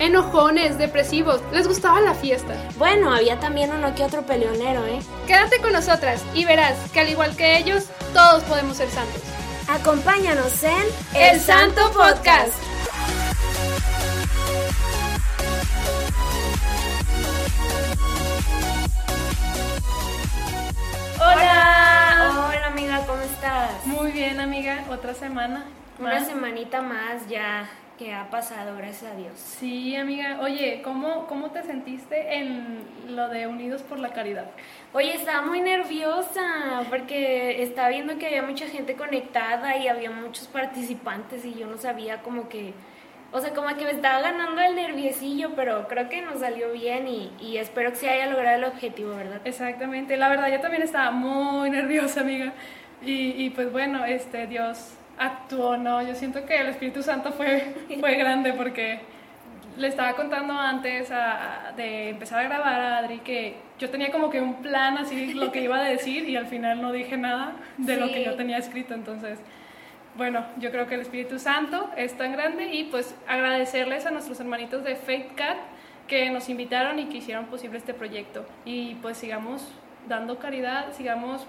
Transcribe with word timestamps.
Enojones, 0.00 0.78
depresivos, 0.78 1.40
les 1.52 1.66
gustaba 1.66 2.00
la 2.00 2.14
fiesta. 2.14 2.54
Bueno, 2.76 3.12
había 3.12 3.40
también 3.40 3.72
uno 3.72 3.96
que 3.96 4.04
otro 4.04 4.22
peleonero, 4.22 4.86
¿eh? 4.86 5.00
Quédate 5.26 5.58
con 5.60 5.72
nosotras 5.72 6.24
y 6.34 6.44
verás 6.44 6.76
que 6.92 7.00
al 7.00 7.08
igual 7.08 7.34
que 7.34 7.58
ellos, 7.58 7.86
todos 8.14 8.44
podemos 8.44 8.76
ser 8.76 8.88
santos. 8.90 9.20
Acompáñanos 9.68 10.62
en 10.62 10.84
El 11.16 11.40
Santo 11.40 11.82
Podcast. 11.92 12.54
Hola. 21.16 22.50
Hola, 22.50 22.66
amiga, 22.68 23.04
¿cómo 23.04 23.20
estás? 23.22 23.84
Muy 23.84 24.12
bien, 24.12 24.38
amiga, 24.38 24.84
otra 24.90 25.12
semana. 25.12 25.66
Una 25.98 26.20
más. 26.20 26.28
semanita 26.28 26.82
más 26.82 27.26
ya 27.28 27.68
que 27.98 28.14
ha 28.14 28.30
pasado, 28.30 28.76
gracias 28.76 29.12
a 29.12 29.16
Dios. 29.16 29.32
Sí, 29.34 29.96
amiga. 29.96 30.38
Oye, 30.40 30.80
¿cómo, 30.82 31.26
¿cómo 31.26 31.50
te 31.50 31.62
sentiste 31.64 32.36
en 32.36 32.78
lo 33.08 33.28
de 33.28 33.48
Unidos 33.48 33.82
por 33.82 33.98
la 33.98 34.10
Caridad? 34.10 34.46
Oye, 34.92 35.14
estaba 35.14 35.44
muy 35.44 35.60
nerviosa 35.60 36.84
porque 36.88 37.62
estaba 37.62 37.88
viendo 37.88 38.16
que 38.16 38.26
había 38.28 38.42
mucha 38.42 38.66
gente 38.68 38.94
conectada 38.94 39.76
y 39.76 39.88
había 39.88 40.12
muchos 40.12 40.46
participantes 40.46 41.44
y 41.44 41.54
yo 41.54 41.66
no 41.66 41.76
sabía 41.76 42.22
como 42.22 42.48
que, 42.48 42.72
o 43.32 43.40
sea, 43.40 43.52
como 43.52 43.68
que 43.76 43.84
me 43.84 43.90
estaba 43.90 44.20
ganando 44.22 44.62
el 44.62 44.76
nerviosillo, 44.76 45.50
pero 45.56 45.88
creo 45.88 46.08
que 46.08 46.22
nos 46.22 46.38
salió 46.38 46.70
bien 46.72 47.08
y, 47.08 47.32
y 47.40 47.56
espero 47.56 47.90
que 47.90 47.96
se 47.96 48.10
haya 48.10 48.26
logrado 48.26 48.56
el 48.58 48.64
objetivo, 48.64 49.16
¿verdad? 49.16 49.40
Exactamente. 49.44 50.16
La 50.16 50.28
verdad, 50.28 50.48
yo 50.52 50.60
también 50.60 50.84
estaba 50.84 51.10
muy 51.10 51.68
nerviosa, 51.70 52.20
amiga. 52.20 52.52
Y, 53.02 53.44
y 53.44 53.50
pues 53.50 53.72
bueno, 53.72 54.04
este 54.04 54.46
Dios 54.46 54.97
actuó, 55.18 55.76
¿no? 55.76 56.02
Yo 56.02 56.14
siento 56.14 56.44
que 56.44 56.60
el 56.60 56.68
Espíritu 56.68 57.02
Santo 57.02 57.32
fue, 57.32 57.74
fue 58.00 58.14
grande 58.16 58.52
porque 58.52 59.00
le 59.76 59.88
estaba 59.88 60.14
contando 60.14 60.54
antes 60.54 61.10
a- 61.10 61.68
a- 61.68 61.72
de 61.72 62.10
empezar 62.10 62.40
a 62.40 62.42
grabar 62.44 62.80
a 62.80 62.98
Adri 62.98 63.18
que 63.20 63.56
yo 63.78 63.90
tenía 63.90 64.10
como 64.10 64.28
que 64.30 64.40
un 64.40 64.54
plan 64.62 64.98
así 64.98 65.34
lo 65.34 65.52
que 65.52 65.60
iba 65.62 65.78
a 65.78 65.84
decir 65.84 66.28
y 66.28 66.36
al 66.36 66.46
final 66.46 66.82
no 66.82 66.90
dije 66.92 67.16
nada 67.16 67.52
de 67.76 67.96
lo 67.96 68.06
que 68.08 68.24
yo 68.24 68.34
tenía 68.34 68.58
escrito, 68.58 68.94
entonces 68.94 69.38
bueno, 70.16 70.44
yo 70.58 70.72
creo 70.72 70.88
que 70.88 70.96
el 70.96 71.02
Espíritu 71.02 71.38
Santo 71.38 71.90
es 71.96 72.16
tan 72.16 72.32
grande 72.32 72.74
y 72.74 72.84
pues 72.84 73.14
agradecerles 73.28 74.04
a 74.04 74.10
nuestros 74.10 74.40
hermanitos 74.40 74.82
de 74.82 74.96
Faith 74.96 75.34
Cat 75.36 75.56
que 76.08 76.28
nos 76.30 76.48
invitaron 76.48 76.98
y 76.98 77.04
que 77.06 77.18
hicieron 77.18 77.44
posible 77.46 77.78
este 77.78 77.94
proyecto 77.94 78.44
y 78.64 78.96
pues 78.96 79.16
sigamos 79.16 79.70
dando 80.08 80.38
caridad, 80.40 80.92
sigamos 80.92 81.46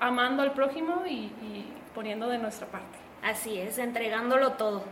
amando 0.00 0.42
al 0.42 0.52
prójimo 0.52 1.02
y, 1.06 1.12
y 1.42 1.66
poniendo 1.94 2.28
de 2.28 2.38
nuestra 2.38 2.66
parte. 2.68 2.96
Así 3.26 3.58
es, 3.58 3.78
entregándolo 3.78 4.52
todo. 4.52 4.84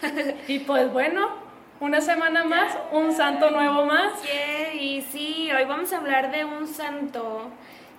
Y 0.46 0.60
pues 0.60 0.92
bueno, 0.92 1.28
una 1.80 2.00
semana 2.00 2.44
más, 2.44 2.78
un 2.92 3.12
santo 3.12 3.50
nuevo 3.50 3.84
más. 3.84 4.22
Yeah, 4.22 4.74
y 4.74 5.02
sí, 5.02 5.50
hoy 5.50 5.64
vamos 5.64 5.92
a 5.92 5.96
hablar 5.96 6.30
de 6.30 6.44
un 6.44 6.68
santo 6.68 7.50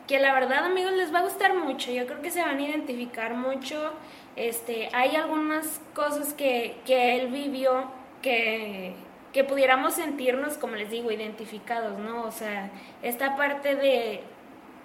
que 0.07 0.19
la 0.19 0.33
verdad, 0.33 0.65
amigos, 0.65 0.93
les 0.93 1.13
va 1.13 1.19
a 1.19 1.23
gustar 1.23 1.55
mucho. 1.55 1.91
Yo 1.91 2.07
creo 2.07 2.21
que 2.21 2.31
se 2.31 2.41
van 2.41 2.57
a 2.57 2.61
identificar 2.61 3.33
mucho. 3.33 3.91
Este, 4.37 4.89
hay 4.93 5.17
algunas 5.17 5.81
cosas 5.93 6.33
que, 6.33 6.77
que 6.85 7.17
él 7.17 7.27
vivió 7.27 7.91
que, 8.21 8.95
que 9.33 9.43
pudiéramos 9.43 9.95
sentirnos, 9.95 10.57
como 10.57 10.77
les 10.77 10.89
digo, 10.89 11.11
identificados, 11.11 11.99
¿no? 11.99 12.23
O 12.23 12.31
sea, 12.31 12.71
esta 13.03 13.35
parte 13.35 13.75
de, 13.75 14.23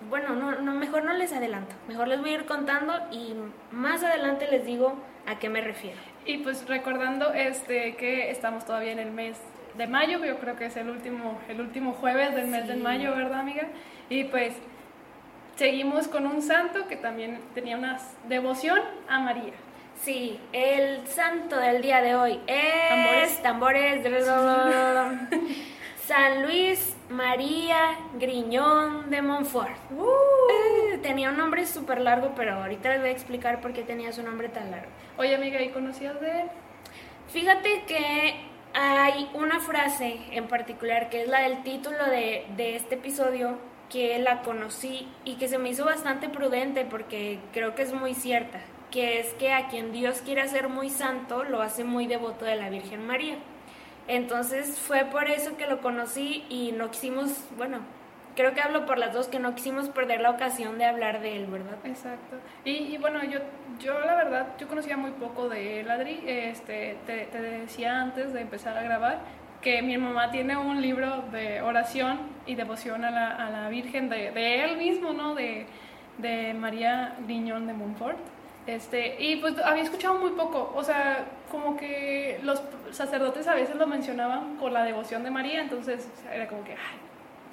bueno, 0.08 0.34
no, 0.34 0.52
no, 0.60 0.72
mejor 0.72 1.04
no 1.04 1.12
les 1.12 1.32
adelanto, 1.32 1.74
mejor 1.88 2.08
les 2.08 2.20
voy 2.20 2.30
a 2.30 2.34
ir 2.34 2.44
contando 2.46 2.94
y 3.10 3.34
más 3.70 4.02
adelante 4.02 4.46
les 4.50 4.64
digo 4.64 4.94
a 5.26 5.38
qué 5.38 5.48
me 5.48 5.60
refiero. 5.60 5.98
Y 6.24 6.38
pues 6.38 6.66
recordando 6.68 7.32
este 7.32 7.96
que 7.96 8.30
estamos 8.30 8.64
todavía 8.64 8.92
en 8.92 8.98
el 8.98 9.10
mes 9.10 9.38
de 9.76 9.86
mayo, 9.86 10.24
yo 10.24 10.38
creo 10.38 10.56
que 10.56 10.66
es 10.66 10.76
el 10.76 10.88
último, 10.88 11.38
el 11.48 11.60
último 11.60 11.92
jueves 11.92 12.34
del 12.34 12.48
mes 12.48 12.66
de 12.66 12.76
mayo, 12.76 13.14
¿verdad, 13.14 13.40
amiga? 13.40 13.68
Y 14.08 14.24
pues 14.24 14.54
seguimos 15.56 16.08
con 16.08 16.26
un 16.26 16.42
santo 16.42 16.86
que 16.88 16.96
también 16.96 17.40
tenía 17.54 17.76
una 17.76 17.98
devoción 18.28 18.80
a 19.08 19.20
María. 19.20 19.52
Sí, 20.02 20.38
el 20.52 21.06
santo 21.06 21.58
del 21.58 21.80
día 21.80 22.02
de 22.02 22.14
hoy 22.14 22.40
es 22.46 23.42
tambores, 23.42 24.04
San 26.06 26.42
Luis 26.42 26.95
María 27.08 27.98
Griñón 28.18 29.10
de 29.10 29.22
Montfort. 29.22 29.76
Eh, 29.90 30.98
tenía 31.02 31.30
un 31.30 31.36
nombre 31.36 31.66
súper 31.66 32.00
largo, 32.00 32.32
pero 32.34 32.54
ahorita 32.54 32.90
les 32.90 33.00
voy 33.00 33.08
a 33.10 33.12
explicar 33.12 33.60
por 33.60 33.72
qué 33.72 33.82
tenía 33.82 34.12
su 34.12 34.22
nombre 34.22 34.48
tan 34.48 34.70
largo. 34.70 34.90
Oye, 35.16 35.34
amiga, 35.34 35.62
¿y 35.62 35.68
conocías 35.68 36.20
de 36.20 36.42
él? 36.42 36.46
Fíjate 37.28 37.84
que 37.86 38.34
hay 38.74 39.30
una 39.34 39.60
frase 39.60 40.18
en 40.32 40.48
particular 40.48 41.08
que 41.08 41.22
es 41.22 41.28
la 41.28 41.42
del 41.42 41.62
título 41.62 42.04
de, 42.06 42.44
de 42.56 42.76
este 42.76 42.96
episodio 42.96 43.56
que 43.88 44.18
la 44.18 44.42
conocí 44.42 45.08
y 45.24 45.36
que 45.36 45.48
se 45.48 45.58
me 45.58 45.70
hizo 45.70 45.84
bastante 45.84 46.28
prudente 46.28 46.84
porque 46.84 47.38
creo 47.52 47.74
que 47.74 47.82
es 47.82 47.92
muy 47.92 48.14
cierta, 48.14 48.60
que 48.90 49.20
es 49.20 49.32
que 49.34 49.52
a 49.52 49.68
quien 49.68 49.92
Dios 49.92 50.22
quiere 50.22 50.40
hacer 50.40 50.68
muy 50.68 50.90
santo 50.90 51.44
lo 51.44 51.62
hace 51.62 51.84
muy 51.84 52.06
devoto 52.06 52.44
de 52.44 52.56
la 52.56 52.68
Virgen 52.68 53.06
María. 53.06 53.36
Entonces 54.08 54.78
fue 54.78 55.04
por 55.04 55.28
eso 55.28 55.56
que 55.56 55.66
lo 55.66 55.80
conocí 55.80 56.44
y 56.48 56.72
no 56.72 56.90
quisimos, 56.90 57.44
bueno, 57.56 57.78
creo 58.36 58.54
que 58.54 58.60
hablo 58.60 58.86
por 58.86 58.98
las 58.98 59.12
dos, 59.12 59.28
que 59.28 59.38
no 59.38 59.54
quisimos 59.54 59.88
perder 59.88 60.20
la 60.20 60.30
ocasión 60.30 60.78
de 60.78 60.84
hablar 60.84 61.20
de 61.20 61.36
él, 61.36 61.46
¿verdad? 61.46 61.76
Exacto. 61.84 62.36
Y, 62.64 62.70
y 62.70 62.98
bueno, 62.98 63.24
yo, 63.24 63.40
yo 63.80 63.98
la 64.00 64.14
verdad, 64.14 64.46
yo 64.58 64.68
conocía 64.68 64.96
muy 64.96 65.10
poco 65.12 65.48
de 65.48 65.80
él, 65.80 65.90
Adri. 65.90 66.22
Este, 66.26 66.98
te, 67.06 67.24
te 67.26 67.40
decía 67.40 68.00
antes 68.00 68.32
de 68.32 68.42
empezar 68.42 68.76
a 68.78 68.82
grabar 68.82 69.18
que 69.60 69.82
mi 69.82 69.98
mamá 69.98 70.30
tiene 70.30 70.56
un 70.56 70.80
libro 70.80 71.24
de 71.32 71.62
oración 71.62 72.20
y 72.46 72.54
devoción 72.54 73.04
a 73.04 73.10
la, 73.10 73.30
a 73.30 73.50
la 73.50 73.68
Virgen 73.68 74.08
de, 74.08 74.30
de 74.30 74.64
él 74.64 74.76
mismo, 74.76 75.12
¿no? 75.12 75.34
De, 75.34 75.66
de 76.18 76.54
María 76.54 77.16
Griñón 77.26 77.66
de 77.66 77.72
Montfort. 77.72 78.18
Este, 78.66 79.16
y 79.22 79.36
pues 79.36 79.58
había 79.64 79.82
escuchado 79.82 80.18
muy 80.18 80.30
poco, 80.30 80.72
o 80.74 80.82
sea, 80.82 81.24
como 81.50 81.76
que 81.76 82.38
los 82.42 82.62
sacerdotes 82.90 83.46
a 83.48 83.54
veces 83.54 83.76
lo 83.76 83.86
mencionaban 83.86 84.56
con 84.56 84.72
la 84.72 84.84
devoción 84.84 85.22
de 85.22 85.30
María, 85.30 85.60
entonces 85.60 86.08
era 86.32 86.46
como 86.48 86.64
que, 86.64 86.72
ay, 86.72 86.98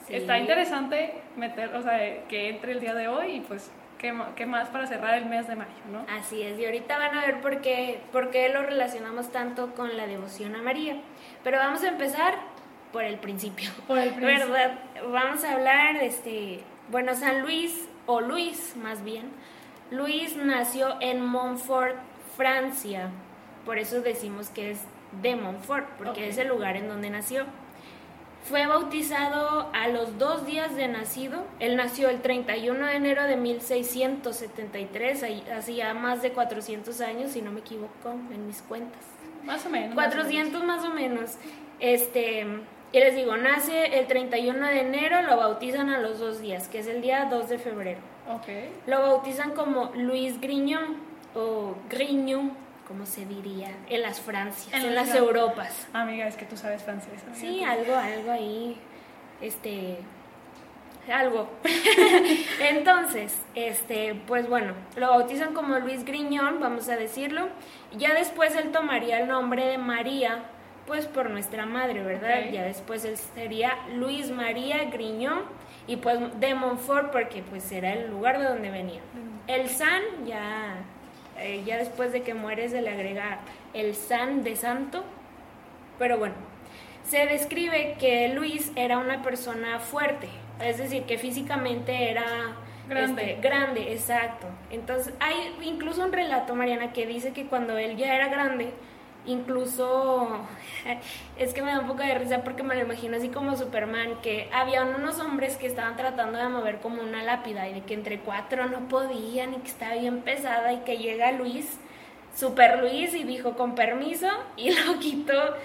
Sí. 0.08 0.16
Está 0.16 0.38
interesante 0.38 1.14
meter, 1.38 1.74
o 1.76 1.82
sea, 1.82 2.28
que 2.28 2.50
entre 2.50 2.74
el 2.74 2.82
día 2.82 2.94
de 2.94 3.08
hoy 3.08 3.36
y 3.36 3.40
pues 3.40 3.72
qué, 3.98 4.14
qué 4.36 4.46
más 4.46 4.68
para 4.68 4.86
cerrar 4.86 5.18
el 5.18 5.26
mes 5.28 5.48
de 5.48 5.56
mayo, 5.56 5.72
¿no? 5.90 6.06
Así 6.14 6.42
es, 6.42 6.60
y 6.60 6.66
ahorita 6.66 6.98
van 6.98 7.18
a 7.18 7.26
ver 7.26 7.40
por 7.40 7.62
qué, 7.62 8.02
por 8.12 8.30
qué 8.30 8.50
lo 8.50 8.64
relacionamos 8.64 9.32
tanto 9.32 9.74
con 9.76 9.96
la 9.96 10.06
devoción 10.06 10.56
a 10.56 10.62
María. 10.62 10.98
Pero 11.44 11.58
vamos 11.58 11.84
a 11.84 11.88
empezar 11.88 12.36
por 12.92 13.04
el 13.04 13.18
principio. 13.18 13.70
Por 13.88 13.98
el 13.98 14.10
principio. 14.10 14.52
¿Verdad? 14.52 14.78
Vamos 15.10 15.44
a 15.46 15.54
hablar, 15.54 15.96
este, 15.98 16.60
bueno, 16.90 17.16
San 17.16 17.42
Luis, 17.42 17.88
o 18.06 18.20
Luis 18.20 18.76
más 18.76 19.04
bien. 19.06 19.32
Luis 19.90 20.36
nació 20.36 20.98
en 21.00 21.26
Montfort, 21.26 21.96
Francia. 22.36 23.10
Por 23.66 23.78
eso 23.78 24.02
decimos 24.02 24.50
que 24.50 24.72
es 24.72 24.80
de 25.22 25.36
Montfort, 25.36 25.88
porque 25.98 26.28
es 26.28 26.38
el 26.38 26.48
lugar 26.50 26.76
en 26.78 26.88
donde 26.88 27.10
nació. 27.10 27.46
Fue 28.50 28.66
bautizado 28.68 29.70
a 29.74 29.88
los 29.88 30.18
dos 30.18 30.46
días 30.46 30.76
de 30.76 30.90
nacido. 30.90 31.46
Él 31.60 31.78
nació 31.78 32.10
el 32.10 32.22
31 32.22 32.88
de 32.88 32.96
enero 32.96 33.24
de 33.24 33.38
1673, 33.38 35.24
ahí- 35.24 35.44
hacía 35.56 35.94
más 35.94 36.22
de 36.22 36.32
400 36.32 37.00
años, 37.02 37.32
si 37.32 37.42
no 37.42 37.52
me 37.52 37.62
equivoco, 37.62 38.10
en 38.34 38.48
mis 38.48 38.62
cuentas. 38.62 39.02
Más 39.44 39.66
o 39.66 39.70
menos. 39.70 39.96
más 39.96 40.08
o 40.08 40.10
400 40.18 40.64
más 40.64 40.84
o 40.86 40.90
menos. 40.90 41.38
Este, 41.80 42.46
y 42.92 43.00
les 43.00 43.16
digo, 43.16 43.36
nace 43.38 44.00
el 44.00 44.08
31 44.08 44.68
de 44.68 44.82
enero, 44.82 45.22
lo 45.22 45.38
bautizan 45.38 45.90
a 45.90 46.00
los 46.00 46.20
dos 46.20 46.42
días, 46.42 46.68
que 46.68 46.80
es 46.80 46.88
el 46.88 47.02
día 47.02 47.28
2 47.30 47.50
de 47.50 47.58
febrero. 47.60 48.00
menos. 48.26 48.42
Ok. 48.42 48.48
Lo 48.88 49.02
bautizan 49.02 49.52
como 49.52 49.92
Luis 49.96 50.40
Grignon 50.40 50.98
o 51.36 51.76
Grignon, 51.90 52.52
como 52.88 53.06
se 53.06 53.26
diría, 53.26 53.72
en 53.90 54.02
las 54.02 54.20
Francias, 54.20 54.74
en, 54.74 54.88
En 54.88 54.96
las 54.96 55.14
Europas. 55.16 55.88
Amiga, 55.94 56.28
es 56.28 56.36
que 56.36 56.46
tú 56.46 56.58
sabes 56.58 56.84
francés. 56.84 57.22
amiga. 57.24 57.36
Sí, 57.36 57.64
algo, 57.64 57.96
algo 57.96 58.32
ahí, 58.32 58.78
este, 59.42 60.00
algo. 61.12 61.50
Entonces, 62.60 63.42
este, 63.56 64.16
pues 64.28 64.48
bueno, 64.48 64.74
lo 64.96 65.10
bautizan 65.10 65.54
como 65.54 65.78
Luis 65.80 66.06
Griñón, 66.06 66.60
vamos 66.60 66.90
a 66.90 66.96
decirlo. 66.96 67.50
Ya 67.98 68.14
después 68.14 68.56
él 68.56 68.72
tomaría 68.72 69.20
el 69.20 69.28
nombre 69.28 69.66
de 69.66 69.78
María 69.78 70.44
pues 70.86 71.08
por 71.08 71.30
nuestra 71.30 71.66
madre, 71.66 72.04
¿verdad? 72.04 72.50
Ya 72.52 72.64
después 72.64 73.06
él 73.06 73.18
sería 73.18 73.78
Luis 73.96 74.32
María 74.32 74.84
Griñón 74.92 75.44
y 75.88 75.98
pues 75.98 76.20
de 76.40 76.56
Montfort 76.56 77.12
porque 77.12 77.42
pues 77.42 77.72
era 77.72 77.94
el 77.94 78.10
lugar 78.10 78.40
de 78.40 78.46
donde 78.46 78.70
venía. 78.70 79.02
El 79.48 79.70
San 79.70 80.02
ya, 80.26 80.76
eh, 81.38 81.64
ya 81.66 81.78
después 81.78 82.12
de 82.12 82.22
que 82.22 82.34
muere 82.34 82.70
se 82.70 82.82
le 82.82 82.90
agrega 82.90 83.40
el 83.74 83.96
San 83.96 84.44
de 84.44 84.56
Santo, 84.56 85.04
pero 86.00 86.18
bueno, 86.18 86.36
se 87.04 87.26
describe 87.26 87.96
que 88.00 88.30
Luis 88.30 88.72
era 88.76 88.98
una 88.98 89.22
persona 89.22 89.80
fuerte, 89.80 90.28
es 90.62 90.78
decir, 90.78 91.04
que 91.04 91.18
físicamente 91.18 92.10
era 92.10 92.56
Grande. 92.88 93.32
este, 93.32 93.42
grande, 93.42 93.94
exacto. 93.94 94.48
Entonces 94.70 95.14
hay 95.20 95.56
incluso 95.64 96.04
un 96.04 96.12
relato, 96.12 96.56
Mariana, 96.56 96.92
que 96.92 97.06
dice 97.06 97.32
que 97.32 97.46
cuando 97.46 97.78
él 97.78 97.96
ya 97.98 98.14
era 98.14 98.28
grande, 98.28 98.72
incluso 99.26 100.28
es 101.38 101.54
que 101.54 101.62
me 101.62 101.72
da 101.72 101.80
un 101.80 101.88
poco 101.88 102.04
de 102.04 102.16
risa 102.16 102.44
porque 102.44 102.64
me 102.64 102.76
lo 102.76 102.82
imagino 102.82 103.18
así 103.18 103.30
como 103.30 103.56
Superman, 103.56 104.22
que 104.22 104.50
había 104.54 104.84
unos 104.84 105.20
hombres 105.20 105.58
que 105.58 105.68
estaban 105.68 105.96
tratando 105.96 106.38
de 106.38 106.50
mover 106.50 106.80
como 106.80 107.02
una 107.02 107.24
lápida 107.24 107.68
y 107.70 107.74
de 107.74 107.82
que 107.82 107.94
entre 107.94 108.20
cuatro 108.20 108.68
no 108.68 108.88
podían 108.88 109.54
y 109.54 109.58
que 109.58 109.68
estaba 109.68 109.96
bien 109.96 110.22
pesada 110.22 110.74
y 110.74 110.78
que 110.80 110.98
llega 110.98 111.32
Luis, 111.32 111.80
Super 112.36 112.80
Luis, 112.80 113.14
y 113.14 113.24
dijo 113.24 113.54
con 113.54 113.76
permiso 113.76 114.28
y 114.58 114.72
lo 114.72 115.00
quitó 115.00 115.56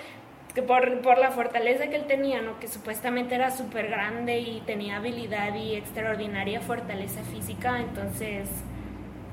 que 0.55 0.63
por, 0.63 1.03
por 1.03 1.19
la 1.19 1.31
fortaleza 1.31 1.89
que 1.89 1.97
él 1.97 2.07
tenía, 2.07 2.41
¿no? 2.41 2.59
que 2.59 2.69
supuestamente 2.69 3.35
era 3.35 3.51
súper 3.51 3.89
grande 3.89 4.41
y 4.41 4.61
tenía 4.63 4.97
habilidad 4.97 5.55
y 5.55 5.75
extraordinaria 5.75 6.61
fortaleza 6.61 7.23
física, 7.23 7.81
entonces 7.81 8.49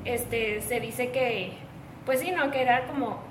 este, 0.03 0.61
se 0.61 0.79
dice 0.79 1.11
que, 1.11 1.53
pues 2.05 2.19
sí, 2.19 2.31
¿no? 2.31 2.51
que 2.51 2.61
era 2.61 2.85
como 2.85 3.23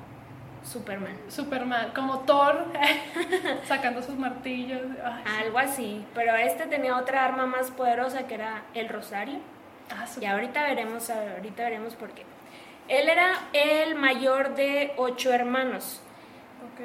Superman. 0.65 1.17
Superman, 1.29 1.93
como 1.95 2.21
Thor, 2.21 2.67
sacando 3.67 4.03
sus 4.03 4.17
martillos. 4.17 4.81
Ay. 5.05 5.45
Algo 5.45 5.59
así, 5.59 6.05
pero 6.15 6.35
este 6.35 6.67
tenía 6.67 6.97
otra 6.97 7.25
arma 7.25 7.47
más 7.47 7.71
poderosa 7.71 8.27
que 8.27 8.35
era 8.35 8.63
el 8.75 8.89
rosario. 8.89 9.39
Ah, 9.91 10.07
Y 10.21 10.25
ahorita 10.25 10.63
veremos, 10.65 11.11
ahorita 11.11 11.63
veremos 11.65 11.95
por 11.95 12.11
qué. 12.11 12.25
Él 12.89 13.09
era 13.09 13.39
el 13.53 13.95
mayor 13.95 14.55
de 14.55 14.93
ocho 14.97 15.33
hermanos. 15.33 16.01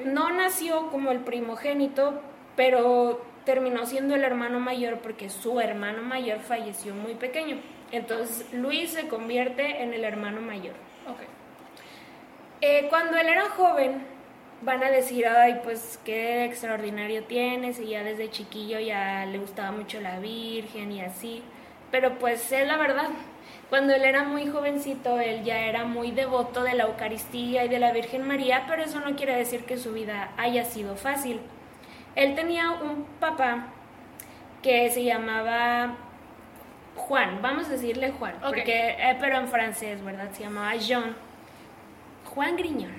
No 0.05 0.29
nació 0.31 0.89
como 0.91 1.11
el 1.11 1.19
primogénito, 1.19 2.21
pero 2.55 3.25
terminó 3.45 3.85
siendo 3.85 4.15
el 4.15 4.23
hermano 4.23 4.59
mayor 4.59 4.99
porque 4.99 5.29
su 5.29 5.59
hermano 5.59 6.01
mayor 6.03 6.39
falleció 6.39 6.93
muy 6.93 7.15
pequeño. 7.15 7.57
Entonces 7.91 8.53
Luis 8.53 8.91
se 8.91 9.07
convierte 9.07 9.81
en 9.81 9.93
el 9.93 10.03
hermano 10.03 10.41
mayor. 10.41 10.75
Ok. 11.07 11.21
Eh, 12.61 12.87
cuando 12.89 13.17
él 13.17 13.27
era 13.27 13.49
joven, 13.49 14.03
van 14.61 14.83
a 14.83 14.89
decir, 14.89 15.25
ay, 15.27 15.61
pues 15.63 15.99
qué 16.03 16.43
extraordinario 16.45 17.23
tienes, 17.23 17.79
y 17.79 17.89
ya 17.89 18.03
desde 18.03 18.29
chiquillo 18.29 18.79
ya 18.79 19.25
le 19.25 19.37
gustaba 19.37 19.71
mucho 19.71 20.01
la 20.01 20.19
Virgen 20.19 20.91
y 20.91 21.01
así. 21.01 21.43
Pero 21.91 22.19
pues 22.19 22.51
es 22.51 22.67
la 22.67 22.77
verdad, 22.77 23.09
cuando 23.69 23.93
él 23.93 24.03
era 24.03 24.23
muy 24.23 24.47
jovencito, 24.47 25.19
él 25.19 25.43
ya 25.43 25.59
era 25.59 25.85
muy 25.85 26.11
devoto 26.11 26.63
de 26.63 26.73
la 26.73 26.83
Eucaristía 26.85 27.65
y 27.65 27.69
de 27.69 27.79
la 27.79 27.91
Virgen 27.91 28.27
María, 28.27 28.65
pero 28.67 28.83
eso 28.83 28.99
no 28.99 29.15
quiere 29.15 29.35
decir 29.35 29.63
que 29.63 29.77
su 29.77 29.93
vida 29.93 30.31
haya 30.37 30.65
sido 30.65 30.95
fácil. 30.95 31.39
Él 32.15 32.35
tenía 32.35 32.71
un 32.71 33.05
papá 33.19 33.67
que 34.61 34.89
se 34.89 35.03
llamaba 35.03 35.95
Juan, 36.95 37.41
vamos 37.41 37.67
a 37.67 37.71
decirle 37.71 38.11
Juan, 38.11 38.35
porque, 38.43 38.97
eh, 38.99 39.17
pero 39.19 39.37
en 39.37 39.47
francés, 39.47 40.03
¿verdad? 40.03 40.29
Se 40.33 40.43
llamaba 40.43 40.75
Jean. 40.75 41.15
Juan 42.33 42.57
Griñón. 42.57 42.91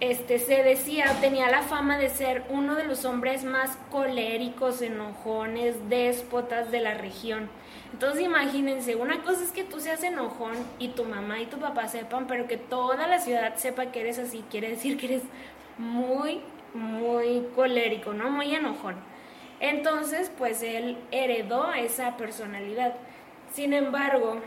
Este 0.00 0.38
se 0.38 0.62
decía, 0.62 1.06
tenía 1.20 1.48
la 1.48 1.62
fama 1.62 1.96
de 1.96 2.10
ser 2.10 2.44
uno 2.50 2.74
de 2.74 2.84
los 2.84 3.04
hombres 3.04 3.44
más 3.44 3.78
coléricos, 3.90 4.82
enojones, 4.82 5.88
déspotas 5.88 6.70
de 6.70 6.80
la 6.80 6.94
región. 6.94 7.48
Entonces 7.92 8.22
imagínense, 8.22 8.96
una 8.96 9.22
cosa 9.22 9.42
es 9.42 9.52
que 9.52 9.64
tú 9.64 9.80
seas 9.80 10.02
enojón 10.02 10.54
y 10.78 10.88
tu 10.88 11.04
mamá 11.04 11.40
y 11.40 11.46
tu 11.46 11.58
papá 11.58 11.88
sepan, 11.88 12.26
pero 12.26 12.46
que 12.46 12.58
toda 12.58 13.06
la 13.06 13.20
ciudad 13.20 13.56
sepa 13.56 13.86
que 13.86 14.00
eres 14.00 14.18
así, 14.18 14.44
quiere 14.50 14.68
decir 14.68 14.98
que 14.98 15.06
eres 15.06 15.22
muy, 15.78 16.40
muy 16.74 17.46
colérico, 17.54 18.12
¿no? 18.12 18.28
Muy 18.28 18.54
enojón. 18.54 18.96
Entonces, 19.60 20.30
pues 20.36 20.62
él 20.62 20.98
heredó 21.10 21.72
esa 21.72 22.16
personalidad. 22.18 22.94
Sin 23.52 23.72
embargo, 23.72 24.40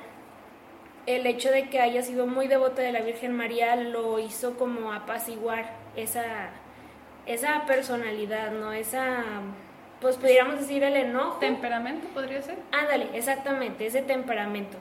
el 1.15 1.25
hecho 1.25 1.49
de 1.49 1.69
que 1.69 1.79
haya 1.79 2.03
sido 2.03 2.27
muy 2.27 2.47
devoto 2.47 2.81
de 2.81 2.91
la 2.91 3.01
Virgen 3.01 3.35
María 3.35 3.75
lo 3.75 4.19
hizo 4.19 4.57
como 4.57 4.93
apaciguar 4.93 5.71
esa, 5.95 6.51
esa 7.25 7.65
personalidad, 7.65 8.51
¿no? 8.51 8.73
Esa, 8.73 9.23
pues 10.01 10.17
pudiéramos 10.17 10.59
decir 10.59 10.83
el 10.83 10.95
enojo. 10.95 11.39
¿Temperamento 11.39 12.07
podría 12.09 12.43
ser? 12.43 12.59
Ándale, 12.71 13.07
exactamente, 13.15 13.87
ese 13.87 14.03
temperamento. 14.03 14.77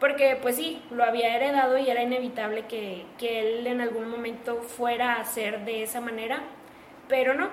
Porque 0.00 0.38
pues 0.40 0.56
sí, 0.56 0.82
lo 0.90 1.04
había 1.04 1.36
heredado 1.36 1.76
y 1.76 1.90
era 1.90 2.02
inevitable 2.02 2.64
que, 2.64 3.04
que 3.18 3.40
él 3.40 3.66
en 3.66 3.82
algún 3.82 4.08
momento 4.08 4.62
fuera 4.62 5.16
a 5.16 5.24
ser 5.26 5.66
de 5.66 5.82
esa 5.82 6.00
manera, 6.00 6.40
pero 7.06 7.34
no. 7.34 7.50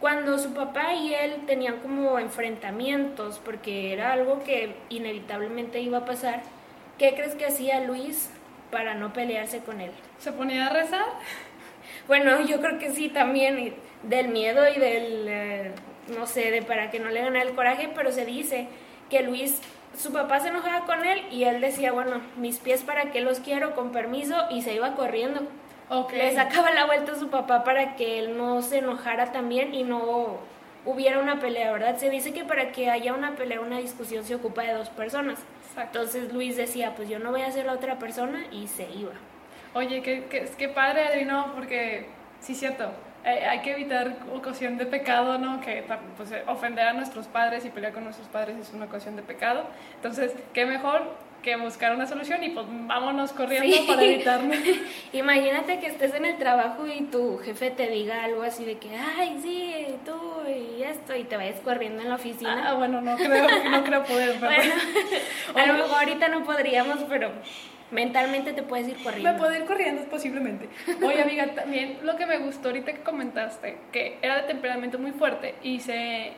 Cuando 0.00 0.38
su 0.38 0.54
papá 0.54 0.94
y 0.94 1.14
él 1.14 1.46
tenían 1.46 1.78
como 1.80 2.20
enfrentamientos, 2.20 3.40
porque 3.44 3.92
era 3.92 4.12
algo 4.12 4.44
que 4.44 4.76
inevitablemente 4.88 5.80
iba 5.80 5.98
a 5.98 6.04
pasar, 6.04 6.42
¿qué 7.00 7.14
crees 7.14 7.34
que 7.34 7.46
hacía 7.46 7.80
Luis 7.80 8.28
para 8.70 8.94
no 8.94 9.14
pelearse 9.14 9.60
con 9.60 9.80
él? 9.80 9.90
¿Se 10.18 10.32
ponía 10.32 10.66
a 10.66 10.68
rezar? 10.68 11.06
Bueno, 12.06 12.42
yo 12.42 12.60
creo 12.60 12.78
que 12.78 12.90
sí 12.90 13.08
también, 13.08 13.74
del 14.02 14.28
miedo 14.28 14.68
y 14.68 14.78
del, 14.78 15.26
eh, 15.26 15.72
no 16.08 16.26
sé, 16.26 16.50
de 16.50 16.60
para 16.60 16.90
que 16.90 17.00
no 17.00 17.08
le 17.08 17.22
ganara 17.22 17.42
el 17.42 17.54
coraje, 17.54 17.88
pero 17.94 18.12
se 18.12 18.26
dice 18.26 18.68
que 19.08 19.22
Luis, 19.22 19.62
su 19.96 20.12
papá 20.12 20.40
se 20.40 20.48
enojaba 20.48 20.84
con 20.84 21.06
él 21.06 21.22
y 21.30 21.44
él 21.44 21.62
decía, 21.62 21.90
bueno, 21.92 22.20
mis 22.36 22.58
pies 22.58 22.82
para 22.82 23.10
qué 23.12 23.22
los 23.22 23.40
quiero, 23.40 23.74
con 23.74 23.92
permiso, 23.92 24.36
y 24.50 24.60
se 24.60 24.74
iba 24.74 24.94
corriendo. 24.94 25.40
Ok. 25.88 26.12
Le 26.12 26.34
sacaba 26.34 26.70
la 26.70 26.84
vuelta 26.84 27.12
a 27.12 27.18
su 27.18 27.30
papá 27.30 27.64
para 27.64 27.96
que 27.96 28.18
él 28.18 28.36
no 28.36 28.60
se 28.60 28.78
enojara 28.78 29.32
también 29.32 29.74
y 29.74 29.84
no 29.84 30.38
hubiera 30.84 31.18
una 31.18 31.40
pelea, 31.40 31.72
¿verdad? 31.72 31.96
Se 31.96 32.10
dice 32.10 32.34
que 32.34 32.44
para 32.44 32.72
que 32.72 32.90
haya 32.90 33.14
una 33.14 33.36
pelea, 33.36 33.60
una 33.60 33.78
discusión 33.78 34.22
se 34.24 34.34
ocupa 34.34 34.62
de 34.62 34.74
dos 34.74 34.90
personas. 34.90 35.38
Exacto. 35.70 36.00
Entonces 36.00 36.32
Luis 36.32 36.56
decía, 36.56 36.94
pues 36.96 37.08
yo 37.08 37.18
no 37.18 37.30
voy 37.30 37.42
a 37.42 37.50
ser 37.50 37.66
la 37.66 37.72
otra 37.72 37.98
persona 37.98 38.46
y 38.50 38.66
se 38.66 38.90
iba. 38.90 39.12
Oye, 39.72 40.02
qué, 40.02 40.24
qué, 40.28 40.50
qué 40.58 40.68
padre, 40.68 41.06
Adri, 41.06 41.24
¿no? 41.24 41.52
Porque, 41.54 42.06
sí, 42.40 42.56
cierto, 42.56 42.90
eh, 43.24 43.46
hay 43.48 43.60
que 43.60 43.72
evitar 43.72 44.16
ocasión 44.34 44.78
de 44.78 44.86
pecado, 44.86 45.38
¿no? 45.38 45.60
Que 45.60 45.84
pues, 46.16 46.32
eh, 46.32 46.42
ofender 46.48 46.88
a 46.88 46.92
nuestros 46.92 47.28
padres 47.28 47.64
y 47.64 47.70
pelear 47.70 47.92
con 47.92 48.02
nuestros 48.02 48.26
padres 48.28 48.56
es 48.56 48.72
una 48.72 48.86
ocasión 48.86 49.14
de 49.14 49.22
pecado. 49.22 49.64
Entonces, 49.94 50.32
qué 50.52 50.66
mejor 50.66 51.02
que 51.42 51.56
buscar 51.56 51.94
una 51.94 52.06
solución 52.06 52.42
y 52.44 52.50
pues 52.50 52.66
vámonos 52.68 53.32
corriendo 53.32 53.74
Sí. 53.76 53.84
para 53.88 54.02
evitarlo. 54.02 54.54
Imagínate 55.12 55.78
que 55.80 55.86
estés 55.86 56.14
en 56.14 56.24
el 56.24 56.36
trabajo 56.36 56.86
y 56.86 57.02
tu 57.04 57.38
jefe 57.38 57.70
te 57.70 57.88
diga 57.88 58.24
algo 58.24 58.42
así 58.42 58.64
de 58.64 58.78
que, 58.78 58.90
ay, 58.94 59.38
sí, 59.42 59.86
tú 60.04 60.14
y 60.48 60.82
esto, 60.82 61.16
y 61.16 61.24
te 61.24 61.36
vayas 61.36 61.60
corriendo 61.60 62.02
en 62.02 62.08
la 62.08 62.14
Ah, 62.14 62.18
oficina. 62.18 62.74
bueno, 62.74 63.00
no 63.00 63.16
creo, 63.16 63.46
no 63.70 63.84
creo 63.84 64.04
poder, 64.04 64.36
pero 64.40 64.52
bueno, 64.54 64.74
a 65.56 65.66
lo 65.66 65.72
mejor 65.74 65.98
ahorita 66.00 66.28
no 66.28 66.44
podríamos, 66.44 66.98
pero 67.08 67.30
mentalmente 67.90 68.52
te 68.52 68.62
puedes 68.62 68.86
ir 68.88 69.02
corriendo. 69.02 69.32
me 69.32 69.38
puedo 69.38 69.54
ir 69.54 69.64
corriendo 69.64 70.02
posiblemente. 70.04 70.68
Oye, 71.04 71.22
amiga, 71.22 71.46
también 71.54 71.98
lo 72.02 72.16
que 72.16 72.26
me 72.26 72.38
gustó 72.38 72.68
ahorita 72.68 72.92
que 72.92 73.00
comentaste, 73.00 73.78
que 73.92 74.18
era 74.22 74.36
de 74.36 74.42
temperamento 74.42 74.98
muy 74.98 75.10
fuerte 75.12 75.54
y 75.62 75.80
se, 75.80 76.32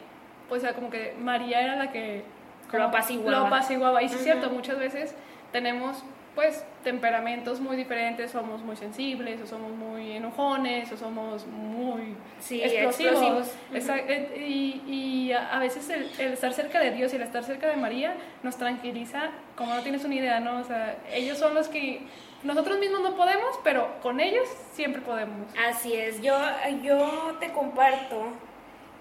pues 0.49 0.63
era 0.63 0.73
como 0.75 0.89
que 0.91 1.15
María 1.19 1.61
era 1.61 1.77
la 1.77 1.93
que 1.93 2.23
Lo 2.73 2.85
apaciguaba. 2.85 3.39
Lo 3.41 3.47
apaciguaba. 3.47 4.03
Y 4.03 4.09
sí 4.09 4.15
es 4.17 4.25
cierto, 4.25 4.51
muchas 4.51 4.79
veces 4.79 5.15
tenemos 5.53 6.03
pues 6.35 6.65
temperamentos 6.83 7.61
muy 7.61 7.77
diferentes, 7.77 8.31
somos 8.31 8.63
muy 8.63 8.75
sensibles, 8.75 9.39
o 9.43 9.47
somos 9.47 9.71
muy 9.73 10.13
enojones, 10.13 10.91
o 10.91 10.97
somos 10.97 11.47
muy 11.47 12.17
Sí, 12.41 12.63
explosivos. 12.63 13.13
explosivos. 13.13 13.55
Esa- 13.75 13.99
eh, 13.99 14.81
y, 14.87 15.31
a 15.33 15.59
veces 15.59 15.91
el, 15.91 16.11
el 16.19 16.33
estar 16.33 16.53
cerca 16.55 16.81
de 16.81 16.91
Dios 16.93 17.13
y 17.13 17.17
el 17.17 17.23
estar 17.23 17.45
cerca 17.45 17.67
de 17.69 17.77
María 17.77 18.15
nos 18.43 18.57
tranquiliza, 18.57 19.29
como 19.57 19.75
no 19.75 19.83
tienes 19.83 20.05
una 20.07 20.15
idea, 20.15 20.41
¿no? 20.41 20.59
O 20.61 20.65
sea, 20.65 20.97
ellos 21.13 21.37
son 21.39 21.55
los 21.55 21.69
que 21.69 22.01
nosotros 22.43 22.79
mismos 22.79 23.03
no 23.03 23.15
podemos, 23.15 23.59
pero 23.63 23.89
con 24.01 24.19
ellos 24.19 24.49
siempre 24.73 25.03
podemos. 25.03 25.47
Así 25.69 25.93
es, 25.95 26.23
yo, 26.23 26.35
yo 26.83 27.37
te 27.41 27.53
comparto 27.53 28.25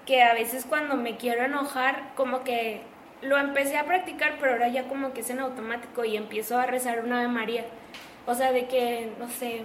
que 0.05 0.21
a 0.21 0.33
veces 0.33 0.65
cuando 0.67 0.95
me 0.97 1.15
quiero 1.15 1.43
enojar, 1.45 2.09
como 2.15 2.43
que 2.43 2.81
lo 3.21 3.37
empecé 3.37 3.77
a 3.77 3.85
practicar, 3.85 4.37
pero 4.39 4.53
ahora 4.53 4.67
ya 4.67 4.87
como 4.87 5.13
que 5.13 5.21
es 5.21 5.29
en 5.29 5.39
automático 5.39 6.03
y 6.05 6.17
empiezo 6.17 6.57
a 6.57 6.65
rezar 6.65 7.03
una 7.03 7.19
Ave 7.19 7.27
María. 7.27 7.65
O 8.25 8.35
sea, 8.35 8.51
de 8.51 8.67
que, 8.67 9.11
no 9.19 9.29
sé, 9.29 9.63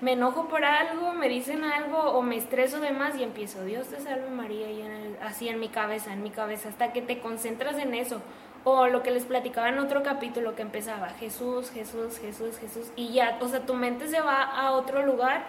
me 0.00 0.12
enojo 0.12 0.48
por 0.48 0.64
algo, 0.64 1.12
me 1.14 1.28
dicen 1.28 1.64
algo 1.64 1.98
o 1.98 2.22
me 2.22 2.36
estreso 2.36 2.80
de 2.80 2.90
más 2.90 3.16
y 3.16 3.22
empiezo, 3.22 3.64
Dios 3.64 3.88
te 3.88 4.00
salve 4.00 4.28
María, 4.30 4.70
y 4.70 4.84
así 5.22 5.48
en 5.48 5.60
mi 5.60 5.68
cabeza, 5.68 6.12
en 6.12 6.22
mi 6.22 6.30
cabeza, 6.30 6.68
hasta 6.68 6.92
que 6.92 7.02
te 7.02 7.20
concentras 7.20 7.78
en 7.78 7.94
eso. 7.94 8.20
O 8.64 8.86
lo 8.86 9.02
que 9.02 9.10
les 9.10 9.24
platicaba 9.24 9.68
en 9.68 9.78
otro 9.78 10.02
capítulo 10.02 10.54
que 10.56 10.62
empezaba, 10.62 11.10
Jesús, 11.10 11.70
Jesús, 11.70 12.18
Jesús, 12.18 12.58
Jesús, 12.58 12.90
y 12.96 13.12
ya, 13.12 13.38
o 13.40 13.48
sea, 13.48 13.60
tu 13.66 13.74
mente 13.74 14.08
se 14.08 14.20
va 14.20 14.42
a 14.42 14.72
otro 14.72 15.04
lugar 15.04 15.44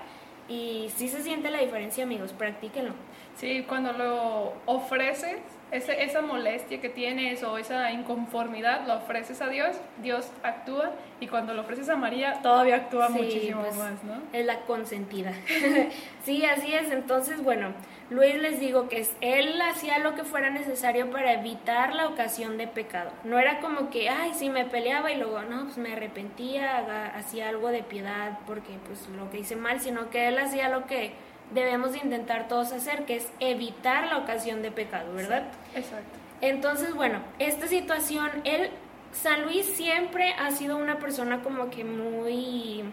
Y 0.48 0.92
sí 0.96 1.10
se 1.10 1.24
siente 1.24 1.50
la 1.50 1.60
diferencia, 1.60 2.04
amigos, 2.04 2.32
practíquenlo. 2.34 2.94
Sí, 3.38 3.66
cuando 3.68 3.92
lo 3.92 4.54
ofreces, 4.66 5.38
ese, 5.72 6.04
esa 6.04 6.22
molestia 6.22 6.80
que 6.80 6.88
tienes 6.88 7.44
o 7.44 7.58
esa 7.58 7.92
inconformidad, 7.92 8.88
lo 8.88 8.94
ofreces 8.96 9.42
a 9.42 9.50
Dios, 9.50 9.76
Dios 10.02 10.32
actúa 10.42 10.92
y 11.20 11.28
cuando 11.28 11.54
lo 11.54 11.64
ofreces 11.64 11.90
a 11.90 11.98
María, 11.98 12.40
todavía 12.42 12.76
actúa 12.78 13.08
Sí, 13.08 13.14
muchísimo 13.14 13.62
pues, 13.62 13.76
más, 13.76 14.04
¿no? 14.06 14.14
Es 14.32 14.46
la 14.46 14.62
consentida. 14.62 15.34
sí, 16.24 16.46
así 16.46 16.74
es. 16.74 16.92
Entonces, 16.92 17.44
bueno, 17.44 17.74
Luis 18.10 18.36
les 18.36 18.60
digo 18.62 18.88
que 18.88 19.00
es- 19.02 19.16
él 19.20 19.60
hacía 19.62 20.00
lo 20.00 20.16
que 20.16 20.24
fuera 20.24 20.50
necesario 20.50 21.10
para 21.12 21.34
evitar 21.34 21.94
la 21.94 22.08
ocasión 22.08 22.58
de 22.58 22.68
pecado. 22.68 23.12
No 23.26 23.38
era 23.38 23.60
como 23.60 23.90
que, 23.90 24.08
ay, 24.10 24.32
sí 24.34 24.50
me 24.50 24.64
peleaba 24.64 25.12
y 25.12 25.18
luego, 25.18 25.42
no, 25.42 25.64
pues 25.66 25.78
me 25.78 25.92
arrepentía, 25.92 27.10
hacía 27.16 27.50
algo 27.50 27.70
de 27.70 27.84
piedad 27.84 28.40
porque 28.48 28.78
pues 28.88 29.10
lo 29.10 29.30
que 29.30 29.40
hice 29.40 29.58
mal, 29.58 29.82
sino 29.82 30.10
que 30.10 30.28
él 30.30 30.38
hacía 30.38 30.70
lo 30.70 30.86
que 30.86 31.14
debemos 31.54 31.92
de 31.94 32.00
intentar 32.00 32.48
todos 32.48 32.72
hacer, 32.72 33.06
que 33.06 33.18
es 33.18 33.32
evitar 33.40 34.08
la 34.08 34.18
ocasión 34.18 34.62
de 34.62 34.72
pecado, 34.72 35.14
¿verdad? 35.14 35.44
Exacto. 35.76 36.18
Entonces, 36.42 36.94
bueno, 36.94 37.20
esta 37.40 37.68
situación, 37.68 38.30
él, 38.44 38.70
San 39.14 39.44
Luis 39.44 39.66
siempre 39.66 40.34
ha 40.34 40.52
sido 40.52 40.78
una 40.78 41.00
persona 41.00 41.42
como 41.42 41.70
que 41.70 41.84
muy, 41.86 42.84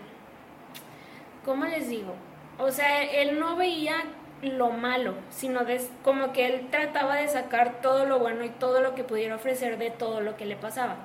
¿cómo 1.44 1.64
les 1.64 1.88
digo? 1.88 2.14
O 2.59 2.71
sea, 2.71 3.02
él 3.02 3.40
no 3.40 3.56
veía 3.56 3.97
lo 4.42 4.71
malo, 4.71 5.14
sino 5.30 5.64
des- 5.64 5.90
como 6.04 6.32
que 6.32 6.47
él 6.47 6.68
trataba 6.71 7.16
de 7.16 7.28
sacar 7.28 7.80
todo 7.80 8.06
lo 8.06 8.18
bueno 8.18 8.44
y 8.44 8.50
todo 8.50 8.80
lo 8.80 8.94
que 8.94 9.04
pudiera 9.04 9.37
ofrecer 9.37 9.78
de 9.78 9.90
todo 9.90 10.21
lo 10.21 10.37
que 10.37 10.47
le 10.47 10.56
pasaba. 10.56 10.97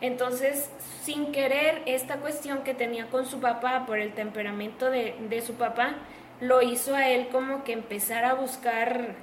Entonces, 0.00 0.70
sin 1.02 1.32
querer, 1.32 1.82
esta 1.86 2.16
cuestión 2.16 2.58
que 2.64 2.74
tenía 2.74 3.06
con 3.06 3.24
su 3.24 3.40
papá 3.40 3.86
por 3.86 3.98
el 3.98 4.12
temperamento 4.12 4.90
de, 4.90 5.14
de 5.30 5.40
su 5.40 5.54
papá, 5.54 5.94
lo 6.40 6.62
hizo 6.62 6.94
a 6.94 7.08
él 7.08 7.28
como 7.28 7.64
que 7.64 7.72
empezar 7.72 8.24
a 8.24 8.34
buscar 8.34 9.14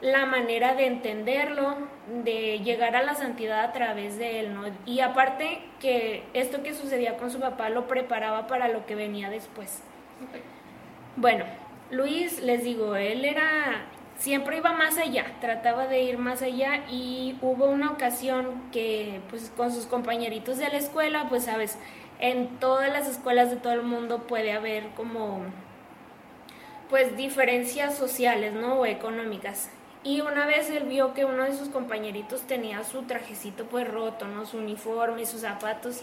la 0.00 0.26
manera 0.26 0.74
de 0.74 0.86
entenderlo, 0.86 1.76
de 2.24 2.58
llegar 2.60 2.94
a 2.96 3.02
la 3.02 3.14
santidad 3.14 3.64
a 3.64 3.72
través 3.72 4.18
de 4.18 4.40
él, 4.40 4.54
¿no? 4.54 4.64
Y 4.84 5.00
aparte 5.00 5.60
que 5.80 6.24
esto 6.34 6.62
que 6.62 6.74
sucedía 6.74 7.16
con 7.16 7.30
su 7.30 7.40
papá 7.40 7.70
lo 7.70 7.86
preparaba 7.86 8.46
para 8.46 8.68
lo 8.68 8.84
que 8.86 8.94
venía 8.94 9.30
después. 9.30 9.82
Bueno, 11.16 11.44
Luis, 11.90 12.40
les 12.42 12.64
digo, 12.64 12.96
él 12.96 13.24
era, 13.24 13.86
siempre 14.18 14.56
iba 14.58 14.72
más 14.72 14.98
allá, 14.98 15.26
trataba 15.40 15.86
de 15.86 16.02
ir 16.02 16.18
más 16.18 16.42
allá 16.42 16.84
y 16.90 17.38
hubo 17.40 17.66
una 17.66 17.90
ocasión 17.92 18.62
que, 18.72 19.20
pues, 19.30 19.52
con 19.56 19.72
sus 19.72 19.86
compañeritos 19.86 20.58
de 20.58 20.68
la 20.68 20.76
escuela, 20.76 21.26
pues, 21.28 21.44
sabes, 21.44 21.78
en 22.18 22.58
todas 22.58 22.92
las 22.92 23.08
escuelas 23.08 23.50
de 23.50 23.56
todo 23.56 23.72
el 23.72 23.82
mundo 23.82 24.26
puede 24.26 24.52
haber 24.52 24.88
como, 24.96 25.40
pues, 26.90 27.16
diferencias 27.16 27.96
sociales, 27.96 28.52
¿no? 28.52 28.80
O 28.80 28.86
económicas. 28.86 29.70
Y 30.04 30.20
una 30.20 30.44
vez 30.44 30.68
él 30.68 30.84
vio 30.84 31.14
que 31.14 31.24
uno 31.24 31.44
de 31.44 31.54
sus 31.54 31.70
compañeritos 31.70 32.42
tenía 32.42 32.84
su 32.84 33.04
trajecito 33.04 33.64
pues 33.64 33.88
roto, 33.88 34.28
¿no? 34.28 34.44
Su 34.44 34.58
uniforme, 34.58 35.24
sus 35.24 35.40
zapatos. 35.40 36.02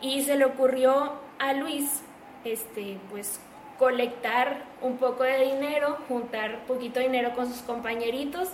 Y 0.00 0.22
se 0.22 0.36
le 0.36 0.46
ocurrió 0.46 1.12
a 1.38 1.52
Luis, 1.52 2.02
este, 2.44 2.98
pues 3.10 3.38
colectar 3.78 4.62
un 4.80 4.96
poco 4.96 5.22
de 5.22 5.44
dinero, 5.44 5.98
juntar 6.08 6.64
poquito 6.66 6.98
dinero 6.98 7.34
con 7.34 7.46
sus 7.46 7.60
compañeritos. 7.60 8.48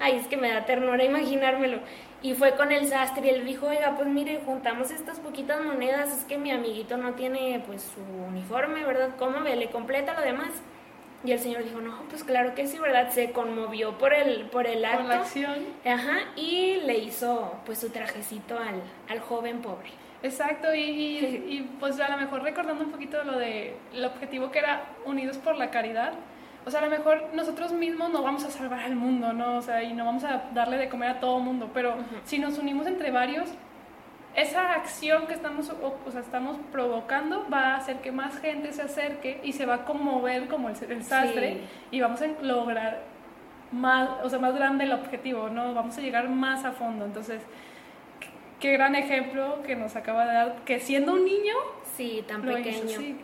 Ay, 0.00 0.16
es 0.16 0.26
que 0.26 0.38
me 0.38 0.48
da 0.48 0.64
ternura 0.64 1.04
imaginármelo. 1.04 1.80
Y 2.22 2.32
fue 2.32 2.52
con 2.56 2.72
el 2.72 2.88
sastre 2.88 3.26
y 3.26 3.30
él 3.30 3.44
dijo, 3.44 3.66
oiga, 3.66 3.96
pues 3.96 4.08
mire, 4.08 4.40
juntamos 4.46 4.90
estas 4.90 5.20
poquitas 5.20 5.62
monedas, 5.62 6.16
es 6.16 6.24
que 6.24 6.38
mi 6.38 6.50
amiguito 6.52 6.96
no 6.96 7.12
tiene 7.12 7.62
pues 7.66 7.82
su 7.82 8.00
uniforme, 8.00 8.84
¿verdad? 8.84 9.10
¿Cómo 9.18 9.40
ve? 9.40 9.56
¿Le 9.56 9.70
completa 9.70 10.14
lo 10.14 10.22
demás? 10.22 10.52
Y 11.24 11.32
el 11.32 11.38
señor 11.38 11.62
dijo, 11.62 11.80
no, 11.80 12.02
pues 12.08 12.24
claro 12.24 12.54
que 12.54 12.66
sí, 12.66 12.78
¿verdad? 12.78 13.10
Se 13.10 13.30
conmovió 13.30 13.96
por 13.98 14.12
el, 14.12 14.46
por 14.46 14.66
el 14.66 14.84
acto. 14.84 14.98
Con 14.98 15.08
la 15.08 15.20
acción. 15.20 15.56
Ajá, 15.84 16.18
y 16.36 16.80
le 16.84 16.98
hizo 16.98 17.54
pues 17.64 17.78
su 17.78 17.90
trajecito 17.90 18.58
al, 18.58 18.82
al 19.08 19.20
joven 19.20 19.62
pobre. 19.62 19.90
Exacto, 20.22 20.72
y, 20.74 20.80
y, 20.80 21.46
y, 21.48 21.76
pues 21.80 21.98
a 21.98 22.08
lo 22.08 22.16
mejor 22.16 22.42
recordando 22.42 22.84
un 22.84 22.92
poquito 22.92 23.22
lo 23.24 23.38
de 23.38 23.74
el 23.92 24.04
objetivo 24.04 24.52
que 24.52 24.60
era 24.60 24.84
unidos 25.04 25.36
por 25.38 25.56
la 25.56 25.70
caridad, 25.70 26.12
o 26.64 26.70
sea, 26.70 26.80
a 26.80 26.84
lo 26.84 26.90
mejor 26.90 27.30
nosotros 27.34 27.72
mismos 27.72 28.10
no 28.10 28.22
vamos 28.22 28.44
a 28.44 28.50
salvar 28.50 28.80
al 28.80 28.94
mundo, 28.94 29.32
¿no? 29.32 29.56
O 29.56 29.62
sea, 29.62 29.82
y 29.82 29.92
no 29.94 30.04
vamos 30.04 30.22
a 30.22 30.44
darle 30.54 30.76
de 30.76 30.88
comer 30.88 31.10
a 31.10 31.20
todo 31.20 31.38
el 31.38 31.44
mundo, 31.44 31.70
pero 31.74 31.96
si 32.24 32.38
nos 32.38 32.56
unimos 32.58 32.86
entre 32.86 33.10
varios, 33.10 33.48
esa 34.34 34.72
acción 34.72 35.26
que 35.26 35.34
estamos, 35.34 35.70
o, 35.70 36.10
sea, 36.10 36.20
estamos 36.20 36.56
provocando 36.70 37.46
va 37.52 37.74
a 37.74 37.76
hacer 37.76 37.96
que 38.00 38.12
más 38.12 38.38
gente 38.40 38.72
se 38.72 38.82
acerque 38.82 39.40
y 39.42 39.52
se 39.52 39.66
va 39.66 39.74
a 39.74 39.84
conmover 39.84 40.48
como 40.48 40.68
el, 40.70 40.76
el 40.90 41.04
sastre 41.04 41.52
Sí. 41.54 41.60
y 41.90 42.00
vamos 42.00 42.22
a 42.22 42.26
lograr 42.42 43.02
más, 43.72 44.08
o 44.22 44.28
sea, 44.30 44.38
más 44.38 44.54
grande 44.54 44.84
el 44.84 44.92
objetivo, 44.92 45.48
¿no? 45.48 45.74
Vamos 45.74 45.96
a 45.98 46.00
llegar 46.00 46.28
más 46.28 46.64
a 46.64 46.72
fondo. 46.72 47.04
Entonces, 47.04 47.42
qué- 48.60 48.72
gran 48.72 48.94
ejemplo 48.94 49.62
que 49.66 49.76
nos 49.76 49.96
acaba 49.96 50.24
de 50.26 50.32
dar, 50.34 50.56
que 50.64 50.78
siendo 50.80 51.12
un 51.12 51.24
niño 51.24 51.54
Sí, 51.96 52.24
tan 52.26 52.42
pequeño. 52.42 52.84
hizo, 52.86 53.00
sí. 53.00 53.18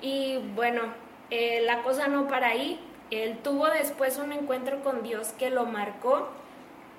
Y 0.00 0.38
bueno, 0.54 0.82
eh, 1.30 1.62
la 1.64 1.82
cosa 1.82 2.08
no 2.08 2.28
para 2.28 2.48
ahí. 2.48 2.78
Él 3.10 3.38
tuvo 3.42 3.66
después 3.68 4.18
un 4.18 4.32
encuentro 4.32 4.82
con 4.82 5.02
Dios 5.02 5.28
que 5.38 5.50
lo 5.50 5.66
marcó. 5.66 6.28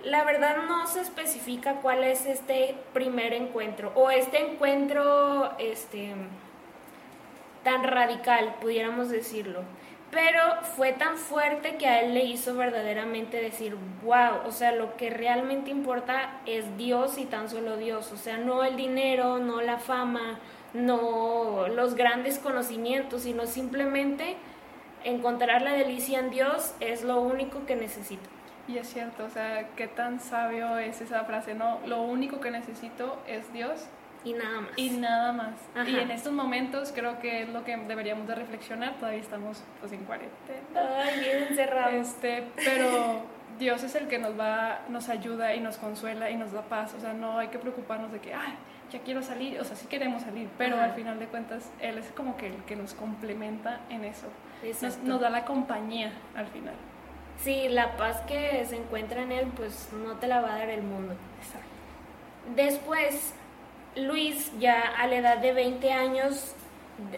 La 0.03 0.23
verdad 0.23 0.57
no 0.67 0.87
se 0.87 1.01
especifica 1.01 1.75
cuál 1.81 2.03
es 2.03 2.25
este 2.25 2.75
primer 2.93 3.33
encuentro 3.33 3.91
o 3.95 4.09
este 4.11 4.39
encuentro 4.39 5.57
este 5.57 6.13
tan 7.63 7.83
radical, 7.83 8.55
pudiéramos 8.61 9.09
decirlo. 9.09 9.63
Pero 10.09 10.39
fue 10.77 10.93
tan 10.93 11.17
fuerte 11.17 11.75
que 11.75 11.87
a 11.87 11.99
él 11.99 12.13
le 12.13 12.23
hizo 12.23 12.55
verdaderamente 12.55 13.41
decir, 13.41 13.75
wow, 14.03 14.47
o 14.47 14.51
sea, 14.51 14.71
lo 14.71 14.95
que 14.95 15.09
realmente 15.09 15.69
importa 15.69 16.39
es 16.45 16.77
Dios 16.77 17.17
y 17.17 17.25
tan 17.25 17.49
solo 17.49 17.75
Dios, 17.75 18.13
o 18.13 18.17
sea, 18.17 18.37
no 18.37 18.63
el 18.63 18.77
dinero, 18.77 19.39
no 19.39 19.59
la 19.59 19.79
fama, 19.79 20.39
no 20.73 21.67
los 21.67 21.95
grandes 21.95 22.39
conocimientos, 22.39 23.23
sino 23.23 23.45
simplemente 23.45 24.37
encontrar 25.03 25.61
la 25.61 25.73
delicia 25.73 26.19
en 26.19 26.29
Dios 26.29 26.73
es 26.79 27.03
lo 27.03 27.19
único 27.19 27.65
que 27.65 27.75
necesito. 27.75 28.36
Y 28.67 28.77
es 28.77 28.87
cierto, 28.91 29.23
o 29.25 29.29
sea, 29.29 29.69
qué 29.75 29.87
tan 29.87 30.19
sabio 30.19 30.77
es 30.77 30.99
esa 31.01 31.23
frase, 31.23 31.53
¿no? 31.55 31.79
Lo 31.85 32.01
único 32.01 32.39
que 32.41 32.51
necesito 32.51 33.17
es 33.27 33.51
Dios 33.53 33.87
Y 34.25 34.33
nada 34.33 34.61
más. 34.61 34.71
y 34.75 34.89
nada 34.89 35.31
más. 35.31 35.53
Ajá. 35.73 35.89
Y 35.89 35.97
en 35.99 36.11
estos 36.11 36.33
momentos 36.33 36.91
creo 36.93 37.19
que 37.19 37.43
es 37.43 37.49
lo 37.49 37.63
que 37.63 37.77
deberíamos 37.77 38.27
de 38.27 38.35
reflexionar, 38.35 38.95
todavía 38.95 39.21
estamos 39.21 39.63
pues 39.79 39.93
en 39.93 40.03
cuarentena. 40.03 40.59
Ay, 40.75 41.19
bien 41.21 41.43
encerrado. 41.49 41.91
Este, 41.91 42.43
pero 42.55 43.21
Dios 43.57 43.83
es 43.83 43.95
el 43.95 44.07
que 44.09 44.19
nos 44.19 44.37
va, 44.37 44.79
nos 44.89 45.07
ayuda 45.07 45.55
y 45.55 45.61
nos 45.61 45.77
consuela 45.77 46.29
y 46.29 46.35
nos 46.35 46.51
da 46.51 46.63
paz. 46.63 46.93
O 46.93 46.99
sea, 46.99 47.13
no 47.13 47.37
hay 47.39 47.47
que 47.47 47.59
preocuparnos 47.59 48.11
de 48.11 48.19
que, 48.19 48.33
ay, 48.33 48.53
ya 48.91 48.99
quiero 48.99 49.21
salir. 49.21 49.61
O 49.61 49.63
sea, 49.63 49.77
sí 49.77 49.87
queremos 49.87 50.23
salir, 50.23 50.49
pero 50.57 50.75
Ajá. 50.75 50.85
al 50.85 50.91
final 50.93 51.19
de 51.19 51.27
cuentas 51.27 51.71
Él 51.79 51.97
es 51.97 52.11
como 52.11 52.35
que 52.35 52.47
el 52.47 52.63
que 52.65 52.75
nos 52.75 52.93
complementa 52.95 53.79
en 53.89 54.03
eso. 54.03 54.27
Nos 55.03 55.21
da 55.21 55.29
la 55.29 55.45
compañía 55.45 56.11
al 56.35 56.47
final. 56.47 56.73
Sí, 57.43 57.67
la 57.69 57.95
paz 57.97 58.21
que 58.21 58.65
se 58.65 58.75
encuentra 58.75 59.21
en 59.21 59.31
él, 59.31 59.47
pues 59.55 59.89
no 59.93 60.15
te 60.15 60.27
la 60.27 60.41
va 60.41 60.55
a 60.55 60.57
dar 60.59 60.69
el 60.69 60.81
mundo. 60.81 61.13
Exacto. 61.39 61.67
Después, 62.55 63.33
Luis, 63.95 64.51
ya 64.59 64.81
a 64.81 65.07
la 65.07 65.17
edad 65.17 65.37
de 65.37 65.53
20 65.53 65.91
años, 65.91 66.53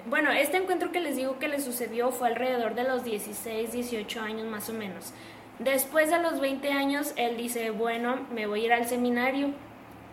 bueno, 0.07 0.31
este 0.31 0.57
encuentro 0.57 0.91
que 0.91 0.99
les 0.99 1.15
digo 1.15 1.39
que 1.39 1.47
le 1.47 1.59
sucedió 1.61 2.11
fue 2.11 2.27
alrededor 2.27 2.75
de 2.75 2.83
los 2.83 3.03
16, 3.03 3.71
18 3.71 4.21
años 4.21 4.45
más 4.45 4.69
o 4.69 4.73
menos. 4.73 5.13
Después 5.59 6.09
de 6.09 6.19
los 6.19 6.39
20 6.39 6.71
años, 6.71 7.13
él 7.15 7.37
dice, 7.37 7.71
bueno, 7.71 8.19
me 8.33 8.47
voy 8.47 8.61
a 8.61 8.65
ir 8.65 8.73
al 8.73 8.85
seminario. 8.85 9.51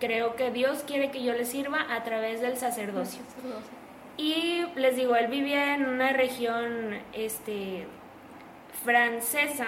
Creo 0.00 0.36
que 0.36 0.50
Dios 0.50 0.84
quiere 0.86 1.10
que 1.10 1.22
yo 1.22 1.32
le 1.32 1.44
sirva 1.44 1.94
a 1.94 2.04
través 2.04 2.40
del 2.40 2.56
sacerdocio. 2.56 3.20
Y 4.16 4.64
les 4.76 4.96
digo, 4.96 5.16
él 5.16 5.28
vivía 5.28 5.74
en 5.74 5.86
una 5.86 6.12
región 6.12 6.98
este, 7.12 7.86
francesa 8.84 9.66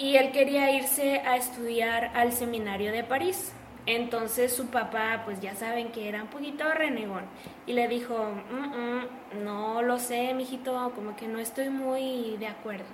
y 0.00 0.16
él 0.16 0.32
quería 0.32 0.70
irse 0.72 1.20
a 1.20 1.36
estudiar 1.36 2.10
al 2.14 2.32
seminario 2.32 2.90
de 2.90 3.04
París. 3.04 3.52
Entonces 3.84 4.52
su 4.52 4.68
papá, 4.68 5.22
pues 5.26 5.40
ya 5.40 5.54
saben 5.54 5.92
que 5.92 6.08
era 6.08 6.22
un 6.22 6.28
poquito 6.28 6.64
renegón 6.72 7.24
y 7.66 7.74
le 7.74 7.86
dijo, 7.86 8.16
"Mm, 8.50 9.40
mm, 9.40 9.44
no 9.44 9.82
lo 9.82 9.98
sé, 9.98 10.32
mijito, 10.34 10.92
como 10.94 11.16
que 11.16 11.28
no 11.28 11.38
estoy 11.38 11.68
muy 11.68 12.36
de 12.38 12.46
acuerdo. 12.46 12.86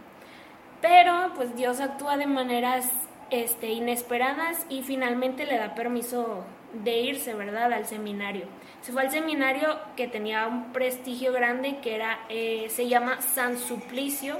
Pero 0.80 1.32
pues 1.36 1.54
Dios 1.56 1.80
actúa 1.80 2.16
de 2.16 2.26
maneras 2.26 2.90
este, 3.30 3.72
inesperadas 3.72 4.66
y 4.68 4.82
finalmente 4.82 5.46
le 5.46 5.58
da 5.58 5.74
permiso 5.74 6.44
de 6.72 7.00
irse, 7.00 7.34
¿verdad?, 7.34 7.72
al 7.72 7.86
seminario. 7.86 8.46
Se 8.82 8.92
fue 8.92 9.02
al 9.02 9.10
seminario 9.10 9.78
que 9.96 10.08
tenía 10.08 10.46
un 10.46 10.72
prestigio 10.72 11.32
grande 11.32 11.78
que 11.82 11.94
era, 11.94 12.20
eh, 12.28 12.66
se 12.68 12.88
llama 12.88 13.20
San 13.22 13.58
Suplicio 13.58 14.36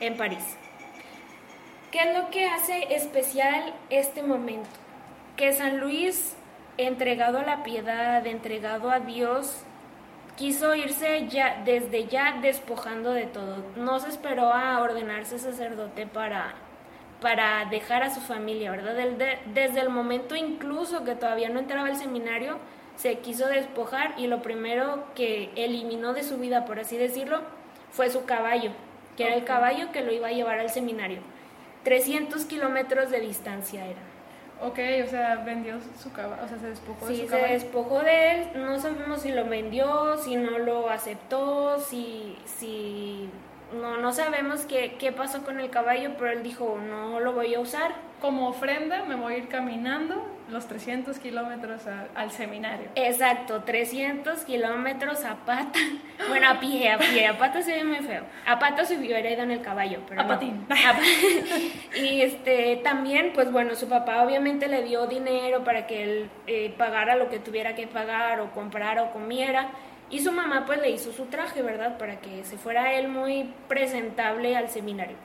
en 0.00 0.16
París. 0.16 0.58
¿Qué 1.90 2.00
es 2.00 2.14
lo 2.14 2.28
que 2.28 2.44
hace 2.44 2.94
especial 2.94 3.72
este 3.88 4.22
momento? 4.22 4.68
Que 5.36 5.54
San 5.54 5.80
Luis, 5.80 6.36
entregado 6.76 7.38
a 7.38 7.44
la 7.44 7.62
piedad, 7.62 8.26
entregado 8.26 8.90
a 8.90 9.00
Dios, 9.00 9.62
quiso 10.36 10.74
irse 10.74 11.26
ya 11.28 11.62
desde 11.64 12.06
ya 12.06 12.40
despojando 12.42 13.14
de 13.14 13.24
todo. 13.24 13.64
No 13.76 14.00
se 14.00 14.10
esperó 14.10 14.52
a 14.52 14.82
ordenarse 14.82 15.38
sacerdote 15.38 16.06
para 16.06 16.54
para 17.22 17.64
dejar 17.64 18.04
a 18.04 18.14
su 18.14 18.20
familia, 18.20 18.70
¿verdad? 18.70 18.94
desde 19.46 19.80
el 19.80 19.88
momento 19.88 20.36
incluso 20.36 21.02
que 21.02 21.16
todavía 21.16 21.48
no 21.48 21.58
entraba 21.58 21.88
al 21.88 21.96
seminario, 21.96 22.58
se 22.94 23.18
quiso 23.18 23.48
despojar 23.48 24.14
y 24.18 24.28
lo 24.28 24.40
primero 24.40 25.04
que 25.16 25.50
eliminó 25.56 26.12
de 26.12 26.22
su 26.22 26.36
vida, 26.36 26.64
por 26.64 26.78
así 26.78 26.96
decirlo, 26.96 27.40
fue 27.90 28.10
su 28.10 28.24
caballo, 28.24 28.70
que 29.16 29.24
era 29.24 29.34
el 29.34 29.42
caballo 29.42 29.90
que 29.90 30.02
lo 30.02 30.12
iba 30.12 30.28
a 30.28 30.32
llevar 30.32 30.60
al 30.60 30.70
seminario. 30.70 31.20
300 31.84 32.44
kilómetros 32.44 33.10
de 33.10 33.20
distancia 33.20 33.84
era. 33.84 34.00
Ok, 34.60 34.78
o 35.06 35.08
sea, 35.08 35.36
vendió 35.36 35.76
su 36.02 36.12
caballo, 36.12 36.42
o 36.44 36.48
sea, 36.48 36.58
se 36.58 36.66
despojó 36.66 37.06
de 37.06 37.16
su 37.16 37.26
caballo. 37.26 37.46
Sí, 37.46 37.48
se 37.48 37.52
despojó 37.54 38.00
de 38.00 38.32
él, 38.32 38.48
no 38.56 38.78
sabemos 38.80 39.22
si 39.22 39.30
lo 39.30 39.44
vendió, 39.44 40.18
si 40.18 40.34
no 40.34 40.58
lo 40.58 40.90
aceptó, 40.90 41.78
si, 41.78 42.36
si 42.44 43.30
no, 43.80 43.98
no 43.98 44.12
sabemos 44.12 44.66
qué, 44.66 44.96
qué 44.98 45.12
pasó 45.12 45.44
con 45.44 45.60
el 45.60 45.70
caballo, 45.70 46.14
pero 46.18 46.32
él 46.32 46.42
dijo, 46.42 46.78
no 46.88 47.20
lo 47.20 47.32
voy 47.32 47.54
a 47.54 47.60
usar. 47.60 47.92
Como 48.20 48.48
ofrenda 48.48 49.04
me 49.04 49.14
voy 49.14 49.34
a 49.34 49.38
ir 49.38 49.48
caminando 49.48 50.37
los 50.50 50.66
300 50.66 51.18
kilómetros 51.18 51.82
al 52.14 52.30
seminario. 52.30 52.88
Exacto, 52.94 53.62
300 53.64 54.44
kilómetros 54.44 55.24
a 55.24 55.36
pata. 55.44 55.78
Bueno, 56.28 56.50
a 56.50 56.60
pie, 56.60 56.90
a 56.90 56.98
pie, 56.98 57.26
a 57.26 57.38
pata 57.38 57.62
se 57.62 57.72
ve 57.72 57.84
muy 57.84 57.98
feo. 57.98 58.24
A 58.44 58.58
pata 58.58 58.84
se 58.84 58.98
hubiera 58.98 59.30
ido 59.30 59.44
en 59.44 59.52
el 59.52 59.62
caballo, 59.62 60.00
pero 60.08 60.20
a 60.20 60.26
patín. 60.26 60.66
y 61.96 62.20
este, 62.20 62.80
también, 62.82 63.30
pues 63.32 63.50
bueno, 63.52 63.76
su 63.76 63.88
papá 63.88 64.24
obviamente 64.24 64.68
le 64.68 64.82
dio 64.82 65.06
dinero 65.06 65.62
para 65.64 65.86
que 65.86 66.02
él 66.02 66.30
eh, 66.46 66.74
pagara 66.76 67.14
lo 67.16 67.30
que 67.30 67.38
tuviera 67.38 67.74
que 67.74 67.86
pagar 67.86 68.40
o 68.40 68.50
comprara 68.50 69.04
o 69.04 69.12
comiera. 69.12 69.70
Y 70.10 70.20
su 70.20 70.32
mamá 70.32 70.64
pues 70.66 70.80
le 70.80 70.90
hizo 70.90 71.12
su 71.12 71.26
traje, 71.26 71.62
¿verdad? 71.62 71.98
Para 71.98 72.20
que 72.20 72.44
se 72.44 72.58
fuera 72.58 72.92
él 72.94 73.08
muy 73.08 73.54
presentable 73.68 74.56
al 74.56 74.68
seminario. 74.68 75.16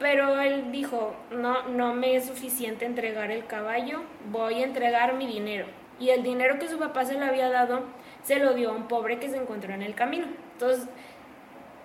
Pero 0.00 0.40
él 0.40 0.72
dijo, 0.72 1.14
no, 1.30 1.68
no 1.68 1.94
me 1.94 2.16
es 2.16 2.26
suficiente 2.26 2.84
entregar 2.84 3.30
el 3.30 3.46
caballo, 3.46 4.00
voy 4.32 4.54
a 4.54 4.64
entregar 4.64 5.14
mi 5.14 5.28
dinero. 5.28 5.66
Y 6.00 6.10
el 6.10 6.24
dinero 6.24 6.58
que 6.58 6.68
su 6.68 6.78
papá 6.78 7.04
se 7.04 7.14
le 7.14 7.24
había 7.24 7.50
dado, 7.50 7.84
se 8.24 8.40
lo 8.40 8.54
dio 8.54 8.70
a 8.70 8.74
un 8.74 8.88
pobre 8.88 9.20
que 9.20 9.28
se 9.28 9.36
encontró 9.36 9.72
en 9.72 9.82
el 9.82 9.94
camino. 9.94 10.26
Entonces, 10.54 10.88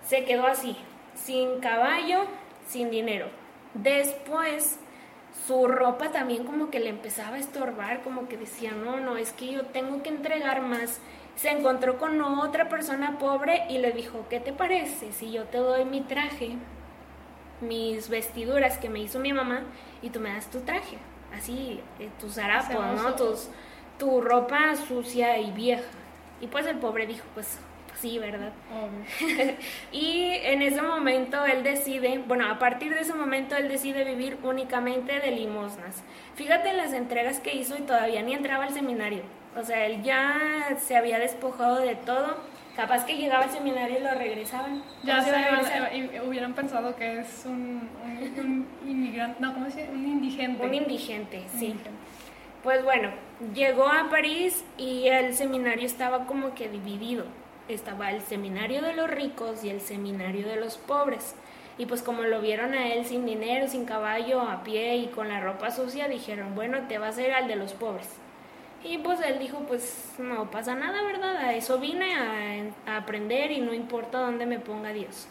se 0.02 0.24
quedó 0.24 0.46
así, 0.46 0.76
sin 1.14 1.60
caballo, 1.60 2.24
sin 2.66 2.90
dinero. 2.90 3.28
Después, 3.74 4.80
su 5.46 5.68
ropa 5.68 6.10
también 6.10 6.44
como 6.44 6.70
que 6.70 6.80
le 6.80 6.88
empezaba 6.88 7.36
a 7.36 7.40
estorbar, 7.40 8.02
como 8.02 8.26
que 8.26 8.36
decía, 8.36 8.72
no, 8.72 8.98
no, 8.98 9.18
es 9.18 9.32
que 9.32 9.52
yo 9.52 9.66
tengo 9.66 10.02
que 10.02 10.08
entregar 10.08 10.62
más 10.62 11.00
se 11.36 11.50
encontró 11.50 11.98
con 11.98 12.20
otra 12.20 12.68
persona 12.68 13.18
pobre 13.18 13.64
y 13.68 13.78
le 13.78 13.92
dijo, 13.92 14.26
¿qué 14.28 14.40
te 14.40 14.52
parece 14.52 15.12
si 15.12 15.30
yo 15.30 15.44
te 15.44 15.58
doy 15.58 15.84
mi 15.84 16.00
traje, 16.00 16.56
mis 17.60 18.08
vestiduras 18.08 18.78
que 18.78 18.88
me 18.88 19.00
hizo 19.00 19.18
mi 19.18 19.32
mamá 19.32 19.62
y 20.02 20.10
tú 20.10 20.20
me 20.20 20.30
das 20.30 20.50
tu 20.50 20.60
traje? 20.60 20.98
Así, 21.34 21.80
eh, 21.98 22.08
tus 22.20 22.38
harapos, 22.38 23.02
¿no? 23.02 23.14
Tus, 23.14 23.48
tu 23.98 24.20
ropa 24.20 24.76
sucia 24.76 25.38
y 25.38 25.50
vieja. 25.52 25.84
Y 26.40 26.46
pues 26.46 26.66
el 26.66 26.76
pobre 26.78 27.06
dijo, 27.06 27.24
pues 27.34 27.58
sí, 28.00 28.18
¿verdad? 28.18 28.52
y 29.92 30.30
en 30.42 30.62
ese 30.62 30.82
momento 30.82 31.44
él 31.44 31.62
decide, 31.62 32.22
bueno, 32.26 32.50
a 32.50 32.58
partir 32.58 32.94
de 32.94 33.00
ese 33.00 33.14
momento 33.14 33.56
él 33.56 33.68
decide 33.68 34.04
vivir 34.04 34.38
únicamente 34.42 35.18
de 35.18 35.30
limosnas. 35.30 36.02
Fíjate 36.34 36.70
en 36.70 36.76
las 36.76 36.92
entregas 36.92 37.40
que 37.40 37.54
hizo 37.54 37.76
y 37.76 37.82
todavía 37.82 38.22
ni 38.22 38.34
entraba 38.34 38.64
al 38.64 38.74
seminario. 38.74 39.22
O 39.56 39.64
sea, 39.64 39.86
él 39.86 40.02
ya 40.02 40.76
se 40.78 40.96
había 40.96 41.18
despojado 41.18 41.80
de 41.80 41.94
todo. 41.94 42.36
Capaz 42.76 43.06
que 43.06 43.16
llegaba 43.16 43.44
al 43.44 43.50
seminario 43.50 43.98
y 43.98 44.02
lo 44.02 44.10
regresaban. 44.10 44.82
Ya 45.02 45.22
se 45.22 45.30
eh, 45.30 46.20
hubieran 46.26 46.52
pensado 46.52 46.94
que 46.94 47.20
es 47.20 47.46
un, 47.46 47.88
inmigrante, 48.86 49.40
no, 49.40 49.54
¿cómo 49.54 49.70
se 49.70 49.80
dice? 49.80 49.92
Un 49.92 50.06
indigente. 50.06 50.66
Un 50.66 50.74
indigente, 50.74 51.42
sí. 51.56 51.74
Pues 52.62 52.84
bueno, 52.84 53.10
llegó 53.54 53.88
a 53.88 54.10
París 54.10 54.62
y 54.76 55.06
el 55.06 55.34
seminario 55.34 55.86
estaba 55.86 56.26
como 56.26 56.54
que 56.54 56.68
dividido. 56.68 57.24
Estaba 57.68 58.10
el 58.10 58.20
seminario 58.20 58.82
de 58.82 58.92
los 58.92 59.10
ricos 59.10 59.64
y 59.64 59.70
el 59.70 59.80
seminario 59.80 60.46
de 60.46 60.56
los 60.56 60.76
pobres. 60.76 61.34
Y 61.78 61.86
pues 61.86 62.02
como 62.02 62.22
lo 62.22 62.42
vieron 62.42 62.74
a 62.74 62.88
él 62.88 63.06
sin 63.06 63.24
dinero, 63.24 63.68
sin 63.68 63.86
caballo, 63.86 64.42
a 64.42 64.62
pie 64.64 64.96
y 64.96 65.06
con 65.06 65.28
la 65.28 65.40
ropa 65.40 65.70
sucia, 65.70 66.08
dijeron, 66.08 66.54
bueno, 66.54 66.88
te 66.88 66.98
vas 66.98 67.16
a 67.16 67.22
ir 67.22 67.32
al 67.32 67.48
de 67.48 67.56
los 67.56 67.72
pobres. 67.72 68.08
Y 68.84 68.98
pues 68.98 69.20
él 69.20 69.38
dijo, 69.38 69.58
pues 69.60 70.14
no 70.18 70.50
pasa 70.50 70.74
nada, 70.74 71.02
¿verdad? 71.02 71.36
A 71.36 71.54
eso 71.54 71.78
vine 71.78 72.14
a, 72.14 72.96
aprender 72.96 73.50
y 73.50 73.60
no 73.60 73.74
importa 73.74 74.18
dónde 74.18 74.46
me 74.46 74.58
ponga 74.58 74.92
Dios. 74.92 75.28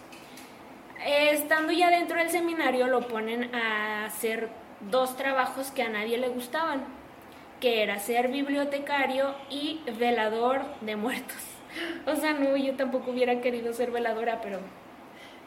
Estando 1.05 1.71
ya 1.71 1.89
dentro 1.89 2.17
del 2.17 2.29
seminario 2.29 2.87
lo 2.87 3.07
ponen 3.07 3.53
a 3.53 4.05
hacer 4.05 4.49
dos 4.89 5.15
trabajos 5.15 5.71
que 5.71 5.83
a 5.83 5.89
nadie 5.89 6.17
le 6.17 6.29
gustaban, 6.29 6.83
que 7.59 7.83
era 7.83 7.99
ser 7.99 8.29
bibliotecario 8.29 9.35
y 9.49 9.81
velador 9.97 10.61
de 10.81 10.95
muertos. 10.95 11.37
O 12.05 12.15
sea, 12.15 12.31
no, 12.31 12.55
yo 12.55 12.75
tampoco 12.75 13.11
hubiera 13.11 13.41
querido 13.41 13.73
ser 13.73 13.91
veladora, 13.91 14.39
pero 14.41 14.59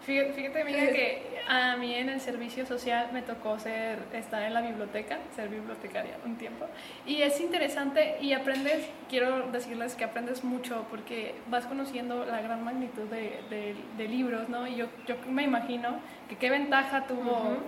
Fíjate, 0.09 0.63
amiga, 0.63 0.87
que 0.91 1.23
a 1.47 1.77
mí 1.77 1.95
en 1.95 2.09
el 2.09 2.19
servicio 2.23 2.65
social 2.65 3.11
me 3.13 3.21
tocó 3.21 3.59
ser, 3.59 3.99
estar 4.15 4.43
en 4.43 4.55
la 4.55 4.63
biblioteca, 4.63 5.19
ser 5.37 5.51
bibliotecaria 5.51 6.17
un 6.25 6.37
tiempo. 6.37 6.65
Y 7.07 7.21
es 7.21 7.39
interesante 7.43 8.17
y 8.19 8.33
aprendes, 8.33 8.89
quiero 9.11 9.51
decirles 9.51 9.95
que 9.97 10.05
aprendes 10.05 10.45
mucho 10.45 10.87
porque 10.89 11.35
vas 11.51 11.67
conociendo 11.67 12.25
la 12.25 12.41
gran 12.41 12.65
magnitud 12.65 13.03
de, 13.03 13.75
de, 13.99 14.09
libros, 14.09 14.49
¿no? 14.49 14.67
Y 14.67 14.77
yo, 14.77 14.87
yo 15.07 15.17
me 15.29 15.43
imagino 15.43 15.97
que 16.27 16.37
qué 16.37 16.49
ventaja 16.49 17.07
tuvo 17.07 17.59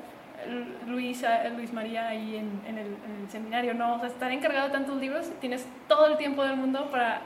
Luisa, 0.87 1.46
Luis 1.50 1.74
María 1.74 2.09
ahí 2.09 2.37
en, 2.37 2.62
en, 2.66 2.79
el, 2.79 2.87
en, 2.87 3.22
el, 3.22 3.31
seminario, 3.31 3.74
¿no? 3.74 3.96
O 3.96 3.98
sea, 3.98 4.09
estar 4.09 4.33
encargado 4.33 4.68
de 4.68 4.72
tantos 4.72 4.98
libros, 4.98 5.31
tienes 5.42 5.66
todo 5.88 6.07
el 6.07 6.16
tiempo 6.16 6.42
del 6.42 6.57
mundo 6.57 6.90
para 6.90 7.20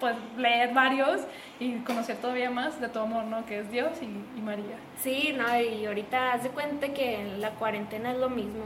pues 0.00 0.16
leer 0.36 0.72
varios 0.74 1.22
y 1.60 1.76
conocer 1.78 2.16
todavía 2.16 2.50
más 2.50 2.80
de 2.80 2.88
tu 2.88 2.98
amor, 2.98 3.24
¿no? 3.24 3.44
Que 3.46 3.60
es 3.60 3.70
Dios 3.70 3.90
y, 4.00 4.40
María. 4.40 4.76
Sí, 5.00 5.34
no, 5.36 5.60
y 5.60 5.86
ahorita 5.86 6.32
haz 6.32 6.42
de 6.42 6.50
cuenta 6.50 6.88
que 6.88 7.24
la 7.38 7.50
cuarentena 7.50 8.12
es 8.12 8.18
lo 8.18 8.30
mismo. 8.30 8.64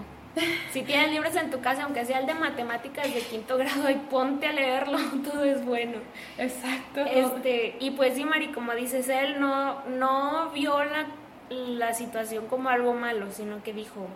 Si 0.71 0.83
tienes 0.83 1.11
libros 1.11 1.37
en 1.37 1.51
tu 1.51 1.61
casa, 1.61 1.85
aunque 1.85 2.07
sea 2.07 2.19
el 2.19 2.27
de 2.27 2.33
matemáticas 2.33 3.13
de 3.13 3.21
quinto 3.21 3.59
grado, 3.59 3.91
y 3.91 3.95
ponte 3.95 4.47
a 4.47 4.53
leerlo, 4.53 4.99
todo 5.31 5.45
es 5.45 5.65
bueno. 5.65 5.99
Exacto. 6.39 7.01
Este, 7.05 7.77
y 7.81 7.91
pues 7.91 8.15
sí, 8.15 8.25
Mari, 8.25 8.49
como 8.49 8.73
dices, 8.73 9.09
él 9.09 9.39
no, 9.41 9.85
no 9.87 10.51
vio 10.51 10.83
la, 10.85 11.07
la 11.51 11.93
situación 11.93 12.47
como 12.47 12.71
algo 12.71 12.95
malo, 12.95 13.31
sino 13.31 13.63
que 13.63 13.75
dijo, 13.75 14.07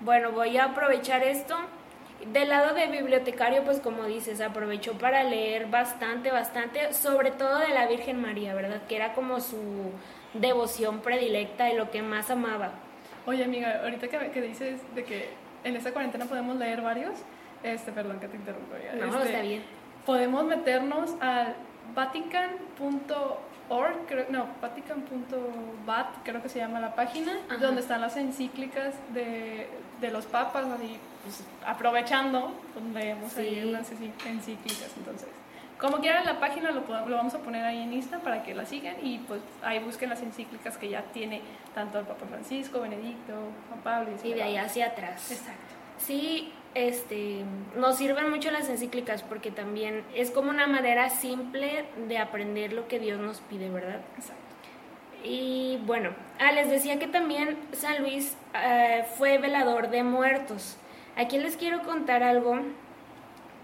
bueno, 0.00 0.32
voy 0.32 0.56
a 0.56 0.64
aprovechar 0.66 1.22
esto 1.22 1.56
del 2.26 2.48
lado 2.48 2.74
de 2.74 2.86
bibliotecario, 2.86 3.64
pues 3.64 3.80
como 3.80 4.04
dices, 4.04 4.40
aprovechó 4.40 4.92
para 4.94 5.24
leer 5.24 5.66
bastante, 5.66 6.30
bastante, 6.30 6.92
sobre 6.92 7.30
todo 7.30 7.58
de 7.58 7.70
la 7.70 7.86
Virgen 7.86 8.20
María, 8.20 8.54
¿verdad? 8.54 8.82
Que 8.88 8.96
era 8.96 9.14
como 9.14 9.40
su 9.40 9.92
devoción 10.34 11.00
predilecta 11.00 11.70
y 11.70 11.76
lo 11.76 11.90
que 11.90 12.02
más 12.02 12.30
amaba. 12.30 12.72
Oye, 13.26 13.44
amiga, 13.44 13.80
ahorita 13.82 14.08
que, 14.08 14.40
dices 14.40 14.80
de 14.94 15.04
que 15.04 15.30
en 15.64 15.76
esta 15.76 15.92
cuarentena 15.92 16.26
podemos 16.26 16.56
leer 16.56 16.82
varios, 16.82 17.14
este, 17.62 17.92
perdón 17.92 18.20
que 18.20 18.28
te 18.28 18.36
interrumpo. 18.36 18.74
No, 18.98 19.06
este, 19.06 19.30
está 19.30 19.42
bien. 19.42 19.62
Podemos 20.06 20.44
meternos 20.44 21.14
al 21.20 21.54
vatican.org, 21.94 24.30
no, 24.30 24.46
vatican.bat, 24.60 26.08
creo 26.24 26.42
que 26.42 26.48
se 26.48 26.58
llama 26.58 26.80
la 26.80 26.94
página, 26.94 27.32
donde 27.60 27.82
están 27.82 28.00
las 28.00 28.16
encíclicas 28.16 28.94
de, 29.12 29.68
de 30.00 30.10
los 30.10 30.26
papas, 30.26 30.66
así 30.66 30.98
pues, 31.22 31.44
aprovechando, 31.66 32.52
pues, 32.72 32.84
leemos 32.94 33.36
ahí 33.36 33.64
unas 33.68 33.90
encíclicas, 33.90 34.90
entonces. 34.96 35.28
Como 35.78 35.98
quieran 35.98 36.26
la 36.26 36.38
página 36.38 36.72
lo, 36.72 36.82
lo, 36.82 37.16
vamos 37.16 37.34
a 37.34 37.38
poner 37.38 37.64
ahí 37.64 37.80
en 37.80 37.92
Insta 37.94 38.18
para 38.18 38.42
que 38.42 38.54
la 38.54 38.66
sigan 38.66 38.96
y 39.02 39.16
pues 39.20 39.40
ahí 39.62 39.78
busquen 39.78 40.10
las 40.10 40.20
encíclicas 40.20 40.76
que 40.76 40.90
ya 40.90 41.04
tiene 41.04 41.40
tanto 41.74 41.98
el 41.98 42.04
Papa 42.04 42.26
Francisco, 42.26 42.82
Benedicto, 42.82 43.32
Juan 43.68 43.80
Pablo 43.82 44.10
y, 44.22 44.28
y 44.28 44.34
de 44.34 44.42
ahí 44.42 44.56
hacia 44.58 44.88
atrás. 44.88 45.30
Exacto. 45.30 45.74
Sí, 45.96 46.52
este, 46.74 47.44
nos 47.76 47.96
sirven 47.96 48.30
mucho 48.30 48.50
las 48.50 48.68
encíclicas 48.68 49.22
porque 49.22 49.50
también 49.50 50.04
es 50.14 50.30
como 50.30 50.50
una 50.50 50.66
manera 50.66 51.08
simple 51.08 51.86
de 52.08 52.18
aprender 52.18 52.74
lo 52.74 52.86
que 52.86 52.98
Dios 52.98 53.18
nos 53.18 53.40
pide, 53.40 53.70
¿verdad? 53.70 54.00
Exacto. 54.16 54.49
Y 55.22 55.78
bueno, 55.86 56.10
ah, 56.38 56.52
les 56.52 56.70
decía 56.70 56.98
que 56.98 57.06
también 57.06 57.58
San 57.72 58.02
Luis 58.02 58.36
eh, 58.54 59.04
fue 59.16 59.38
velador 59.38 59.90
de 59.90 60.02
muertos. 60.02 60.76
Aquí 61.16 61.38
les 61.38 61.56
quiero 61.56 61.82
contar 61.82 62.22
algo 62.22 62.60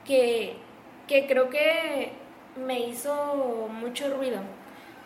que, 0.04 0.56
que 1.06 1.26
creo 1.26 1.48
que 1.48 2.12
me 2.56 2.80
hizo 2.80 3.68
mucho 3.72 4.14
ruido, 4.14 4.40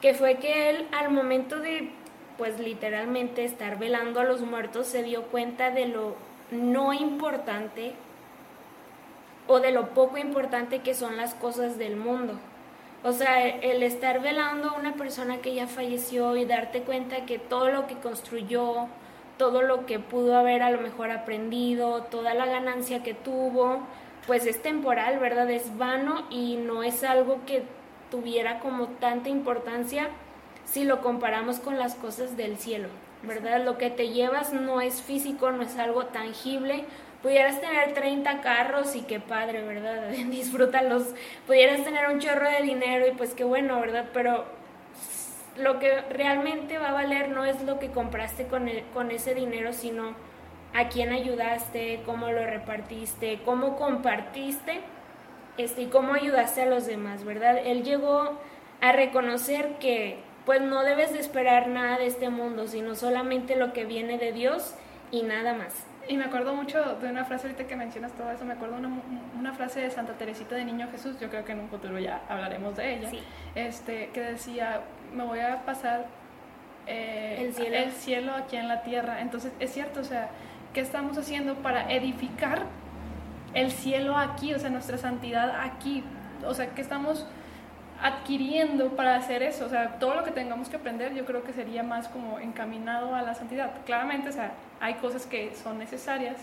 que 0.00 0.14
fue 0.14 0.36
que 0.36 0.70
él 0.70 0.88
al 0.92 1.10
momento 1.10 1.58
de, 1.60 1.90
pues 2.38 2.58
literalmente 2.58 3.44
estar 3.44 3.78
velando 3.78 4.20
a 4.20 4.24
los 4.24 4.40
muertos, 4.40 4.86
se 4.86 5.02
dio 5.02 5.24
cuenta 5.24 5.70
de 5.70 5.86
lo 5.86 6.16
no 6.50 6.92
importante 6.92 7.92
o 9.46 9.60
de 9.60 9.72
lo 9.72 9.90
poco 9.90 10.18
importante 10.18 10.80
que 10.80 10.94
son 10.94 11.16
las 11.16 11.34
cosas 11.34 11.78
del 11.78 11.96
mundo. 11.96 12.38
O 13.02 13.12
sea, 13.12 13.48
el 13.48 13.82
estar 13.82 14.20
velando 14.20 14.70
a 14.70 14.78
una 14.78 14.92
persona 14.94 15.38
que 15.38 15.54
ya 15.54 15.66
falleció 15.66 16.36
y 16.36 16.44
darte 16.44 16.82
cuenta 16.82 17.24
que 17.24 17.38
todo 17.38 17.70
lo 17.70 17.86
que 17.86 17.94
construyó, 17.94 18.88
todo 19.38 19.62
lo 19.62 19.86
que 19.86 19.98
pudo 19.98 20.36
haber 20.36 20.62
a 20.62 20.70
lo 20.70 20.82
mejor 20.82 21.10
aprendido, 21.10 22.02
toda 22.02 22.34
la 22.34 22.44
ganancia 22.44 23.02
que 23.02 23.14
tuvo, 23.14 23.80
pues 24.26 24.44
es 24.46 24.60
temporal, 24.60 25.18
¿verdad? 25.18 25.50
Es 25.50 25.78
vano 25.78 26.26
y 26.28 26.56
no 26.56 26.82
es 26.82 27.02
algo 27.02 27.40
que 27.46 27.62
tuviera 28.10 28.58
como 28.58 28.88
tanta 28.88 29.30
importancia 29.30 30.08
si 30.66 30.84
lo 30.84 31.00
comparamos 31.00 31.58
con 31.58 31.78
las 31.78 31.94
cosas 31.94 32.36
del 32.36 32.58
cielo, 32.58 32.88
¿verdad? 33.22 33.64
Lo 33.64 33.78
que 33.78 33.90
te 33.90 34.08
llevas 34.08 34.52
no 34.52 34.80
es 34.80 35.02
físico, 35.02 35.50
no 35.50 35.62
es 35.62 35.76
algo 35.78 36.06
tangible, 36.06 36.84
pudieras 37.22 37.60
tener 37.60 37.94
30 37.94 38.40
carros 38.40 38.96
y 38.96 39.02
qué 39.02 39.20
padre, 39.20 39.62
¿verdad? 39.62 40.08
Disfrútalos. 40.30 41.14
Pudieras 41.46 41.84
tener 41.84 42.08
un 42.08 42.20
chorro 42.20 42.48
de 42.48 42.62
dinero 42.62 43.06
y 43.06 43.12
pues 43.12 43.34
qué 43.34 43.44
bueno, 43.44 43.80
¿verdad? 43.80 44.06
Pero 44.12 44.44
lo 45.56 45.78
que 45.78 46.00
realmente 46.10 46.78
va 46.78 46.90
a 46.90 46.92
valer 46.92 47.28
no 47.28 47.44
es 47.44 47.62
lo 47.62 47.78
que 47.78 47.90
compraste 47.90 48.46
con, 48.46 48.68
con 48.94 49.10
ese 49.10 49.34
dinero, 49.34 49.72
sino 49.72 50.14
a 50.74 50.88
quién 50.88 51.12
ayudaste, 51.12 52.02
cómo 52.06 52.30
lo 52.30 52.46
repartiste, 52.46 53.40
cómo 53.44 53.76
compartiste 53.76 54.80
este, 55.56 55.82
y 55.82 55.86
cómo 55.86 56.14
ayudaste 56.14 56.62
a 56.62 56.66
los 56.66 56.86
demás, 56.86 57.24
¿verdad? 57.24 57.58
Él 57.64 57.82
llegó 57.82 58.38
a 58.80 58.92
reconocer 58.92 59.74
que 59.78 60.18
pues 60.46 60.60
no 60.60 60.82
debes 60.82 61.12
de 61.12 61.20
esperar 61.20 61.68
nada 61.68 61.98
de 61.98 62.06
este 62.06 62.30
mundo, 62.30 62.66
sino 62.66 62.94
solamente 62.94 63.56
lo 63.56 63.72
que 63.72 63.84
viene 63.84 64.18
de 64.18 64.32
Dios 64.32 64.74
y 65.10 65.22
nada 65.22 65.54
más. 65.54 65.86
Y 66.08 66.16
me 66.16 66.24
acuerdo 66.24 66.54
mucho 66.54 66.96
de 66.96 67.08
una 67.08 67.24
frase 67.24 67.46
ahorita 67.46 67.66
que 67.66 67.76
mencionas 67.76 68.12
todo 68.12 68.30
eso, 68.30 68.44
me 68.44 68.54
acuerdo 68.54 68.76
una, 68.76 68.90
una 69.38 69.52
frase 69.52 69.80
de 69.80 69.90
Santa 69.90 70.14
Teresita 70.14 70.56
de 70.56 70.64
Niño 70.64 70.88
Jesús, 70.90 71.20
yo 71.20 71.28
creo 71.28 71.44
que 71.44 71.52
en 71.52 71.60
un 71.60 71.68
futuro 71.68 71.98
ya 71.98 72.22
hablaremos 72.28 72.76
de 72.76 72.94
ella, 72.94 73.10
este, 73.54 74.10
que 74.12 74.20
decía, 74.20 74.80
me 75.14 75.24
voy 75.24 75.40
a 75.40 75.64
pasar 75.64 76.06
eh, 76.86 77.36
el, 77.38 77.54
cielo. 77.54 77.76
el 77.76 77.92
cielo 77.92 78.32
aquí 78.34 78.56
en 78.56 78.68
la 78.68 78.82
tierra. 78.82 79.20
Entonces 79.20 79.52
es 79.60 79.72
cierto, 79.72 80.00
o 80.00 80.04
sea, 80.04 80.30
¿qué 80.72 80.80
estamos 80.80 81.16
haciendo 81.18 81.56
para 81.56 81.90
edificar 81.92 82.62
el 83.54 83.70
cielo 83.70 84.16
aquí, 84.16 84.54
o 84.54 84.58
sea, 84.58 84.70
nuestra 84.70 84.98
santidad 84.98 85.60
aquí? 85.60 86.02
O 86.44 86.54
sea, 86.54 86.70
¿qué 86.74 86.82
estamos 86.82 87.26
adquiriendo 88.02 88.96
para 88.96 89.16
hacer 89.16 89.42
eso. 89.42 89.66
O 89.66 89.68
sea, 89.68 89.98
todo 89.98 90.14
lo 90.14 90.24
que 90.24 90.30
tengamos 90.30 90.68
que 90.68 90.76
aprender 90.76 91.14
yo 91.14 91.24
creo 91.24 91.42
que 91.42 91.52
sería 91.52 91.82
más 91.82 92.08
como 92.08 92.38
encaminado 92.38 93.14
a 93.14 93.22
la 93.22 93.34
santidad. 93.34 93.72
Claramente, 93.84 94.30
o 94.30 94.32
sea, 94.32 94.52
hay 94.80 94.94
cosas 94.94 95.26
que 95.26 95.54
son 95.54 95.78
necesarias 95.78 96.36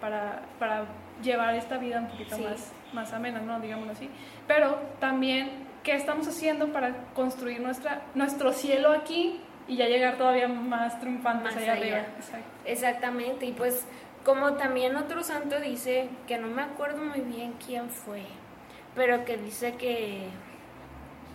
para, 0.00 0.42
para 0.58 0.84
llevar 1.22 1.54
esta 1.54 1.78
vida 1.78 2.00
un 2.00 2.08
poquito 2.08 2.38
más, 2.38 2.72
más 2.92 3.12
amena, 3.12 3.40
¿no? 3.40 3.60
Digámoslo 3.60 3.92
así. 3.92 4.08
Pero 4.46 4.78
también, 4.98 5.50
¿qué 5.82 5.94
estamos 5.94 6.26
haciendo 6.26 6.72
para 6.72 6.94
construir 7.14 7.60
nuestra, 7.60 8.02
nuestro 8.14 8.52
cielo 8.52 8.92
aquí 8.92 9.40
y 9.68 9.76
ya 9.76 9.86
llegar 9.86 10.16
todavía 10.16 10.48
más 10.48 10.98
triunfantes 10.98 11.56
allá, 11.56 11.72
arriba? 11.72 11.98
Exactamente. 12.64 13.46
Y 13.46 13.52
pues, 13.52 13.86
como 14.24 14.54
también 14.54 14.96
otro 14.96 15.22
santo 15.22 15.60
dice, 15.60 16.08
que 16.26 16.38
no 16.38 16.48
me 16.48 16.62
acuerdo 16.62 17.04
muy 17.04 17.20
bien 17.20 17.54
quién 17.64 17.88
fue, 17.90 18.22
pero 18.94 19.24
que 19.24 19.36
dice 19.36 19.74
que 19.74 20.28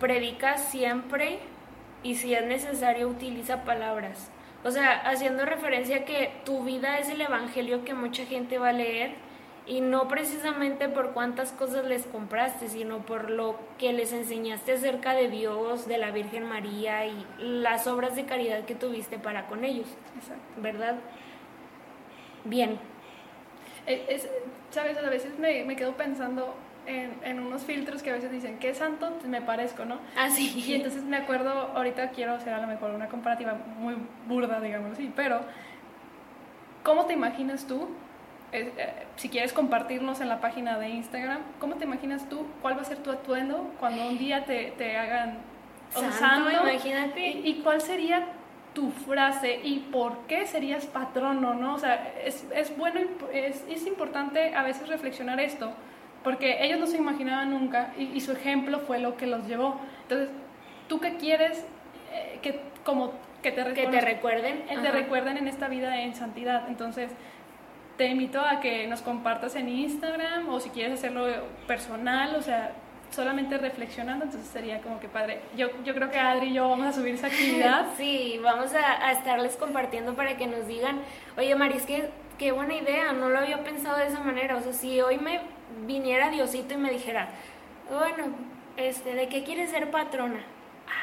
predica 0.00 0.56
siempre 0.56 1.38
y 2.02 2.16
si 2.16 2.34
es 2.34 2.44
necesario 2.44 3.08
utiliza 3.08 3.64
palabras. 3.64 4.30
O 4.64 4.70
sea, 4.70 4.92
haciendo 5.08 5.44
referencia 5.44 5.98
a 5.98 6.04
que 6.04 6.32
tu 6.44 6.64
vida 6.64 6.98
es 6.98 7.08
el 7.08 7.20
evangelio 7.20 7.84
que 7.84 7.94
mucha 7.94 8.24
gente 8.24 8.58
va 8.58 8.70
a 8.70 8.72
leer 8.72 9.12
y 9.66 9.80
no 9.80 10.08
precisamente 10.08 10.88
por 10.88 11.12
cuántas 11.12 11.52
cosas 11.52 11.84
les 11.84 12.06
compraste, 12.06 12.68
sino 12.68 13.00
por 13.00 13.30
lo 13.30 13.56
que 13.78 13.92
les 13.92 14.12
enseñaste 14.12 14.72
acerca 14.72 15.12
de 15.12 15.28
Dios, 15.28 15.86
de 15.86 15.98
la 15.98 16.10
Virgen 16.10 16.44
María 16.44 17.06
y 17.06 17.26
las 17.38 17.86
obras 17.86 18.16
de 18.16 18.24
caridad 18.24 18.64
que 18.64 18.74
tuviste 18.74 19.18
para 19.18 19.46
con 19.46 19.64
ellos. 19.64 19.86
¿Verdad? 20.56 20.96
Bien. 22.44 22.78
Es, 23.86 24.28
Sabes, 24.70 24.98
a 24.98 25.08
veces 25.08 25.38
me, 25.38 25.64
me 25.64 25.76
quedo 25.76 25.96
pensando, 25.96 26.54
en, 26.88 27.40
unos 27.40 27.62
filtros 27.62 28.02
que 28.02 28.10
a 28.10 28.14
veces 28.14 28.30
dicen, 28.30 28.58
¿qué 28.58 28.74
santo 28.74 29.12
me 29.26 29.42
parezco, 29.42 29.84
no? 29.84 29.98
Ah, 30.16 30.30
sí. 30.30 30.52
Y 30.66 30.74
entonces 30.74 31.04
me 31.04 31.16
acuerdo, 31.16 31.50
ahorita 31.50 32.10
quiero 32.10 32.34
hacer 32.34 32.52
a 32.54 32.60
lo 32.60 32.66
mejor 32.66 32.90
una 32.90 33.08
comparativa 33.08 33.56
muy 33.78 33.96
burda, 34.26 34.60
digamos 34.60 34.92
así, 34.92 35.12
pero 35.14 35.40
¿cómo 36.82 37.06
te 37.06 37.12
imaginas 37.12 37.66
tú? 37.66 37.88
Eh, 38.52 38.72
si 39.16 39.28
quieres 39.28 39.52
compartirnos 39.52 40.20
en 40.20 40.28
la 40.28 40.40
página 40.40 40.78
de 40.78 40.88
Instagram, 40.88 41.40
¿cómo 41.58 41.74
te 41.74 41.84
imaginas 41.84 42.28
tú 42.28 42.46
cuál 42.62 42.78
va 42.78 42.82
a 42.82 42.84
ser 42.84 42.98
tu 42.98 43.10
atuendo 43.10 43.70
cuando 43.78 44.08
un 44.08 44.16
día 44.16 44.44
te, 44.44 44.72
te 44.78 44.96
hagan 44.96 45.38
un 45.94 46.12
santo? 46.12 46.50
imagínate. 46.50 47.20
¿Y, 47.20 47.48
¿Y, 47.48 47.54
cuál 47.62 47.82
sería 47.82 48.26
tu 48.72 48.90
frase 48.90 49.60
y 49.62 49.80
por 49.92 50.26
qué 50.26 50.46
serías 50.46 50.86
patrono, 50.86 51.52
no? 51.52 51.74
O 51.74 51.78
sea, 51.78 52.14
es, 52.24 52.46
es 52.54 52.74
bueno, 52.76 53.00
es, 53.32 53.64
es 53.68 53.86
importante 53.86 54.54
a 54.54 54.62
veces 54.62 54.88
reflexionar 54.88 55.40
esto 55.40 55.74
porque 56.24 56.64
ellos 56.64 56.78
no 56.78 56.86
se 56.86 56.96
imaginaban 56.96 57.50
nunca 57.50 57.92
y, 57.96 58.20
su 58.20 58.32
ejemplo 58.32 58.80
fue 58.80 58.98
lo 58.98 59.16
que 59.16 59.26
los 59.26 59.46
llevó. 59.46 59.80
Entonces, 60.02 60.30
¿tú 60.88 61.00
qué 61.00 61.16
quieres 61.16 61.64
eh, 62.12 62.38
que, 62.42 62.60
como, 62.84 63.12
que, 63.42 63.52
te, 63.52 63.64
que 63.72 63.86
te 63.86 64.00
recuerden? 64.00 64.64
Eh, 64.68 64.78
te 64.82 64.90
recuerden 64.90 65.36
en 65.36 65.48
esta 65.48 65.68
vida 65.68 66.02
en 66.02 66.14
santidad. 66.14 66.68
Entonces, 66.68 67.10
te 67.96 68.06
invito 68.06 68.40
a 68.40 68.60
que 68.60 68.86
nos 68.86 69.02
compartas 69.02 69.54
en 69.56 69.68
Instagram 69.68 70.48
o 70.48 70.60
si 70.60 70.70
quieres 70.70 70.94
hacerlo 70.94 71.26
personal, 71.66 72.34
o 72.36 72.42
sea, 72.42 72.72
solamente 73.10 73.58
reflexionando, 73.58 74.24
entonces 74.24 74.48
sería 74.50 74.80
como 74.80 75.00
que 75.00 75.08
padre. 75.08 75.40
Yo, 75.56 75.68
yo 75.84 75.94
creo 75.94 76.10
que 76.10 76.18
Adri 76.18 76.48
y 76.48 76.54
yo 76.54 76.68
vamos 76.68 76.86
a 76.86 76.92
subir 76.92 77.14
esa 77.14 77.28
actividad. 77.28 77.86
Sí, 77.96 78.38
vamos 78.42 78.74
a, 78.74 79.06
a 79.06 79.12
estarles 79.12 79.56
compartiendo 79.56 80.14
para 80.14 80.36
que 80.36 80.46
nos 80.46 80.66
digan, 80.66 81.00
oye 81.36 81.54
Maris, 81.54 81.82
qué, 81.84 82.10
qué 82.38 82.52
buena 82.52 82.74
idea, 82.74 83.12
no 83.12 83.28
lo 83.28 83.38
había 83.38 83.62
pensado 83.62 83.98
de 83.98 84.06
esa 84.06 84.20
manera. 84.20 84.56
O 84.56 84.60
sea, 84.60 84.72
si 84.72 85.00
hoy 85.00 85.18
me 85.18 85.40
viniera 85.86 86.30
Diosito 86.30 86.74
y 86.74 86.78
me 86.78 86.90
dijera, 86.90 87.28
bueno, 87.90 88.34
este, 88.76 89.14
¿de 89.14 89.28
qué 89.28 89.44
quieres 89.44 89.70
ser 89.70 89.90
patrona? 89.90 90.40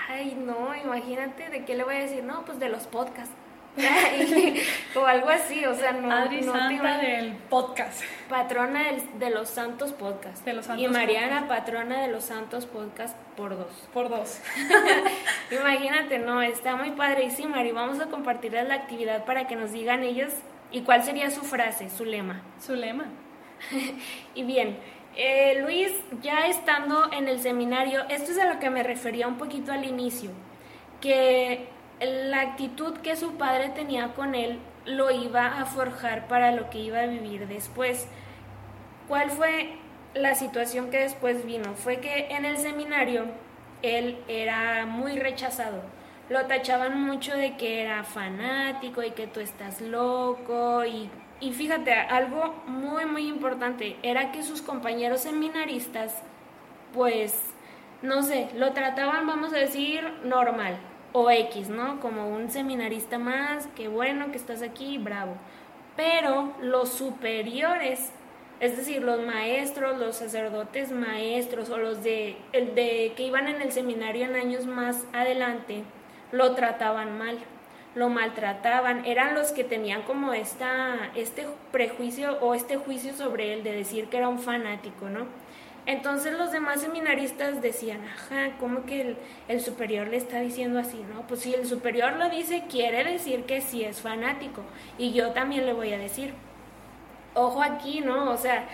Ay, 0.08 0.36
no, 0.39 0.74
imagínate, 0.76 1.50
¿de 1.50 1.65
qué 1.65 1.76
le 1.76 1.84
voy 1.84 1.95
a 1.95 2.00
decir? 2.00 2.24
No, 2.24 2.45
pues 2.45 2.60
de 2.60 2.69
los 2.69 2.88
podcasts. 2.88 3.34
o 4.95 5.06
algo 5.06 5.28
así, 5.28 5.65
o 5.65 5.76
sea, 5.76 5.91
no. 5.91 6.10
Adri 6.10 6.41
Santa 6.43 6.98
del 6.98 7.34
podcast. 7.50 8.02
Patrona 8.30 8.84
de 9.19 9.30
los 9.30 9.50
Santos 9.50 9.91
Podcast. 9.91 10.45
De 10.45 10.54
los 10.54 10.65
Santos 10.65 10.86
y 10.86 10.88
Mariana, 10.88 11.50
patrona 11.50 12.02
de 12.02 12.08
los 12.08 12.24
Santos 12.24 12.65
Podcast 12.65 13.17
por 13.36 13.58
dos. 13.58 13.74
Por 13.93 14.08
dos. 14.08 14.39
Imagínate, 15.52 16.19
no, 16.19 16.41
está 16.41 16.78
muy 16.78 16.91
padrísima 16.91 17.62
y 17.63 17.71
vamos 17.74 18.00
a 18.00 18.06
compartirles 18.06 18.65
la 18.65 18.76
actividad 18.76 19.26
para 19.26 19.45
que 19.45 19.58
nos 19.58 19.74
digan 19.74 20.04
ellos 20.04 20.32
y 20.71 20.82
cuál 20.82 21.04
sería 21.04 21.30
su 21.32 21.41
frase, 21.41 21.89
su 21.89 22.06
lema. 22.06 22.41
Su 22.60 22.75
lema. 22.75 23.06
y 24.36 24.43
bien, 24.43 24.78
eh, 25.15 25.62
Luis, 25.62 25.91
ya 26.21 26.47
estando 26.47 27.12
en 27.13 27.28
el 27.28 27.39
seminario, 27.39 28.04
esto 28.10 28.32
es 28.32 28.39
a 28.39 28.54
lo 28.54 28.60
que 28.60 28.69
me 28.69 28.84
refería 28.84 29.28
un 29.28 29.38
poquito 29.38 29.71
al 29.71 29.86
inicio, 29.86 30.32
que 30.99 31.67
la 32.01 32.41
actitud 32.41 32.97
que 32.97 33.15
su 33.15 33.36
padre 33.38 33.69
tenía 33.69 34.13
con 34.13 34.36
él 34.36 34.60
lo 34.86 35.10
iba 35.12 35.60
a 35.60 35.65
forjar 35.65 36.28
para 36.28 36.51
lo 36.51 36.69
que 36.69 36.80
iba 36.80 36.99
a 36.99 37.08
vivir 37.08 37.47
después. 37.47 38.08
¿Cuál 39.08 39.32
fue 39.32 39.69
la 40.13 40.36
situación 40.36 40.89
que 40.89 40.99
después 40.99 41.45
vino? 41.45 41.73
Fue 41.75 41.97
que 41.97 42.28
en 42.30 42.45
el 42.45 42.58
seminario 42.58 43.25
él 43.82 44.17
era 44.28 44.86
muy 44.86 45.17
rechazado. 45.17 45.82
Lo 46.30 46.46
tachaban 46.46 47.02
mucho 47.02 47.36
de 47.36 47.56
que 47.56 47.82
era 47.82 48.04
fanático 48.04 49.04
y 49.04 49.12
que 49.12 49.28
tú 49.28 49.40
estás 49.40 49.82
loco 49.82 50.84
y 50.86 51.10
y 51.40 51.52
fíjate, 51.52 51.94
algo 51.94 52.56
muy, 52.66 53.06
muy 53.06 53.28
importante 53.28 53.98
era 54.04 54.32
que 54.32 54.42
sus 54.42 54.62
compañeros 54.62 55.22
seminaristas, 55.22 56.24
pues, 56.94 57.54
no 58.02 58.24
sé, 58.24 58.50
lo 58.56 58.72
trataban, 58.72 59.28
vamos 59.28 59.54
a 59.54 59.58
decir, 59.58 60.02
normal 60.24 60.78
o 61.12 61.30
X, 61.30 61.70
¿no? 61.70 62.00
Como 62.00 62.30
un 62.30 62.50
seminarista 62.50 63.20
más, 63.20 63.68
qué 63.76 63.88
bueno 63.88 64.32
que 64.32 64.38
estás 64.38 64.62
aquí, 64.62 64.98
bravo. 64.98 65.36
Pero 65.98 66.54
los 66.62 66.90
superiores, 66.90 68.12
es 68.62 68.78
decir, 68.78 69.02
los 69.02 69.20
maestros, 69.26 69.98
los 69.98 70.16
sacerdotes 70.16 70.92
maestros 70.92 71.70
o 71.70 71.78
los 71.78 72.02
de, 72.02 72.38
de 72.54 73.14
que 73.16 73.24
iban 73.24 73.48
en 73.50 73.62
el 73.62 73.72
seminario 73.74 74.26
en 74.26 74.36
años 74.36 74.66
más 74.66 75.06
adelante, 75.14 75.84
lo 76.36 76.54
trataban 76.54 77.17
mal 77.17 77.38
lo 77.95 78.10
maltrataban, 78.10 79.06
eran 79.06 79.36
los 79.36 79.54
que 79.54 79.63
tenían 79.63 80.02
como 80.02 80.34
esta, 80.34 81.12
este 81.15 81.48
prejuicio 81.71 82.38
o 82.41 82.54
este 82.54 82.76
juicio 82.76 83.13
sobre 83.13 83.54
él 83.54 83.63
de 83.63 83.71
decir 83.71 84.08
que 84.08 84.17
era 84.17 84.28
un 84.28 84.39
fanático, 84.39 85.10
¿no? 85.10 85.26
Entonces 85.86 86.34
los 86.34 86.52
demás 86.52 86.82
seminaristas 86.82 87.62
decían, 87.62 88.02
ajá, 88.04 88.58
¿cómo 88.60 88.86
que 88.86 89.15
el, 89.48 89.62
superior 89.62 90.08
le 90.08 90.17
está 90.17 90.41
diciendo 90.41 90.80
así? 90.80 91.06
No, 91.13 91.26
pues 91.28 91.41
si 91.41 91.54
el 91.54 91.65
superior 91.65 92.13
lo 92.13 92.30
dice, 92.30 92.63
quiere 92.69 93.04
decir 93.04 93.43
que 93.43 93.62
sí 93.62 93.86
es 93.86 94.02
fanático. 94.02 94.62
Y 94.98 95.13
yo 95.13 95.32
también 95.32 95.65
le 95.65 95.74
voy 95.74 95.93
a 95.93 95.98
decir, 95.98 96.34
ojo 97.34 97.62
aquí, 97.62 98.02
¿no? 98.02 98.32
O 98.32 98.38
sea, 98.38 98.67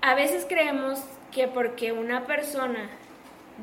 a 0.00 0.14
veces 0.14 0.46
creemos 0.48 1.04
que 1.30 1.46
porque 1.46 1.92
una 1.92 2.24
persona 2.24 2.88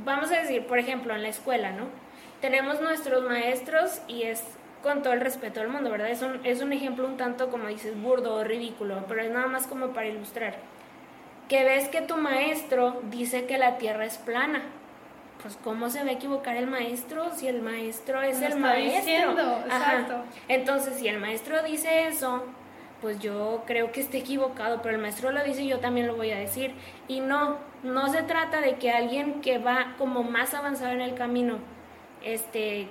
vamos 0.05 0.31
a 0.31 0.39
decir, 0.39 0.65
por 0.67 0.77
ejemplo, 0.77 1.15
en 1.15 1.23
la 1.23 1.29
escuela, 1.29 1.71
¿no? 1.71 2.06
Tenemos 2.41 2.81
nuestros 2.81 3.23
maestros 3.23 4.01
y 4.07 4.23
es 4.23 4.43
con 4.83 5.01
todo 5.01 5.13
el 5.13 5.21
respeto 5.21 5.59
del 5.59 5.69
mundo, 5.69 5.89
¿verdad? 5.89 6.09
Es 6.09 6.21
un, 6.21 6.39
es 6.45 6.61
un 6.61 6.71
ejemplo 6.71 7.07
un 7.07 7.17
tanto, 7.17 7.49
como 7.49 7.67
dices, 7.67 7.99
burdo 7.99 8.35
o 8.35 8.43
ridículo, 8.43 9.03
pero 9.07 9.21
es 9.21 9.31
nada 9.31 9.47
más 9.47 9.67
como 9.67 9.87
para 9.87 10.07
ilustrar. 10.07 10.55
Que 11.49 11.63
ves 11.63 11.89
que 11.89 12.01
tu 12.01 12.17
maestro 12.17 13.01
dice 13.09 13.45
que 13.45 13.57
la 13.57 13.77
Tierra 13.77 14.05
es 14.05 14.17
plana. 14.17 14.61
Pues, 15.41 15.57
¿cómo 15.63 15.89
se 15.89 16.03
va 16.03 16.09
a 16.09 16.13
equivocar 16.13 16.57
el 16.57 16.67
maestro 16.67 17.31
si 17.33 17.47
el 17.47 17.61
maestro 17.61 18.21
es 18.21 18.41
el 18.41 18.57
maestro? 18.59 19.01
Diciendo, 19.01 19.59
exacto. 19.65 20.23
Entonces, 20.47 20.95
si 20.95 21.07
el 21.07 21.19
maestro 21.19 21.63
dice 21.63 22.07
eso, 22.07 22.43
pues 23.01 23.19
yo 23.19 23.63
creo 23.65 23.91
que 23.91 24.01
esté 24.01 24.17
equivocado, 24.17 24.81
pero 24.81 24.95
el 24.95 25.01
maestro 25.01 25.31
lo 25.31 25.43
dice 25.43 25.61
y 25.61 25.67
yo 25.67 25.79
también 25.79 26.07
lo 26.07 26.15
voy 26.15 26.31
a 26.31 26.37
decir. 26.37 26.73
Y 27.07 27.19
no, 27.19 27.57
no 27.83 28.09
se 28.09 28.23
trata 28.23 28.61
de 28.61 28.75
que 28.75 28.91
alguien 28.91 29.41
que 29.41 29.57
va 29.57 29.95
como 29.97 30.23
más 30.23 30.53
avanzado 30.53 30.91
en 30.91 31.01
el 31.01 31.15
camino, 31.15 31.59
este, 32.33 32.87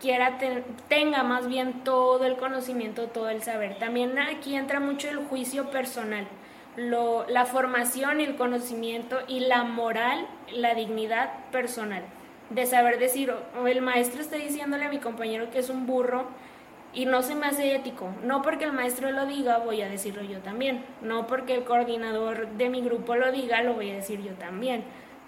quiera 0.00 0.38
tenga 0.88 1.22
más 1.22 1.46
bien 1.46 1.84
todo 1.84 2.24
el 2.24 2.36
conocimiento, 2.36 3.08
todo 3.08 3.28
el 3.28 3.42
saber. 3.42 3.78
También 3.78 4.18
aquí 4.18 4.54
entra 4.54 4.80
mucho 4.80 5.08
el 5.08 5.18
juicio 5.18 5.70
personal, 5.70 6.26
la 6.76 7.46
formación 7.46 8.20
el 8.20 8.36
conocimiento 8.36 9.18
y 9.28 9.40
la 9.40 9.64
moral, 9.64 10.26
la 10.52 10.74
dignidad 10.74 11.30
personal. 11.50 12.02
De 12.48 12.66
saber 12.66 12.98
decir, 12.98 13.32
o 13.60 13.66
el 13.68 13.80
maestro 13.80 14.20
está 14.20 14.36
diciéndole 14.36 14.84
a 14.84 14.88
mi 14.88 14.98
compañero 14.98 15.50
que 15.50 15.60
es 15.60 15.70
un 15.70 15.86
burro 15.86 16.26
y 16.92 17.06
no 17.06 17.22
se 17.22 17.36
me 17.36 17.46
hace 17.46 17.76
ético. 17.76 18.10
No 18.24 18.42
porque 18.42 18.64
el 18.64 18.72
maestro 18.72 19.12
lo 19.12 19.26
diga, 19.26 19.58
voy 19.58 19.82
a 19.82 19.88
decirlo 19.88 20.22
yo 20.22 20.38
también. 20.38 20.84
No 21.02 21.26
porque 21.26 21.54
el 21.54 21.64
coordinador 21.64 22.48
de 22.48 22.68
mi 22.68 22.80
grupo 22.80 23.14
lo 23.14 23.30
diga, 23.30 23.62
lo 23.62 23.74
voy 23.74 23.90
a 23.90 23.94
decir 23.94 24.20
yo 24.22 24.32
también. 24.32 24.82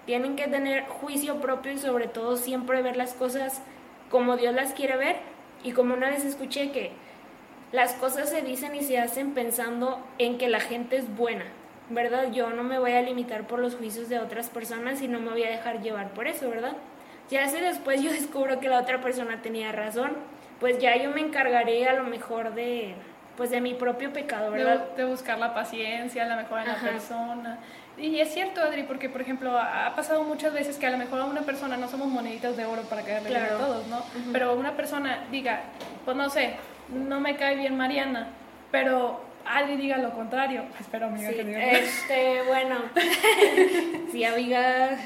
Tienen 0.07 0.37
que 0.37 0.49
tener 0.49 0.85
juicio 0.87 1.41
propio 1.41 1.73
y 1.73 1.79
sobre 1.79 2.09
todo 2.09 2.37
siempre 2.37 2.83
ver 2.83 2.97
las 2.97 3.15
cosas 3.15 3.63
como 4.11 4.37
Dios 4.37 4.55
las 4.55 4.73
quiere 4.73 4.97
ver. 4.97 5.17
Y 5.65 5.73
como 5.73 5.95
una 5.95 6.11
vez 6.11 6.25
escuché 6.25 6.73
que 6.73 6.93
las 7.73 7.95
cosas 7.95 8.29
se 8.29 8.43
dicen 8.43 8.75
y 8.75 8.83
se 8.83 8.99
hacen 8.99 9.33
pensando 9.33 10.05
en 10.19 10.39
que 10.39 10.49
la 10.49 10.61
gente 10.61 10.97
es 10.97 11.17
buena, 11.17 11.47
¿verdad? 11.89 12.31
Yo 12.31 12.51
no 12.51 12.63
me 12.63 12.79
voy 12.79 12.93
a 12.93 13.03
limitar 13.03 13.47
por 13.47 13.59
los 13.59 13.77
juicios 13.77 14.09
de 14.09 14.19
otras 14.19 14.51
personas 14.51 15.01
y 15.03 15.09
no 15.09 15.21
me 15.21 15.31
voy 15.31 15.45
a 15.45 15.51
dejar 15.51 15.81
llevar 15.81 16.13
por 16.13 16.27
eso, 16.27 16.51
¿verdad? 16.51 16.77
Ya 17.31 17.49
si 17.49 17.61
después 17.61 18.03
yo 18.03 18.13
descubro 18.13 18.61
que 18.61 18.69
la 18.69 18.81
otra 18.81 19.01
persona 19.01 19.41
tenía 19.41 19.73
razón, 19.73 20.13
pues 20.61 20.79
ya 20.79 20.97
yo 20.97 21.11
me 21.11 21.21
encargaré 21.21 21.89
a 21.89 21.95
lo 21.95 22.05
mejor 22.05 22.55
de 22.55 22.95
pues 23.37 23.51
de 23.51 23.63
mi 23.63 23.73
propio 23.73 24.13
pecado, 24.13 24.51
¿verdad? 24.51 24.95
De, 24.95 25.05
buscar 25.05 25.39
la 25.39 25.55
paciencia, 25.55 26.27
la 26.27 26.37
mejor 26.37 26.61
en 26.61 26.69
la 26.69 26.75
persona. 26.75 27.59
Y 28.03 28.19
es 28.19 28.35
cierto, 28.35 28.61
Adri, 28.61 28.83
porque 28.83 29.09
por 29.09 29.21
ejemplo 29.21 29.57
ha 29.57 29.95
pasado 29.95 30.25
muchas 30.25 30.53
veces 30.53 30.77
que 30.77 30.87
a 30.87 30.91
lo 30.91 30.99
mejor 30.99 31.21
a 31.21 31.25
una 31.25 31.43
persona 31.43 31.77
no 31.77 31.89
somos 31.89 32.09
moneditas 32.09 32.57
de 32.57 32.65
oro 32.65 32.83
para 32.83 33.03
caerle 33.03 33.29
bien 33.29 33.43
a 33.43 33.59
todos, 33.59 33.87
¿no? 33.87 34.05
Pero 34.33 34.55
una 34.55 34.73
persona 34.73 35.25
diga, 35.31 35.61
pues 36.05 36.17
no 36.17 36.29
sé, 36.29 36.57
no 36.89 37.21
me 37.21 37.37
cae 37.37 37.55
bien 37.55 37.77
Mariana, 37.77 38.27
pero 38.73 39.21
Adri 39.47 39.77
diga 39.77 39.99
lo 39.99 40.13
contrario. 40.13 40.65
Espero, 40.81 41.07
amiga, 41.07 41.31
que 41.31 41.45
diga. 41.45 41.73
Este, 41.73 42.43
bueno, 42.49 42.77
sí, 44.13 44.25
amiga. 44.25 44.99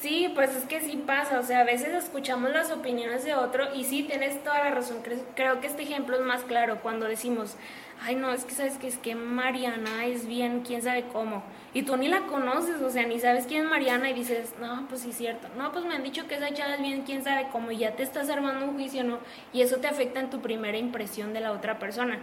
Sí, 0.00 0.32
pues 0.34 0.56
es 0.56 0.64
que 0.64 0.80
sí 0.80 0.96
pasa, 1.06 1.38
o 1.38 1.42
sea, 1.42 1.60
a 1.60 1.64
veces 1.64 1.92
escuchamos 1.92 2.50
las 2.52 2.70
opiniones 2.72 3.22
de 3.22 3.34
otro 3.34 3.74
y 3.74 3.84
sí, 3.84 4.02
tienes 4.02 4.42
toda 4.42 4.64
la 4.64 4.70
razón, 4.70 5.02
creo 5.34 5.60
que 5.60 5.66
este 5.66 5.82
ejemplo 5.82 6.16
es 6.16 6.22
más 6.22 6.42
claro 6.44 6.78
cuando 6.80 7.04
decimos, 7.04 7.56
ay 8.02 8.14
no, 8.14 8.32
es 8.32 8.46
que 8.46 8.54
sabes 8.54 8.78
que 8.78 8.88
es 8.88 8.96
que 8.96 9.14
Mariana 9.14 10.06
es 10.06 10.26
bien, 10.26 10.62
quién 10.66 10.80
sabe 10.80 11.04
cómo, 11.12 11.42
y 11.74 11.82
tú 11.82 11.98
ni 11.98 12.08
la 12.08 12.22
conoces, 12.22 12.80
o 12.80 12.88
sea, 12.88 13.06
ni 13.06 13.20
sabes 13.20 13.44
quién 13.46 13.64
es 13.64 13.68
Mariana 13.68 14.08
y 14.08 14.14
dices, 14.14 14.54
no, 14.58 14.86
pues 14.88 15.02
sí, 15.02 15.12
cierto, 15.12 15.48
no, 15.58 15.70
pues 15.70 15.84
me 15.84 15.94
han 15.94 16.02
dicho 16.02 16.26
que 16.26 16.36
esa 16.36 16.54
chava 16.54 16.76
es 16.76 16.80
bien, 16.80 17.02
quién 17.02 17.22
sabe 17.22 17.48
cómo, 17.52 17.70
y 17.70 17.76
ya 17.76 17.94
te 17.94 18.02
estás 18.02 18.30
armando 18.30 18.64
un 18.64 18.76
juicio, 18.76 19.04
¿no? 19.04 19.18
Y 19.52 19.60
eso 19.60 19.76
te 19.80 19.88
afecta 19.88 20.18
en 20.20 20.30
tu 20.30 20.40
primera 20.40 20.78
impresión 20.78 21.34
de 21.34 21.40
la 21.40 21.52
otra 21.52 21.78
persona. 21.78 22.20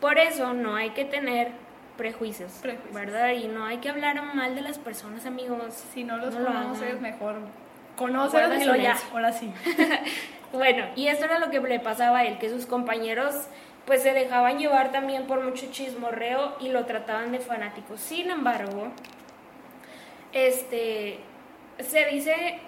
Por 0.00 0.20
eso 0.20 0.54
no 0.54 0.76
hay 0.76 0.90
que 0.90 1.04
tener 1.04 1.50
prejuicios, 1.98 2.52
¿verdad? 2.94 3.32
Y 3.32 3.48
no 3.48 3.66
hay 3.66 3.78
que 3.78 3.90
hablar 3.90 4.22
mal 4.34 4.54
de 4.54 4.62
las 4.62 4.78
personas, 4.78 5.26
amigos. 5.26 5.74
Si 5.92 6.04
no 6.04 6.16
los 6.16 6.34
conoces, 6.34 6.98
mejor 7.00 7.36
conócelo 7.96 8.76
ya, 8.76 8.96
ahora 9.12 9.32
sí. 9.32 9.52
bueno, 10.52 10.86
y 10.96 11.08
esto 11.08 11.26
era 11.26 11.38
lo 11.38 11.50
que 11.50 11.60
le 11.60 11.80
pasaba 11.80 12.20
a 12.20 12.24
él, 12.24 12.38
que 12.38 12.48
sus 12.48 12.64
compañeros 12.64 13.48
pues 13.84 14.02
se 14.02 14.12
dejaban 14.12 14.58
llevar 14.58 14.92
también 14.92 15.26
por 15.26 15.42
mucho 15.42 15.66
chismorreo 15.70 16.56
y 16.60 16.68
lo 16.68 16.84
trataban 16.84 17.32
de 17.32 17.40
fanático. 17.40 17.96
Sin 17.96 18.30
embargo, 18.30 18.88
este 20.32 21.20
se 21.78 22.04
dice 22.06 22.60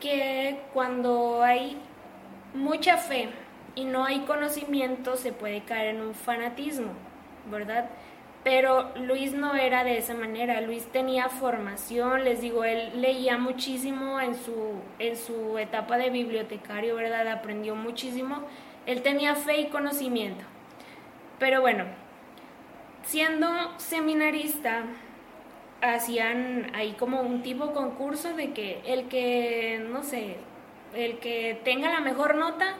que 0.00 0.60
cuando 0.72 1.42
hay 1.42 1.78
mucha 2.54 2.96
fe 2.96 3.28
y 3.74 3.84
no 3.84 4.04
hay 4.04 4.20
conocimiento 4.20 5.16
se 5.16 5.32
puede 5.32 5.62
caer 5.62 5.96
en 5.96 6.00
un 6.00 6.14
fanatismo, 6.14 6.92
¿verdad? 7.50 7.90
Pero 8.44 8.90
Luis 8.96 9.32
no 9.32 9.54
era 9.54 9.84
de 9.84 9.96
esa 9.96 10.12
manera, 10.12 10.60
Luis 10.60 10.84
tenía 10.92 11.30
formación, 11.30 12.24
les 12.24 12.42
digo, 12.42 12.62
él 12.64 13.00
leía 13.00 13.38
muchísimo 13.38 14.20
en 14.20 14.34
su, 14.34 14.74
en 14.98 15.16
su 15.16 15.56
etapa 15.56 15.96
de 15.96 16.10
bibliotecario, 16.10 16.94
¿verdad? 16.94 17.26
Aprendió 17.28 17.74
muchísimo, 17.74 18.42
él 18.84 19.00
tenía 19.00 19.34
fe 19.34 19.62
y 19.62 19.66
conocimiento. 19.68 20.44
Pero 21.38 21.62
bueno, 21.62 21.86
siendo 23.02 23.48
seminarista, 23.78 24.82
hacían 25.80 26.70
ahí 26.74 26.92
como 26.98 27.22
un 27.22 27.42
tipo 27.42 27.72
concurso 27.72 28.34
de 28.34 28.52
que 28.52 28.82
el 28.84 29.08
que, 29.08 29.82
no 29.90 30.02
sé, 30.02 30.36
el 30.94 31.18
que 31.18 31.58
tenga 31.64 31.90
la 31.90 32.00
mejor 32.00 32.34
nota 32.36 32.74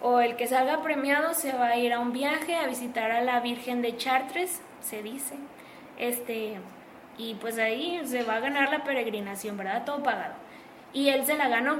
o 0.00 0.20
el 0.20 0.36
que 0.36 0.46
salga 0.46 0.82
premiado 0.82 1.34
se 1.34 1.52
va 1.52 1.68
a 1.68 1.76
ir 1.76 1.92
a 1.92 2.00
un 2.00 2.14
viaje 2.14 2.56
a 2.56 2.66
visitar 2.66 3.10
a 3.10 3.20
la 3.20 3.40
Virgen 3.40 3.82
de 3.82 3.94
Chartres 3.98 4.62
se 4.82 5.02
dice. 5.02 5.36
Este, 5.98 6.56
y 7.18 7.34
pues 7.34 7.58
ahí 7.58 8.00
se 8.04 8.22
va 8.22 8.36
a 8.36 8.40
ganar 8.40 8.70
la 8.70 8.84
peregrinación, 8.84 9.56
¿verdad? 9.56 9.84
Todo 9.84 10.02
pagado. 10.02 10.34
Y 10.92 11.08
él 11.08 11.24
se 11.24 11.36
la 11.36 11.48
ganó. 11.48 11.78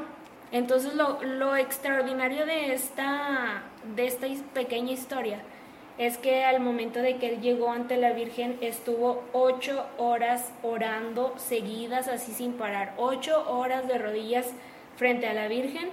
Entonces 0.51 0.95
lo, 0.95 1.23
lo 1.23 1.57
extraordinario 1.57 2.45
de 2.45 2.75
esta, 2.75 3.63
de 3.97 4.07
esta 4.07 4.27
pequeña 4.53 4.93
historia 4.93 5.41
es 5.99 6.19
que 6.19 6.45
al 6.45 6.61
momento 6.61 7.01
de 7.01 7.17
que 7.17 7.29
él 7.29 7.41
llegó 7.41 7.71
ante 7.71 7.97
la 7.97 8.13
Virgen 8.13 8.59
estuvo 8.61 9.25
ocho 9.33 9.87
horas 9.99 10.53
orando 10.63 11.35
seguidas 11.37 12.09
así 12.09 12.33
sin 12.33 12.55
parar, 12.55 12.95
ocho 12.97 13.45
horas 13.51 13.87
de 13.89 13.99
rodillas 13.99 14.47
frente 14.97 15.27
a 15.27 15.35
la 15.35 15.49
Virgen 15.49 15.91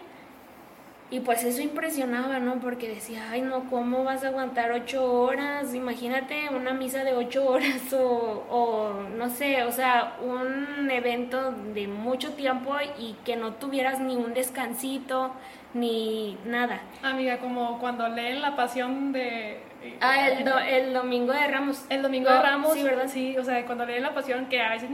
y 1.11 1.21
pues 1.21 1.43
eso 1.43 1.61
impresionaba, 1.61 2.39
¿no? 2.39 2.59
Porque 2.59 2.87
decía, 2.87 3.29
ay, 3.31 3.41
no, 3.41 3.69
¿cómo 3.69 4.03
vas 4.03 4.23
a 4.23 4.27
aguantar 4.27 4.71
ocho 4.71 5.11
horas? 5.11 5.73
Imagínate 5.73 6.49
una 6.49 6.73
misa 6.73 7.03
de 7.03 7.13
ocho 7.13 7.49
horas 7.49 7.91
o, 7.93 8.45
o, 8.49 8.93
no 9.17 9.29
sé, 9.29 9.63
o 9.63 9.71
sea, 9.71 10.17
un 10.21 10.89
evento 10.91 11.51
de 11.73 11.87
mucho 11.87 12.33
tiempo 12.33 12.75
y 12.99 13.13
que 13.25 13.35
no 13.35 13.53
tuvieras 13.53 13.99
ni 13.99 14.15
un 14.15 14.35
descansito 14.35 15.31
ni 15.73 16.37
nada. 16.45 16.81
Amiga, 17.01 17.37
como 17.39 17.79
cuando 17.79 18.07
leen 18.07 18.41
la 18.41 18.55
pasión 18.55 19.11
de... 19.11 19.63
Ah, 20.01 20.27
el, 20.27 20.47
el 20.67 20.93
domingo 20.93 21.33
de 21.33 21.47
Ramos. 21.47 21.85
El 21.89 22.01
domingo 22.03 22.29
de 22.29 22.41
Ramos. 22.41 22.73
Sí, 22.73 22.83
¿verdad? 22.83 23.07
Sí, 23.07 23.37
o 23.37 23.43
sea, 23.43 23.65
cuando 23.65 23.85
leen 23.85 24.03
la 24.03 24.13
pasión 24.13 24.47
que 24.47 24.61
a 24.61 24.71
veces 24.71 24.89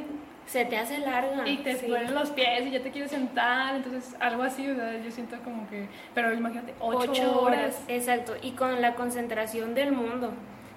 se 0.46 0.66
te 0.66 0.78
hace 0.78 1.00
larga. 1.00 1.48
Y 1.48 1.58
te 1.58 1.76
ponen 1.76 2.14
los 2.14 2.30
pies 2.32 2.68
y 2.68 2.72
ya 2.72 2.82
te 2.82 2.92
quieres 2.92 3.12
sentar, 3.12 3.76
entonces 3.76 4.16
algo 4.20 4.44
así, 4.44 4.68
¿verdad? 4.68 4.94
Yo 5.04 5.12
siento 5.12 5.38
como 5.44 5.68
que, 5.70 5.88
pero 6.14 6.34
imagínate, 6.34 6.74
ocho, 6.80 7.42
horas. 7.42 7.82
Exacto, 7.88 8.36
y 8.42 8.52
con 8.52 8.82
la 8.82 8.96
concentración 8.96 9.74
del 9.74 9.92
mundo. 9.92 10.32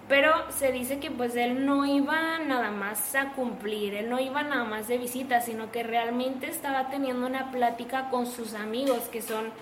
Pero 0.09 0.51
se 0.51 0.73
dice 0.73 1.01
que 1.01 1.11
pues 1.11 1.37
él 1.37 1.67
no 1.67 1.85
iba 1.85 2.39
nada 2.39 2.71
más 2.71 3.15
a 3.15 3.33
cumplir, 3.33 3.93
él 3.93 4.09
no 4.09 4.19
iba 4.19 4.43
nada 4.43 4.65
más 4.65 4.89
de 4.89 4.97
visita, 4.97 5.43
sino 5.43 5.71
que 5.71 5.83
realmente 5.83 6.49
estaba 6.49 6.89
teniendo 6.89 7.27
una 7.27 7.51
plática 7.51 8.09
con 8.09 8.27
sus 8.27 8.55
amigos, 8.55 9.01
que 9.13 9.21
son 9.21 9.53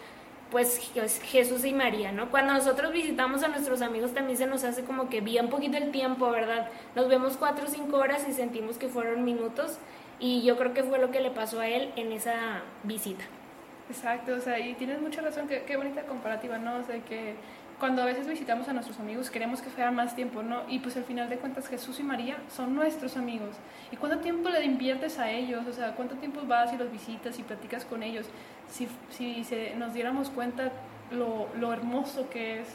pues 0.51 0.93
Jesús 1.25 1.65
y 1.65 1.73
María, 1.73 2.13
¿no? 2.13 2.31
Cuando 2.31 2.53
nosotros 2.53 2.93
visitamos 2.93 3.43
a 3.43 3.49
nuestros 3.49 3.83
amigos 3.83 4.15
también 4.15 4.39
se 4.39 4.47
nos 4.47 4.63
hace 4.63 4.85
como 4.85 5.09
que 5.09 5.21
bien 5.21 5.49
poquito 5.49 5.77
el 5.77 5.91
tiempo, 5.91 6.31
¿verdad? 6.31 6.69
Nos 6.95 7.09
vemos 7.09 7.37
cuatro 7.37 7.67
o 7.67 7.69
cinco 7.69 7.97
horas 7.97 8.25
y 8.29 8.33
sentimos 8.33 8.79
que 8.79 8.87
fueron 8.87 9.25
minutos 9.25 9.79
y 10.19 10.43
yo 10.43 10.57
creo 10.57 10.73
que 10.75 10.83
fue 10.83 10.99
lo 10.99 11.11
que 11.11 11.21
le 11.21 11.31
pasó 11.31 11.61
a 11.61 11.69
él 11.69 11.93
en 11.97 12.13
esa 12.13 12.63
visita. 12.83 13.25
Exacto, 13.89 14.35
o 14.35 14.41
sea, 14.41 14.59
y 14.59 14.75
tienes 14.75 15.01
mucha 15.01 15.21
razón, 15.21 15.47
qué, 15.47 15.63
qué 15.65 15.77
bonita 15.77 16.03
comparativa, 16.03 16.59
¿no? 16.59 16.77
O 16.77 16.83
sea, 16.83 16.99
que 17.01 17.35
cuando 17.79 18.03
a 18.03 18.07
veces 18.07 18.27
visitamos 18.27 18.69
a 18.69 18.73
nuestros 18.73 18.99
amigos 18.99 19.31
queremos 19.31 19.61
que 19.61 19.69
fuera 19.69 19.91
más 19.91 20.17
tiempo, 20.17 20.43
¿no? 20.43 20.63
Y 20.69 20.79
pues 20.79 20.97
al 20.97 21.05
final 21.05 21.29
de 21.29 21.37
cuentas 21.37 21.69
Jesús 21.69 22.01
y 22.01 22.03
María 22.03 22.39
son 22.55 22.75
nuestros 22.75 23.17
amigos. 23.17 23.57
¿Y 23.93 23.97
cuánto 23.97 24.19
tiempo 24.19 24.49
le 24.49 24.65
inviertes 24.65 25.19
a 25.19 25.31
ellos? 25.31 25.67
O 25.67 25.73
sea, 25.73 25.95
¿cuánto 25.95 26.15
tiempo 26.17 26.41
vas 26.47 26.73
y 26.73 26.79
los 26.79 26.91
visitas 26.91 27.39
y 27.39 27.43
platicas 27.43 27.85
con 27.85 28.03
ellos? 28.03 28.27
Si, 28.71 28.89
si 29.11 29.45
se, 29.45 29.75
nos 29.77 29.93
diéramos 29.93 30.31
cuenta 30.31 30.73
lo, 31.11 31.49
lo 31.59 31.73
hermoso 31.73 32.31
que 32.31 32.61
es 32.61 32.69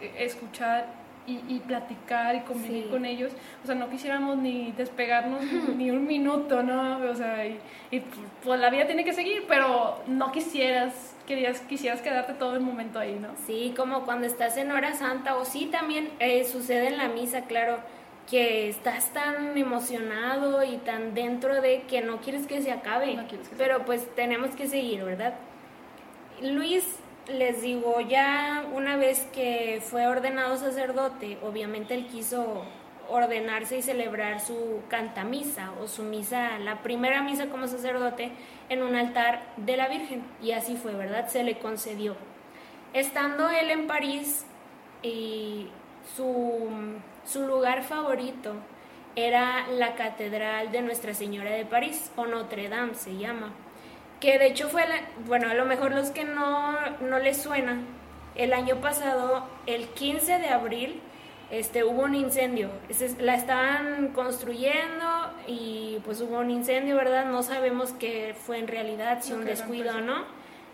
eh, 0.00 0.14
escuchar 0.18 0.86
y, 1.26 1.58
platicar 1.60 2.34
y 2.36 2.40
convivir 2.40 2.88
con 2.88 3.04
ellos. 3.04 3.32
O 3.62 3.66
sea, 3.66 3.74
no 3.74 3.88
quisiéramos 3.90 4.36
ni 4.38 4.72
despegarnos 4.72 5.42
ni 5.76 5.90
un 5.90 6.06
minuto, 6.06 6.62
¿no? 6.62 6.98
O 6.98 7.14
sea, 7.14 7.46
y, 7.46 7.58
pues 8.42 8.60
la 8.60 8.70
vida 8.70 8.86
tiene 8.86 9.04
que 9.04 9.12
seguir, 9.12 9.44
pero 9.48 10.02
no 10.06 10.32
quisieras 10.32 11.12
querías, 11.26 11.60
quisieras 11.62 12.00
quedarte 12.02 12.34
todo 12.34 12.54
el 12.54 12.60
momento 12.60 13.00
ahí, 13.00 13.18
¿no? 13.20 13.28
Sí, 13.46 13.74
como 13.76 14.04
cuando 14.04 14.28
estás 14.28 14.56
en 14.56 14.70
hora 14.70 14.94
santa, 14.94 15.36
o 15.36 15.44
sí, 15.44 15.66
también 15.66 16.08
eh, 16.20 16.44
sucede 16.44 16.86
en 16.86 16.98
la 16.98 17.08
misa, 17.08 17.46
claro, 17.46 17.78
que 18.30 18.68
estás 18.68 19.12
tan 19.12 19.56
emocionado 19.56 20.62
y 20.64 20.76
tan 20.78 21.14
dentro 21.14 21.60
de 21.60 21.82
que 21.82 22.00
no 22.00 22.18
quieres 22.18 22.46
que 22.46 22.62
se 22.62 22.72
acabe, 22.72 23.18
pero 23.56 23.84
pues 23.84 24.14
tenemos 24.14 24.54
que 24.54 24.68
seguir, 24.68 25.04
¿verdad? 25.04 25.34
Luis, 26.42 26.84
les 27.28 27.62
digo, 27.62 28.00
ya 28.00 28.64
una 28.72 28.96
vez 28.96 29.26
que 29.32 29.82
fue 29.82 30.06
ordenado 30.06 30.56
sacerdote, 30.56 31.38
obviamente 31.42 31.94
él 31.94 32.06
quiso 32.06 32.64
ordenarse 33.08 33.78
y 33.78 33.82
celebrar 33.82 34.40
su 34.40 34.80
cantamisa 34.88 35.72
o 35.80 35.86
su 35.86 36.02
misa, 36.02 36.58
la 36.58 36.82
primera 36.82 37.22
misa 37.22 37.46
como 37.46 37.68
sacerdote 37.68 38.32
en 38.68 38.82
un 38.82 38.96
altar 38.96 39.42
de 39.56 39.76
la 39.76 39.88
Virgen. 39.88 40.24
Y 40.42 40.52
así 40.52 40.76
fue, 40.76 40.94
¿verdad? 40.94 41.28
Se 41.28 41.44
le 41.44 41.58
concedió. 41.58 42.16
Estando 42.92 43.48
él 43.50 43.70
en 43.70 43.86
París, 43.86 44.46
y 45.02 45.68
su, 46.16 46.68
su 47.24 47.46
lugar 47.46 47.82
favorito 47.82 48.54
era 49.14 49.66
la 49.68 49.94
Catedral 49.94 50.72
de 50.72 50.82
Nuestra 50.82 51.14
Señora 51.14 51.50
de 51.50 51.64
París, 51.64 52.10
o 52.16 52.26
Notre 52.26 52.68
Dame 52.68 52.94
se 52.94 53.16
llama. 53.16 53.52
Que 54.20 54.38
de 54.38 54.46
hecho 54.46 54.68
fue, 54.68 54.84
bueno, 55.26 55.50
a 55.50 55.54
lo 55.54 55.66
mejor 55.66 55.92
los 55.92 56.10
que 56.10 56.24
no, 56.24 56.72
no 57.00 57.18
les 57.18 57.42
suena, 57.42 57.78
el 58.34 58.52
año 58.52 58.76
pasado, 58.76 59.46
el 59.66 59.88
15 59.88 60.38
de 60.38 60.48
abril, 60.48 61.00
este, 61.50 61.84
hubo 61.84 62.02
un 62.02 62.14
incendio. 62.14 62.70
La 63.20 63.34
estaban 63.34 64.08
construyendo 64.08 65.30
y 65.46 66.00
pues 66.04 66.20
hubo 66.20 66.38
un 66.38 66.50
incendio, 66.50 66.96
¿verdad? 66.96 67.26
No 67.26 67.42
sabemos 67.42 67.92
qué 67.92 68.34
fue 68.38 68.58
en 68.58 68.68
realidad, 68.68 69.18
si 69.22 69.32
un 69.32 69.44
descuido 69.44 69.96
o 69.96 70.00
no. 70.00 70.24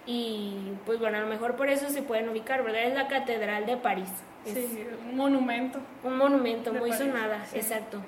Y 0.07 0.73
pues 0.85 0.99
bueno, 0.99 1.19
a 1.19 1.21
lo 1.21 1.29
mejor 1.29 1.57
por 1.57 1.69
eso 1.69 1.89
se 1.91 2.03
pueden 2.03 2.29
ubicar, 2.29 2.65
¿verdad? 2.65 2.85
Es 2.85 2.95
la 2.95 3.07
Catedral 3.07 3.67
de 3.67 3.77
París. 3.77 4.09
sí, 4.45 4.87
un 5.09 5.17
monumento. 5.17 5.79
Un 6.03 6.17
monumento, 6.17 6.73
muy 6.73 6.93
sonada, 6.93 7.45
exacto. 7.53 7.99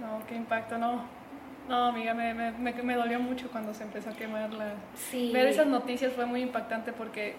No, 0.00 0.22
qué 0.26 0.34
impacto, 0.34 0.78
no. 0.78 1.19
No, 1.68 1.86
amiga, 1.86 2.14
me, 2.14 2.34
me, 2.34 2.72
me, 2.72 2.94
dolió 2.94 3.20
mucho 3.20 3.48
cuando 3.50 3.72
se 3.74 3.84
empezó 3.84 4.10
a 4.10 4.12
quemar 4.14 4.52
la... 4.52 4.74
Sí. 4.94 5.30
Ver 5.32 5.46
esas 5.46 5.66
noticias 5.66 6.12
fue 6.12 6.26
muy 6.26 6.42
impactante 6.42 6.92
porque 6.92 7.36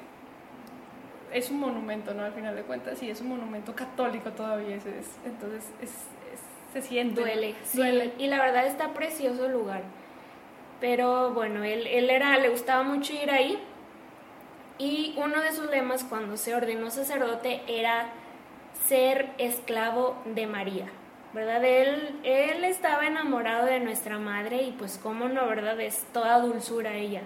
es 1.34 1.49
un 1.49 1.60
monumento, 1.60 2.13
¿no? 2.13 2.23
Al 2.23 2.34
final 2.34 2.55
de 2.55 2.62
cuentas, 2.63 3.01
y 3.03 3.10
es 3.10 3.19
un 3.21 3.29
monumento 3.29 3.75
católico 3.75 4.31
todavía, 4.31 4.75
es, 4.75 4.86
entonces 5.25 5.65
se 6.71 6.81
siente. 6.81 7.19
Duele, 7.19 7.55
duele. 7.73 8.13
Y 8.17 8.27
la 8.27 8.41
verdad 8.41 8.65
está 8.65 8.93
precioso 8.93 9.45
el 9.45 9.51
lugar. 9.51 9.81
Pero 10.79 11.31
bueno, 11.34 11.63
él, 11.63 11.86
él 11.88 12.10
era, 12.10 12.38
le 12.38 12.49
gustaba 12.49 12.84
mucho 12.84 13.13
ir 13.13 13.29
ahí. 13.29 13.60
Y 14.77 15.13
uno 15.17 15.41
de 15.41 15.51
sus 15.51 15.69
lemas 15.69 16.03
cuando 16.03 16.38
se 16.38 16.55
ordenó 16.55 16.89
sacerdote 16.89 17.62
era 17.67 18.10
ser 18.88 19.29
esclavo 19.38 20.21
de 20.25 20.47
María, 20.47 20.88
¿verdad? 21.33 21.63
Él, 21.63 22.19
él 22.23 22.63
estaba 22.63 23.07
enamorado 23.07 23.65
de 23.65 23.79
nuestra 23.79 24.19
madre 24.19 24.63
y 24.63 24.71
pues 24.71 24.99
cómo 25.01 25.27
no, 25.27 25.47
¿verdad? 25.47 25.79
Es 25.79 26.05
toda 26.13 26.39
dulzura 26.39 26.95
ella. 26.95 27.21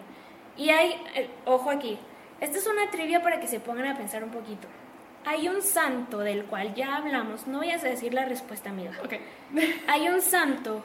Y 0.58 0.70
hay, 0.70 1.02
eh, 1.16 1.30
ojo 1.46 1.70
aquí, 1.70 1.98
esta 2.40 2.58
es 2.58 2.68
una 2.68 2.90
trivia 2.92 3.22
para 3.22 3.40
que 3.40 3.48
se 3.48 3.60
pongan 3.60 3.88
a 3.88 3.98
pensar 3.98 4.24
un 4.24 4.32
poquito. 4.32 4.68
Hay 5.26 5.50
un 5.50 5.62
santo 5.62 6.20
del 6.20 6.46
cual 6.46 6.76
ya 6.76 6.98
hablamos, 6.98 7.48
no 7.48 7.60
voy 7.60 7.72
a 7.72 7.78
decir 7.78 8.14
la 8.14 8.26
respuesta, 8.26 8.70
amiga. 8.70 8.92
Okay. 9.04 9.22
Hay 9.88 10.08
un 10.08 10.22
santo, 10.22 10.84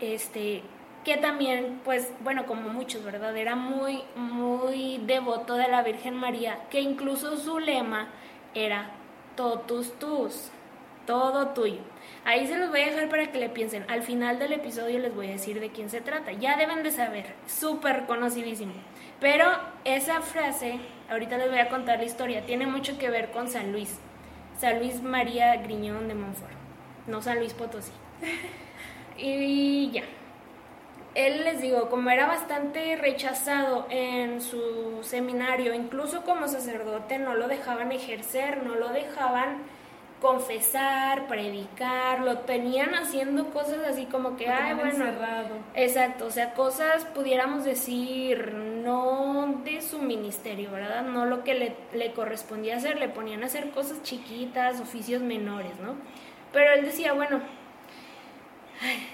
este, 0.00 0.62
que 1.04 1.16
también, 1.16 1.80
pues, 1.84 2.12
bueno, 2.20 2.46
como 2.46 2.68
muchos, 2.68 3.02
¿verdad? 3.02 3.36
Era 3.36 3.56
muy, 3.56 4.04
muy 4.14 4.98
devoto 4.98 5.56
de 5.56 5.66
la 5.66 5.82
Virgen 5.82 6.14
María, 6.14 6.60
que 6.70 6.80
incluso 6.80 7.36
su 7.36 7.58
lema 7.58 8.08
era 8.54 8.90
totus 9.34 9.98
tus, 9.98 10.50
todo 11.06 11.48
tuyo. 11.48 11.80
Ahí 12.24 12.46
se 12.46 12.56
los 12.56 12.70
voy 12.70 12.80
a 12.82 12.86
dejar 12.86 13.08
para 13.08 13.32
que 13.32 13.38
le 13.38 13.48
piensen. 13.48 13.84
Al 13.88 14.02
final 14.02 14.38
del 14.38 14.52
episodio 14.52 14.98
les 15.00 15.14
voy 15.14 15.26
a 15.28 15.32
decir 15.32 15.58
de 15.58 15.70
quién 15.70 15.90
se 15.90 16.00
trata. 16.00 16.30
Ya 16.32 16.56
deben 16.56 16.84
de 16.84 16.92
saber, 16.92 17.34
súper 17.48 18.06
conocidísimo. 18.06 18.74
Pero 19.20 19.46
esa 19.84 20.20
frase, 20.20 20.78
ahorita 21.10 21.36
les 21.38 21.48
voy 21.48 21.58
a 21.58 21.68
contar 21.68 21.98
la 21.98 22.04
historia, 22.04 22.46
tiene 22.46 22.66
mucho 22.66 22.96
que 22.96 23.10
ver 23.10 23.32
con 23.32 23.48
San 23.48 23.72
Luis. 23.72 23.98
San 24.56 24.78
Luis 24.78 25.02
María 25.02 25.56
Griñón 25.56 26.06
de 26.06 26.14
Montfort, 26.14 26.52
no 27.08 27.22
San 27.22 27.38
Luis 27.38 27.54
Potosí. 27.54 27.92
y 29.18 29.90
ya. 29.90 30.02
Él 31.14 31.44
les 31.44 31.60
digo, 31.60 31.90
como 31.90 32.08
era 32.08 32.26
bastante 32.26 32.96
rechazado 32.96 33.86
en 33.90 34.40
su 34.40 35.00
seminario, 35.02 35.74
incluso 35.74 36.22
como 36.22 36.48
sacerdote, 36.48 37.18
no 37.18 37.34
lo 37.34 37.48
dejaban 37.48 37.92
ejercer, 37.92 38.64
no 38.64 38.76
lo 38.76 38.88
dejaban 38.88 39.58
confesar, 40.22 41.26
predicar, 41.26 42.20
lo 42.20 42.38
tenían 42.38 42.94
haciendo 42.94 43.50
cosas 43.50 43.80
así 43.84 44.06
como 44.06 44.36
que, 44.36 44.48
ay, 44.48 44.74
bueno, 44.74 45.04
exacto, 45.74 46.26
o 46.26 46.30
sea, 46.30 46.54
cosas 46.54 47.04
pudiéramos 47.06 47.64
decir 47.64 48.54
no 48.54 49.60
de 49.64 49.82
su 49.82 49.98
ministerio, 49.98 50.70
¿verdad? 50.70 51.02
No 51.02 51.26
lo 51.26 51.42
que 51.42 51.54
le, 51.54 51.76
le 51.92 52.12
correspondía 52.12 52.76
hacer, 52.76 53.00
le 53.00 53.08
ponían 53.08 53.42
a 53.42 53.46
hacer 53.46 53.70
cosas 53.70 54.00
chiquitas, 54.04 54.80
oficios 54.80 55.22
menores, 55.22 55.72
¿no? 55.82 55.96
Pero 56.52 56.72
él 56.72 56.84
decía, 56.84 57.14
bueno, 57.14 57.40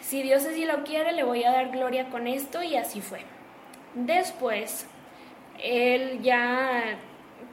si 0.03 0.23
Dios 0.23 0.45
así 0.45 0.67
lo 0.67 0.85
quiere, 0.85 1.13
le 1.13 1.25
voy 1.25 1.43
a 1.43 1.53
dar 1.53 1.71
gloria 1.71 2.11
con 2.11 2.27
esto 2.27 2.63
y 2.63 2.77
así 2.77 3.01
fue. 3.01 3.21
Después, 3.95 4.87
él 5.59 6.21
ya, 6.21 6.99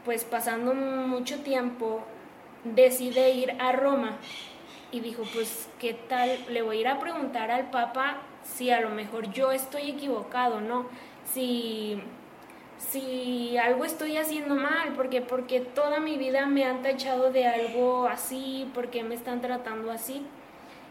pues 0.04 0.26
pasando 0.26 0.74
mucho 0.74 1.40
tiempo, 1.40 2.06
decide 2.66 3.32
ir 3.32 3.56
a 3.60 3.72
Roma 3.72 4.18
y 4.92 5.00
dijo, 5.00 5.24
pues, 5.34 5.70
¿qué 5.80 5.94
tal? 5.94 6.38
Le 6.50 6.62
voy 6.62 6.78
a 6.78 6.82
ir 6.82 6.88
a 6.88 7.00
preguntar 7.00 7.52
al 7.52 7.70
Papa 7.70 8.18
si 8.44 8.72
a 8.72 8.82
lo 8.82 8.90
mejor 8.90 9.32
yo 9.32 9.52
estoy 9.52 9.90
equivocado, 9.90 10.62
¿no? 10.62 10.88
Si, 11.34 12.02
si 12.78 13.58
algo 13.58 13.86
estoy 13.86 14.18
haciendo 14.18 14.56
mal, 14.56 14.94
porque, 14.96 15.22
porque 15.22 15.60
toda 15.60 16.00
mi 16.00 16.18
vida 16.18 16.46
me 16.46 16.64
han 16.66 16.82
tachado 16.82 17.32
de 17.32 17.48
algo 17.48 18.08
así, 18.08 18.70
porque 18.74 19.04
me 19.04 19.16
están 19.16 19.42
tratando 19.42 19.92
así. 19.92 20.26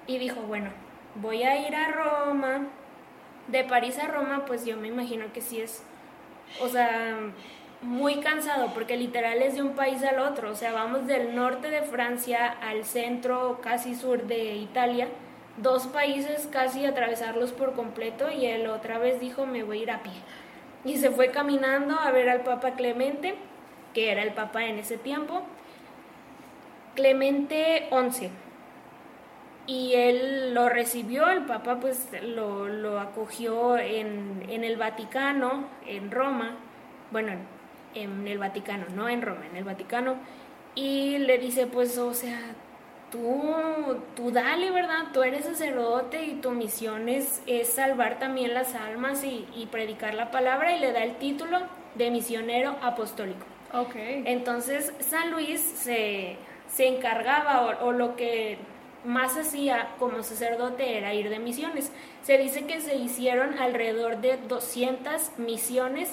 Y 0.06 0.18
dijo, 0.18 0.40
bueno, 0.42 0.70
voy 1.16 1.42
a 1.42 1.66
ir 1.66 1.74
a 1.74 1.90
Roma. 1.90 2.66
De 3.48 3.62
París 3.62 3.98
a 3.98 4.06
Roma, 4.06 4.44
pues 4.46 4.64
yo 4.64 4.78
me 4.78 4.88
imagino 4.88 5.30
que 5.34 5.42
sí 5.42 5.60
es, 5.60 5.82
o 6.62 6.68
sea, 6.68 7.18
muy 7.85 8.16
cansado 8.16 8.73
porque 8.73 8.97
literal 8.97 9.42
es 9.42 9.55
de 9.55 9.62
un 9.62 9.75
país 9.75 10.03
al 10.03 10.18
otro, 10.18 10.51
o 10.51 10.55
sea, 10.55 10.73
vamos 10.73 11.07
del 11.07 11.37
norte 11.37 11.70
de 11.70 11.83
Francia 11.83 12.49
al 12.62 12.85
centro, 12.85 13.61
casi 13.62 13.94
sur 13.94 14.23
de 14.25 14.55
Italia, 14.55 15.09
dos 15.59 15.87
países 15.87 16.49
casi 16.51 16.87
atravesarlos 16.87 17.53
por 17.53 17.75
completo 17.75 18.31
y 18.31 18.47
él 18.47 18.66
otra 18.68 18.99
vez 18.99 19.20
dijo 19.20 19.44
me 19.44 19.62
voy 19.62 19.81
a 19.81 19.83
ir 19.83 19.90
a 19.90 20.03
pie. 20.03 20.12
Y 20.85 20.97
se 20.97 21.11
fue 21.11 21.31
caminando 21.31 21.99
a 21.99 22.11
ver 22.11 22.29
al 22.29 22.40
Papa 22.40 22.73
Clemente, 22.73 23.35
que 23.92 24.11
era 24.11 24.23
el 24.23 24.33
Papa 24.33 24.64
en 24.64 24.79
ese 24.79 24.97
tiempo, 24.97 25.42
Clemente 26.94 27.88
XI. 27.90 28.31
Y 29.66 29.94
él 29.94 30.53
lo 30.53 30.68
recibió, 30.68 31.29
el 31.29 31.44
Papa 31.44 31.81
pues 31.81 32.09
lo, 32.23 32.99
acogió 33.01 33.79
en, 33.79 34.44
en 34.49 34.62
el 34.64 34.77
Vaticano, 34.77 35.64
en 35.87 36.11
Roma, 36.11 36.57
bueno, 37.11 37.33
en 37.94 38.26
el 38.26 38.38
Vaticano, 38.38 38.87
no 38.94 39.09
en 39.09 39.22
Roma, 39.22 39.46
en 39.50 39.57
el 39.57 39.64
Vaticano, 39.64 40.16
y 40.74 41.18
le 41.18 41.38
dice, 41.38 41.66
pues, 41.66 41.96
o 41.98 42.14
sea, 42.14 42.40
tú, 43.11 44.00
tú 44.16 44.33
dale, 44.33 44.70
¿verdad? 44.70 45.12
Tú 45.12 45.22
eres 45.22 45.44
sacerdote 45.44 46.24
y 46.24 46.35
tu 46.35 46.50
misión 46.50 47.09
es, 47.09 47.42
es 47.46 47.68
salvar 47.68 48.18
también 48.18 48.54
las 48.54 48.74
almas 48.74 49.22
y, 49.22 49.46
y, 49.54 49.66
predicar 49.66 50.14
la 50.14 50.30
palabra 50.30 50.76
y 50.76 50.80
le 50.80 50.92
da 50.92 51.04
el 51.04 51.16
título 51.16 51.59
de 51.95 52.11
misionero 52.11 52.76
apostólico. 52.82 53.47
Ok. 53.72 53.95
Entonces, 53.97 54.92
San 54.99 55.30
Luis 55.30 55.61
se, 55.61 56.36
se 56.68 56.88
encargaba 56.88 57.62
o, 57.62 57.86
o 57.86 57.92
lo 57.92 58.16
que 58.16 58.59
más 59.05 59.36
hacía 59.36 59.90
como 59.99 60.22
sacerdote 60.22 60.97
era 60.97 61.14
ir 61.14 61.30
de 61.30 61.38
misiones. 61.38 61.92
Se 62.22 62.38
dice 62.38 62.66
que 62.66 62.80
se 62.80 62.97
hicieron 62.97 63.59
alrededor 63.59 64.18
de 64.18 64.38
200 64.38 65.38
misiones 65.38 66.11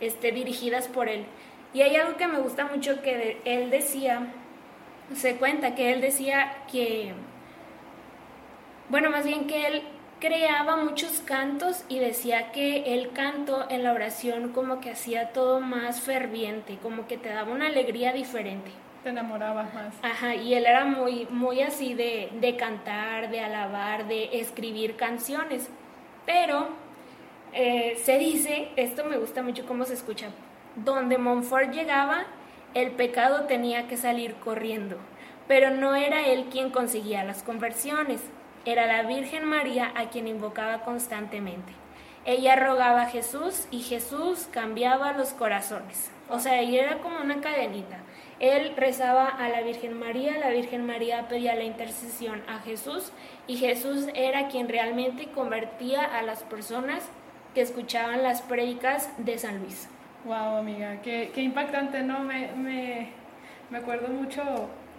este, 0.00 0.32
dirigidas 0.32 0.88
por 0.88 1.08
él. 1.08 1.24
Y 1.72 1.82
hay 1.82 1.96
algo 1.96 2.16
que 2.16 2.26
me 2.26 2.38
gusta 2.38 2.66
mucho 2.66 3.02
que 3.02 3.40
él 3.44 3.70
decía, 3.70 4.28
se 5.14 5.36
cuenta 5.36 5.74
que 5.74 5.92
él 5.92 6.00
decía 6.00 6.52
que, 6.70 7.12
bueno, 8.88 9.10
más 9.10 9.24
bien 9.24 9.46
que 9.46 9.66
él 9.66 9.82
creaba 10.20 10.76
muchos 10.76 11.20
cantos 11.20 11.84
y 11.88 11.98
decía 11.98 12.52
que 12.52 12.94
el 12.94 13.12
canto 13.12 13.66
en 13.68 13.82
la 13.82 13.92
oración 13.92 14.52
como 14.52 14.80
que 14.80 14.90
hacía 14.90 15.32
todo 15.32 15.60
más 15.60 16.00
ferviente, 16.00 16.78
como 16.82 17.06
que 17.06 17.18
te 17.18 17.28
daba 17.28 17.52
una 17.52 17.66
alegría 17.66 18.12
diferente. 18.12 18.70
te 19.02 19.10
enamoraba 19.10 19.64
más. 19.64 19.94
Ajá, 20.02 20.34
y 20.34 20.54
él 20.54 20.64
era 20.64 20.84
muy, 20.84 21.26
muy 21.28 21.60
así 21.60 21.92
de, 21.94 22.30
de 22.40 22.56
cantar, 22.56 23.30
de 23.30 23.40
alabar, 23.40 24.06
de 24.06 24.40
escribir 24.40 24.96
canciones. 24.96 25.68
Pero 26.24 26.68
eh, 27.54 28.00
se 28.02 28.18
dice, 28.18 28.68
esto 28.76 29.04
me 29.04 29.16
gusta 29.16 29.42
mucho 29.42 29.64
cómo 29.64 29.84
se 29.84 29.94
escucha, 29.94 30.28
donde 30.76 31.18
Montfort 31.18 31.70
llegaba, 31.70 32.26
el 32.74 32.90
pecado 32.90 33.44
tenía 33.44 33.86
que 33.86 33.96
salir 33.96 34.34
corriendo, 34.34 34.96
pero 35.46 35.70
no 35.70 35.94
era 35.94 36.26
él 36.26 36.46
quien 36.50 36.70
conseguía 36.70 37.22
las 37.22 37.44
conversiones, 37.44 38.20
era 38.64 38.86
la 38.86 39.02
Virgen 39.02 39.44
María 39.44 39.92
a 39.94 40.08
quien 40.08 40.26
invocaba 40.26 40.82
constantemente. 40.82 41.72
Ella 42.24 42.56
rogaba 42.56 43.02
a 43.02 43.10
Jesús 43.10 43.68
y 43.70 43.80
Jesús 43.82 44.48
cambiaba 44.50 45.12
los 45.12 45.28
corazones. 45.28 46.10
O 46.30 46.40
sea, 46.40 46.62
y 46.62 46.78
era 46.78 46.98
como 46.98 47.20
una 47.20 47.40
cadenita. 47.42 47.98
Él 48.40 48.72
rezaba 48.76 49.26
a 49.26 49.48
la 49.50 49.60
Virgen 49.60 49.98
María, 49.98 50.38
la 50.38 50.48
Virgen 50.48 50.86
María 50.86 51.28
pedía 51.28 51.54
la 51.54 51.64
intercesión 51.64 52.42
a 52.48 52.58
Jesús 52.60 53.12
y 53.46 53.58
Jesús 53.58 54.06
era 54.14 54.48
quien 54.48 54.68
realmente 54.68 55.28
convertía 55.28 56.02
a 56.02 56.22
las 56.22 56.42
personas 56.42 57.10
que 57.54 57.60
escuchaban 57.60 58.22
las 58.22 58.42
prédicas 58.42 59.10
de 59.18 59.38
San 59.38 59.60
Luis. 59.60 59.88
Wow, 60.24 60.56
amiga, 60.56 61.00
qué, 61.02 61.30
impactante, 61.36 62.02
¿no? 62.02 62.20
Me, 62.20 62.52
me, 62.52 63.08
me 63.70 63.78
acuerdo 63.78 64.08
mucho 64.08 64.42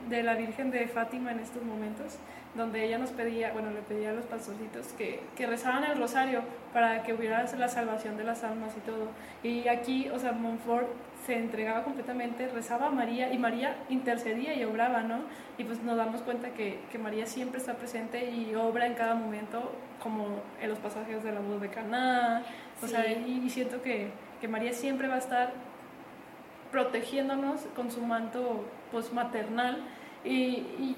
de 0.10 0.24
la 0.24 0.36
Virgen 0.36 0.72
de 0.72 0.88
Fátima 0.88 1.32
en 1.32 1.40
estos 1.40 1.64
momentos, 1.64 2.18
donde 2.54 2.86
ella 2.86 2.98
nos 2.98 3.10
pedía, 3.10 3.52
bueno, 3.52 3.72
le 3.72 3.82
pedía 3.82 4.12
a 4.12 4.14
los 4.14 4.26
pastorcitos 4.26 4.88
que, 4.98 5.20
que 5.36 5.48
rezaban 5.48 5.84
el 5.84 5.98
rosario 5.98 6.42
para 6.74 7.04
que 7.04 7.14
hubiera 7.14 7.44
la 7.58 7.68
salvación 7.68 8.18
de 8.18 8.24
las 8.24 8.44
almas 8.44 8.74
y 8.78 8.82
todo. 8.82 9.08
Y 9.44 9.68
aquí, 9.68 10.10
o 10.10 10.20
sea, 10.20 10.32
Montfort 10.32 10.88
se 11.26 11.38
entregaba 11.38 11.84
completamente, 11.84 12.48
rezaba 12.48 12.88
a 12.88 12.92
María 12.92 13.34
y 13.34 13.38
María 13.38 13.78
intercedía 13.90 14.54
y 14.54 14.64
obraba, 14.64 15.02
¿no? 15.02 15.22
Y 15.58 15.64
pues 15.64 15.82
nos 15.82 15.98
damos 15.98 16.22
cuenta 16.22 16.50
que, 16.50 16.80
que 16.92 16.98
María 17.00 17.26
siempre 17.26 17.60
está 17.60 17.74
presente 17.74 18.30
y 18.30 18.54
obra 18.56 18.86
en 18.86 18.94
cada 18.94 19.16
momento, 19.16 19.72
como 20.04 20.42
en 20.62 20.70
los 20.70 20.78
pasajes 20.80 21.24
de 21.24 21.32
la 21.32 21.40
voz 21.40 21.62
de 21.62 21.70
Caná, 21.70 22.44
o 22.82 22.88
sea, 22.88 23.08
y, 23.12 23.42
y 23.44 23.50
siento 23.50 23.82
que, 23.82 24.10
que 24.40 24.48
María 24.48 24.72
siempre 24.74 25.08
va 25.08 25.16
a 25.16 25.20
estar 25.20 25.54
protegiéndonos 26.72 27.62
con 27.76 27.92
su 27.92 28.02
manto 28.02 28.66
pues 28.92 29.12
maternal 29.14 29.78
y, 30.24 30.32
y, 30.34 30.96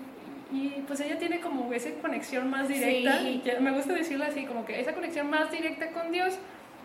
y, 0.51 0.83
pues 0.87 0.99
ella 1.01 1.17
tiene 1.17 1.39
como 1.39 1.71
esa 1.73 1.89
conexión 2.01 2.49
más 2.49 2.67
directa, 2.67 3.19
Sí. 3.19 3.41
me 3.59 3.71
gusta 3.71 3.93
decirlo 3.93 4.25
así, 4.25 4.45
como 4.45 4.65
que 4.65 4.79
esa 4.79 4.93
conexión 4.93 5.29
más 5.29 5.51
directa 5.51 5.91
con 5.91 6.11
Dios, 6.11 6.37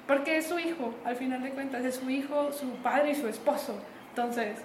porque 0.07 0.39
es 0.39 0.47
su 0.47 0.59
hijo, 0.59 0.95
al 1.05 1.17
final 1.17 1.43
de 1.43 1.51
cuentas, 1.51 1.85
es 1.85 1.97
su 1.97 2.11
hijo, 2.11 2.53
su 2.53 2.69
padre 2.77 3.13
y 3.13 3.15
su 3.15 3.29
esposo. 3.29 3.79
Entonces, 4.11 4.59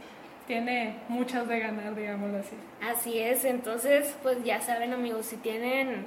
tiene 0.47 0.95
muchas 1.09 1.47
de 1.47 1.59
ganar, 1.59 1.93
digámoslo 1.93 2.37
así. 2.37 2.55
Así 2.81 3.19
es, 3.19 3.45
entonces 3.45 4.15
pues 4.23 4.43
ya 4.43 4.61
saben 4.61 4.93
amigos, 4.93 5.25
si 5.27 5.35
tienen 5.35 6.05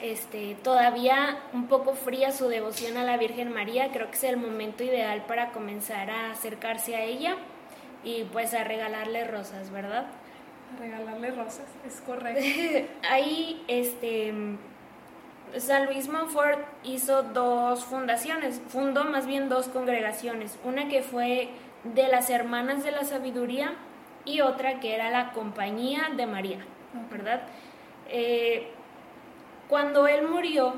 este, 0.00 0.54
todavía 0.62 1.38
un 1.52 1.66
poco 1.66 1.94
fría 1.94 2.30
su 2.30 2.48
devoción 2.48 2.98
a 2.98 3.04
la 3.04 3.16
Virgen 3.16 3.52
María, 3.52 3.90
creo 3.90 4.10
que 4.10 4.16
es 4.16 4.24
el 4.24 4.36
momento 4.36 4.84
ideal 4.84 5.24
para 5.26 5.50
comenzar 5.52 6.10
a 6.10 6.30
acercarse 6.30 6.94
a 6.94 7.02
ella 7.02 7.36
y 8.04 8.24
pues 8.24 8.52
a 8.52 8.64
regalarle 8.64 9.24
rosas, 9.24 9.70
¿verdad? 9.70 10.06
Regalarle 10.78 11.30
rosas, 11.30 11.66
es 11.86 12.00
correcto. 12.06 12.44
Ahí, 13.08 13.64
este, 13.66 14.34
San 15.58 15.86
Luis 15.86 16.08
Montfort 16.08 16.58
hizo 16.82 17.22
dos 17.22 17.84
fundaciones, 17.84 18.60
fundó 18.68 19.04
más 19.04 19.26
bien 19.26 19.48
dos 19.48 19.68
congregaciones, 19.68 20.58
una 20.64 20.88
que 20.88 21.02
fue 21.02 21.50
de 21.84 22.08
las 22.08 22.30
Hermanas 22.30 22.82
de 22.82 22.90
la 22.90 23.04
Sabiduría 23.04 23.74
y 24.24 24.40
otra 24.40 24.80
que 24.80 24.94
era 24.94 25.10
la 25.10 25.32
Compañía 25.32 26.10
de 26.16 26.26
María, 26.26 26.58
¿verdad? 27.10 27.42
Eh, 28.08 28.68
cuando 29.68 30.06
él 30.06 30.26
murió, 30.26 30.74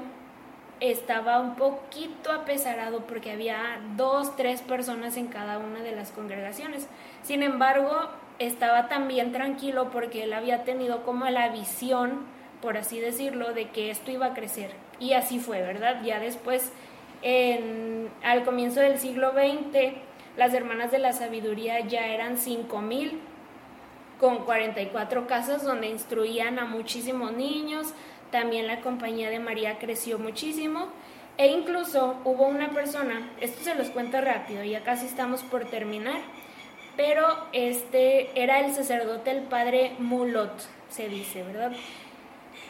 estaba 0.81 1.41
un 1.41 1.55
poquito 1.55 2.31
apesarado 2.33 3.01
porque 3.07 3.33
había 3.33 3.81
dos, 3.97 4.37
tres 4.37 4.61
personas 4.61 5.17
en 5.17 5.29
cada 5.29 5.59
una 5.59 5.81
de 5.81 5.93
las 5.93 6.13
congregaciones. 6.13 6.89
Sin 7.23 7.43
embargo, 7.43 8.11
estaba 8.39 8.89
también 8.89 9.33
tranquilo 9.33 9.91
porque 9.91 10.25
él 10.25 10.33
había 10.33 10.65
tenido 10.65 11.03
como 11.03 11.29
la 11.31 11.49
visión, 11.49 12.27
por 12.67 12.77
así 12.77 12.99
decirlo, 12.99 13.53
de 13.53 13.69
que 13.69 13.91
esto 13.93 14.11
iba 14.11 14.27
a 14.27 14.35
crecer. 14.35 14.73
Y 14.99 15.13
así 15.13 15.39
fue, 15.39 15.63
¿verdad? 15.63 16.03
Ya 16.03 16.19
después, 16.19 16.73
en- 17.23 18.11
al 18.25 18.43
comienzo 18.43 18.81
del 18.81 18.99
siglo 18.99 19.31
XX, 19.31 19.93
las 20.37 20.53
hermanas 20.53 20.91
de 20.91 20.99
la 20.99 21.13
sabiduría 21.13 21.79
ya 21.87 22.09
eran 22.09 22.37
5000 22.37 23.21
con 24.19 24.39
44 24.45 25.29
casas 25.29 25.63
donde 25.63 25.87
instruían 25.87 26.59
a 26.59 26.65
muchísimos 26.65 27.31
niños. 27.35 27.95
También 28.33 28.67
la 28.67 28.81
compañía 28.81 29.31
de 29.31 29.39
María 29.39 29.79
creció 29.79 30.19
muchísimo. 30.19 30.89
E 31.39 31.47
incluso 31.47 32.17
hubo 32.25 32.49
una 32.49 32.71
persona, 32.71 33.31
esto 33.41 33.63
se 33.63 33.77
los 33.77 33.91
cuento 33.91 34.21
rápido, 34.21 34.65
ya 34.65 34.83
casi 34.83 35.07
estamos 35.07 35.45
por 35.45 35.67
terminar, 35.67 36.19
pero 36.97 37.29
este 37.53 38.43
era 38.43 38.59
el 38.59 38.75
sacerdote, 38.75 39.31
el 39.31 39.43
padre 39.43 39.93
Mulot, 40.01 40.51
se 40.89 41.09
dice, 41.09 41.45
¿verdad? 41.45 41.71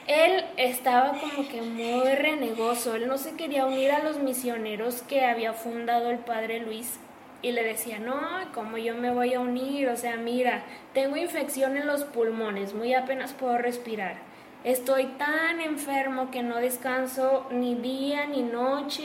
Él 0.06 0.44
estaba 0.56 1.18
como 1.18 1.48
que 1.48 1.62
muy 1.62 2.14
renegoso, 2.14 2.94
él 2.94 3.08
no 3.08 3.18
se 3.18 3.34
quería 3.34 3.66
unir 3.66 3.90
a 3.90 4.04
los 4.04 4.18
misioneros 4.20 5.02
que 5.02 5.24
había 5.24 5.52
fundado 5.52 6.10
el 6.10 6.18
padre 6.18 6.60
Luis 6.60 7.00
y 7.42 7.50
le 7.50 7.64
decía, 7.64 7.98
no, 7.98 8.20
¿cómo 8.54 8.78
yo 8.78 8.94
me 8.94 9.10
voy 9.10 9.34
a 9.34 9.40
unir? 9.40 9.88
O 9.88 9.96
sea, 9.96 10.16
mira, 10.16 10.62
tengo 10.94 11.16
infección 11.16 11.76
en 11.76 11.88
los 11.88 12.04
pulmones, 12.04 12.72
muy 12.72 12.94
apenas 12.94 13.32
puedo 13.32 13.58
respirar. 13.58 14.14
Estoy 14.62 15.06
tan 15.18 15.60
enfermo 15.60 16.30
que 16.30 16.42
no 16.42 16.56
descanso 16.56 17.46
ni 17.50 17.74
día 17.74 18.26
ni 18.26 18.42
noche. 18.42 19.04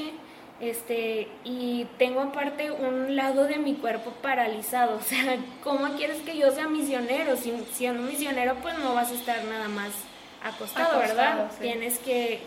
Este, 0.59 1.27
y 1.43 1.87
tengo 1.97 2.21
aparte 2.21 2.69
un 2.69 3.15
lado 3.15 3.45
de 3.45 3.57
mi 3.57 3.73
cuerpo 3.73 4.11
paralizado. 4.21 4.97
O 4.99 5.01
sea, 5.01 5.37
¿cómo 5.63 5.95
quieres 5.97 6.21
que 6.21 6.37
yo 6.37 6.51
sea 6.51 6.67
misionero? 6.67 7.35
Si 7.35 7.51
siendo 7.71 8.03
misionero, 8.03 8.55
pues 8.61 8.77
no 8.79 8.93
vas 8.93 9.11
a 9.11 9.15
estar 9.15 9.43
nada 9.45 9.67
más 9.67 10.10
acostado, 10.43 10.97
Acostado, 10.99 10.99
¿verdad? 10.99 11.51
sí. 11.51 11.61
Tienes 11.61 11.99
que, 11.99 12.41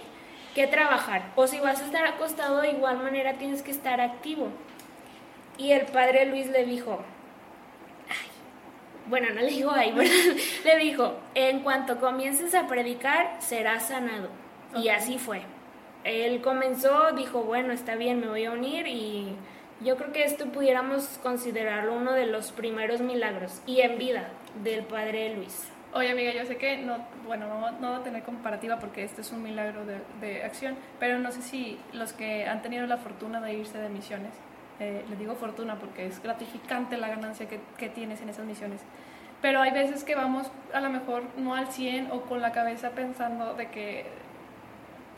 que 0.54 0.66
trabajar. 0.66 1.32
O 1.36 1.46
si 1.46 1.60
vas 1.60 1.80
a 1.80 1.84
estar 1.84 2.06
acostado, 2.06 2.60
de 2.60 2.70
igual 2.70 2.98
manera 2.98 3.34
tienes 3.34 3.62
que 3.62 3.70
estar 3.70 4.00
activo. 4.00 4.48
Y 5.56 5.72
el 5.72 5.86
padre 5.86 6.26
Luis 6.26 6.48
le 6.48 6.64
dijo, 6.64 7.00
ay, 8.08 8.28
bueno, 9.06 9.28
no 9.34 9.40
le 9.40 9.48
dijo 9.48 9.70
ay, 9.70 9.92
¿verdad? 9.96 10.12
le 10.64 10.76
dijo, 10.78 11.14
en 11.34 11.60
cuanto 11.60 12.00
comiences 12.00 12.54
a 12.54 12.66
predicar, 12.66 13.36
serás 13.40 13.88
sanado. 13.88 14.28
Y 14.76 14.88
así 14.88 15.18
fue. 15.18 15.42
Él 16.02 16.42
comenzó, 16.42 17.12
dijo, 17.12 17.42
bueno, 17.44 17.72
está 17.72 17.94
bien, 17.94 18.20
me 18.20 18.26
voy 18.28 18.44
a 18.44 18.50
unir 18.50 18.86
y 18.86 19.34
yo 19.80 19.96
creo 19.96 20.12
que 20.12 20.24
esto 20.24 20.46
pudiéramos 20.46 21.04
considerarlo 21.22 21.94
uno 21.94 22.12
de 22.12 22.26
los 22.26 22.52
primeros 22.52 23.00
milagros 23.00 23.60
y 23.66 23.80
en 23.80 23.98
vida 23.98 24.28
del 24.62 24.84
padre 24.84 25.34
Luis. 25.34 25.68
Oye, 25.94 26.10
amiga, 26.10 26.32
yo 26.32 26.44
sé 26.44 26.56
que 26.56 26.76
no, 26.78 26.96
bueno, 27.24 27.46
no, 27.46 27.70
no 27.70 27.90
va 27.92 27.96
a 27.98 28.02
tener 28.02 28.24
comparativa 28.24 28.78
porque 28.80 29.04
este 29.04 29.20
es 29.20 29.30
un 29.30 29.42
milagro 29.44 29.84
de, 29.86 29.98
de 30.20 30.42
acción, 30.42 30.76
pero 30.98 31.18
no 31.20 31.30
sé 31.30 31.40
si 31.40 31.78
los 31.92 32.12
que 32.12 32.46
han 32.46 32.62
tenido 32.62 32.84
la 32.88 32.96
fortuna 32.96 33.40
de 33.40 33.54
irse 33.54 33.78
de 33.78 33.88
misiones, 33.88 34.32
eh, 34.80 35.04
les 35.08 35.18
digo 35.20 35.36
fortuna 35.36 35.76
porque 35.76 36.06
es 36.06 36.20
gratificante 36.20 36.96
la 36.96 37.06
ganancia 37.08 37.46
que, 37.48 37.60
que 37.78 37.88
tienes 37.88 38.20
en 38.22 38.28
esas 38.28 38.44
misiones, 38.44 38.80
pero 39.40 39.60
hay 39.62 39.70
veces 39.70 40.02
que 40.02 40.16
vamos 40.16 40.50
a 40.72 40.80
lo 40.80 40.90
mejor 40.90 41.22
no 41.36 41.54
al 41.54 41.68
100 41.68 42.10
o 42.10 42.22
con 42.22 42.40
la 42.42 42.50
cabeza 42.50 42.90
pensando 42.90 43.54
de 43.54 43.68
que 43.70 44.06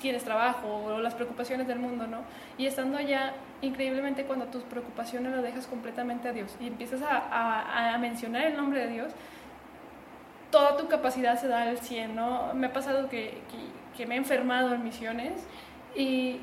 tienes 0.00 0.24
trabajo 0.24 0.68
o 0.68 1.00
las 1.00 1.14
preocupaciones 1.14 1.66
del 1.66 1.78
mundo, 1.78 2.06
¿no? 2.06 2.18
Y 2.58 2.66
estando 2.66 2.98
allá, 2.98 3.32
increíblemente 3.62 4.24
cuando 4.24 4.44
tus 4.46 4.62
preocupaciones 4.64 5.32
las 5.32 5.42
dejas 5.42 5.66
completamente 5.66 6.28
a 6.28 6.32
Dios 6.32 6.54
y 6.60 6.66
empiezas 6.66 7.00
a, 7.02 7.16
a- 7.16 7.94
a 7.94 7.98
mencionar 7.98 8.42
el 8.42 8.56
nombre 8.56 8.80
de 8.80 8.88
Dios, 8.92 9.12
toda 10.50 10.76
tu 10.76 10.88
capacidad 10.88 11.38
se 11.40 11.48
da 11.48 11.62
al 11.62 11.78
100, 11.78 12.14
¿no? 12.14 12.54
Me 12.54 12.68
ha 12.68 12.72
pasado 12.72 13.08
que, 13.08 13.38
que, 13.50 13.96
que 13.96 14.06
me 14.06 14.14
he 14.14 14.18
enfermado 14.18 14.74
en 14.74 14.84
misiones 14.84 15.32
y, 15.94 16.38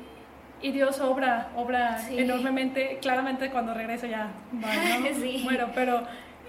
y 0.60 0.72
Dios 0.72 1.00
obra, 1.00 1.48
obra 1.56 1.98
Sí. 1.98 2.18
enormemente, 2.18 2.98
claramente 3.00 3.50
cuando 3.50 3.74
regreso 3.74 4.06
ya. 4.06 4.28
Bueno, 5.44 5.68
pero 5.74 6.02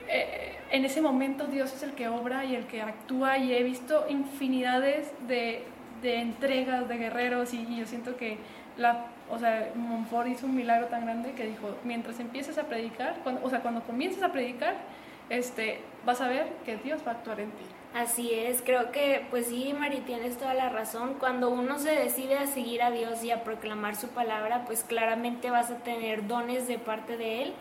eh, 0.07 0.57
en 0.71 0.85
ese 0.85 1.01
momento 1.01 1.45
Dios 1.47 1.73
es 1.73 1.83
el 1.83 1.91
que 1.93 2.07
obra 2.07 2.45
y 2.45 2.55
el 2.55 2.65
que 2.65 2.81
actúa 2.81 3.37
y 3.37 3.53
he 3.53 3.63
visto 3.63 4.05
infinidades 4.09 5.11
de, 5.27 5.63
de 6.01 6.19
entregas 6.19 6.87
de 6.87 6.97
guerreros 6.97 7.53
y, 7.53 7.61
y 7.69 7.77
yo 7.77 7.85
siento 7.85 8.15
que 8.17 8.37
la, 8.77 9.05
o 9.31 9.39
sea, 9.39 9.69
Montfort 9.75 10.27
hizo 10.27 10.45
un 10.45 10.55
milagro 10.55 10.87
tan 10.87 11.05
grande 11.05 11.31
que 11.31 11.45
dijo, 11.45 11.77
mientras 11.83 12.19
empieces 12.19 12.57
a 12.57 12.63
predicar, 12.63 13.15
cuando, 13.23 13.41
o 13.43 13.49
sea, 13.49 13.61
cuando 13.61 13.81
comiences 13.83 14.21
a 14.21 14.31
predicar, 14.31 14.75
este, 15.29 15.79
vas 16.05 16.21
a 16.21 16.27
ver 16.27 16.47
que 16.65 16.77
Dios 16.77 17.01
va 17.05 17.11
a 17.11 17.15
actuar 17.15 17.39
en 17.39 17.51
ti. 17.51 17.65
Así 17.93 18.33
es, 18.33 18.61
creo 18.61 18.91
que 18.91 19.25
pues 19.29 19.47
sí, 19.47 19.73
Mari, 19.77 20.01
tienes 20.01 20.37
toda 20.37 20.53
la 20.53 20.69
razón. 20.69 21.15
Cuando 21.17 21.49
uno 21.49 21.79
se 21.79 21.91
decide 21.91 22.37
a 22.37 22.45
seguir 22.45 22.81
a 22.83 22.91
Dios 22.91 23.23
y 23.23 23.31
a 23.31 23.43
proclamar 23.43 23.95
su 23.95 24.09
palabra, 24.09 24.65
pues 24.65 24.83
claramente 24.83 25.49
vas 25.49 25.71
a 25.71 25.77
tener 25.77 26.27
dones 26.27 26.67
de 26.67 26.77
parte 26.77 27.15
de 27.15 27.43
Él 27.43 27.53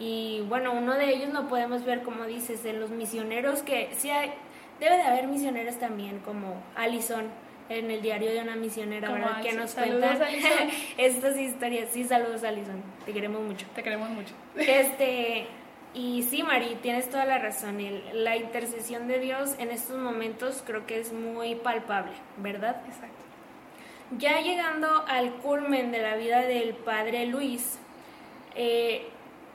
Y 0.00 0.44
bueno, 0.48 0.72
uno 0.72 0.94
de 0.94 1.10
ellos 1.14 1.32
lo 1.32 1.48
podemos 1.48 1.84
ver, 1.84 2.02
como 2.02 2.24
dices, 2.24 2.64
en 2.64 2.80
los 2.80 2.90
misioneros, 2.90 3.62
que 3.62 3.90
sí 3.96 4.10
hay, 4.10 4.32
debe 4.80 4.96
de 4.96 5.02
haber 5.02 5.28
misioneros 5.28 5.76
también, 5.76 6.18
como 6.18 6.60
Alison 6.74 7.26
en 7.68 7.90
el 7.90 8.02
diario 8.02 8.30
de 8.30 8.40
una 8.40 8.56
misionera, 8.56 9.10
¿verdad? 9.10 9.40
Que 9.40 9.52
nos 9.52 9.74
cuenta 9.74 10.18
estas 10.98 11.38
historias. 11.38 11.90
Sí, 11.92 12.04
saludos 12.04 12.44
Alison, 12.44 12.82
te 13.04 13.12
queremos 13.12 13.42
mucho. 13.42 13.66
Te 13.74 13.82
queremos 13.82 14.10
mucho. 14.10 14.34
Este, 14.56 15.46
y 15.96 16.22
sí, 16.24 16.42
Mari, 16.42 16.76
tienes 16.82 17.08
toda 17.08 17.24
la 17.24 17.38
razón. 17.38 17.78
la 18.12 18.36
intercesión 18.36 19.08
de 19.08 19.18
Dios 19.18 19.54
en 19.58 19.70
estos 19.70 19.96
momentos 19.96 20.62
creo 20.66 20.86
que 20.86 21.00
es 21.00 21.14
muy 21.14 21.54
palpable, 21.54 22.12
¿verdad? 22.36 22.82
Exacto. 22.86 23.16
Ya 24.18 24.40
llegando 24.40 24.86
al 25.08 25.32
culmen 25.36 25.92
de 25.92 26.02
la 26.02 26.16
vida 26.16 26.40
del 26.42 26.74
padre 26.74 27.24
Luis, 27.24 27.78
eh, 28.54 29.06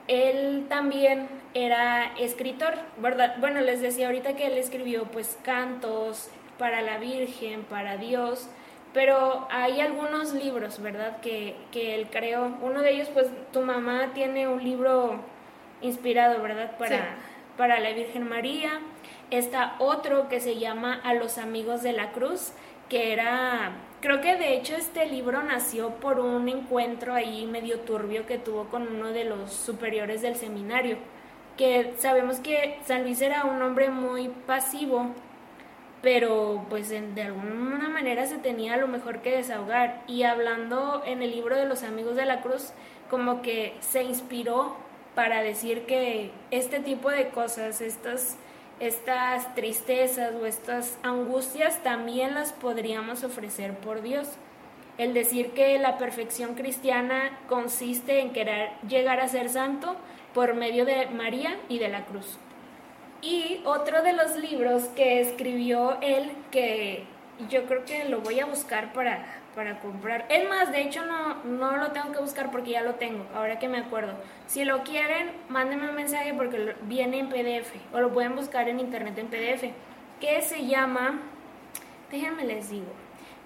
él 0.08 0.66
también 0.68 1.28
era 1.54 2.12
escritor, 2.18 2.74
¿verdad? 2.96 3.36
Bueno, 3.38 3.60
les 3.60 3.80
decía 3.80 4.06
ahorita 4.06 4.34
que 4.34 4.46
él 4.46 4.58
escribió 4.58 5.04
pues 5.04 5.38
cantos 5.44 6.28
para 6.58 6.82
la 6.82 6.98
Virgen, 6.98 7.62
para 7.62 7.98
Dios, 7.98 8.48
pero 8.92 9.46
hay 9.48 9.80
algunos 9.80 10.34
libros, 10.34 10.82
¿verdad? 10.82 11.20
Que, 11.20 11.54
que 11.70 11.94
él 11.94 12.08
creó. 12.10 12.58
Uno 12.62 12.82
de 12.82 12.90
ellos, 12.90 13.08
pues 13.14 13.28
tu 13.52 13.60
mamá 13.60 14.10
tiene 14.12 14.48
un 14.48 14.62
libro 14.62 15.20
inspirado, 15.82 16.42
¿verdad? 16.42 16.76
Para, 16.78 17.16
para 17.56 17.80
la 17.80 17.92
Virgen 17.92 18.28
María. 18.28 18.80
Está 19.30 19.76
otro 19.78 20.28
que 20.28 20.40
se 20.40 20.58
llama 20.58 21.00
A 21.04 21.14
los 21.14 21.38
Amigos 21.38 21.82
de 21.82 21.92
la 21.92 22.12
Cruz, 22.12 22.52
que 22.88 23.12
era 23.12 23.72
Creo 24.02 24.20
que 24.20 24.34
de 24.34 24.56
hecho 24.56 24.74
este 24.74 25.06
libro 25.06 25.44
nació 25.44 25.90
por 25.90 26.18
un 26.18 26.48
encuentro 26.48 27.14
ahí 27.14 27.46
medio 27.46 27.78
turbio 27.78 28.26
que 28.26 28.36
tuvo 28.36 28.64
con 28.64 28.88
uno 28.88 29.12
de 29.12 29.22
los 29.22 29.52
superiores 29.52 30.22
del 30.22 30.34
seminario, 30.34 30.96
que 31.56 31.94
sabemos 31.98 32.40
que 32.40 32.80
San 32.84 33.04
Luis 33.04 33.20
era 33.22 33.44
un 33.44 33.62
hombre 33.62 33.90
muy 33.90 34.26
pasivo, 34.28 35.06
pero 36.02 36.66
pues 36.68 36.88
de 36.88 37.22
alguna 37.22 37.88
manera 37.90 38.26
se 38.26 38.38
tenía 38.38 38.74
a 38.74 38.78
lo 38.78 38.88
mejor 38.88 39.20
que 39.20 39.36
desahogar. 39.36 40.02
Y 40.08 40.24
hablando 40.24 41.04
en 41.06 41.22
el 41.22 41.30
libro 41.30 41.56
de 41.56 41.66
los 41.66 41.84
amigos 41.84 42.16
de 42.16 42.26
la 42.26 42.40
cruz, 42.40 42.72
como 43.08 43.40
que 43.40 43.76
se 43.78 44.02
inspiró 44.02 44.74
para 45.14 45.42
decir 45.42 45.82
que 45.82 46.30
este 46.50 46.80
tipo 46.80 47.10
de 47.10 47.28
cosas, 47.28 47.80
estas 47.80 48.36
estas 48.82 49.54
tristezas 49.54 50.34
o 50.34 50.44
estas 50.44 50.98
angustias 51.04 51.80
también 51.84 52.34
las 52.34 52.52
podríamos 52.52 53.22
ofrecer 53.22 53.74
por 53.74 54.02
Dios. 54.02 54.28
El 54.98 55.14
decir 55.14 55.52
que 55.52 55.78
la 55.78 55.98
perfección 55.98 56.54
cristiana 56.54 57.38
consiste 57.48 58.18
en 58.18 58.32
querer 58.32 58.70
llegar 58.88 59.20
a 59.20 59.28
ser 59.28 59.50
santo 59.50 59.94
por 60.34 60.54
medio 60.54 60.84
de 60.84 61.06
María 61.06 61.56
y 61.68 61.78
de 61.78 61.90
la 61.90 62.04
cruz. 62.06 62.38
Y 63.22 63.60
otro 63.64 64.02
de 64.02 64.14
los 64.14 64.34
libros 64.34 64.86
que 64.96 65.20
escribió 65.20 65.98
él, 66.00 66.32
que 66.50 67.04
yo 67.48 67.66
creo 67.66 67.84
que 67.84 68.04
lo 68.06 68.20
voy 68.20 68.40
a 68.40 68.46
buscar 68.46 68.92
para, 68.92 69.24
para 69.54 69.80
comprar. 69.80 70.26
Es 70.28 70.48
más, 70.48 70.72
de 70.72 70.82
hecho 70.82 71.04
no, 71.04 71.42
no 71.44 71.76
lo 71.76 71.92
tengo 71.92 72.12
que 72.12 72.20
buscar 72.20 72.50
porque 72.50 72.70
ya 72.70 72.82
lo 72.82 72.94
tengo, 72.94 73.26
ahora 73.34 73.58
que 73.58 73.68
me 73.68 73.78
acuerdo. 73.78 74.14
Si 74.46 74.64
lo 74.64 74.82
quieren, 74.82 75.30
mándenme 75.48 75.88
un 75.88 75.94
mensaje 75.94 76.34
porque 76.34 76.74
viene 76.82 77.18
en 77.18 77.28
PDF 77.28 77.72
o 77.92 78.00
lo 78.00 78.12
pueden 78.12 78.34
buscar 78.36 78.68
en 78.68 78.80
internet 78.80 79.18
en 79.18 79.28
PDF, 79.28 79.72
que 80.20 80.42
se 80.42 80.66
llama, 80.66 81.20
déjenme 82.10 82.44
les 82.44 82.70
digo, 82.70 82.92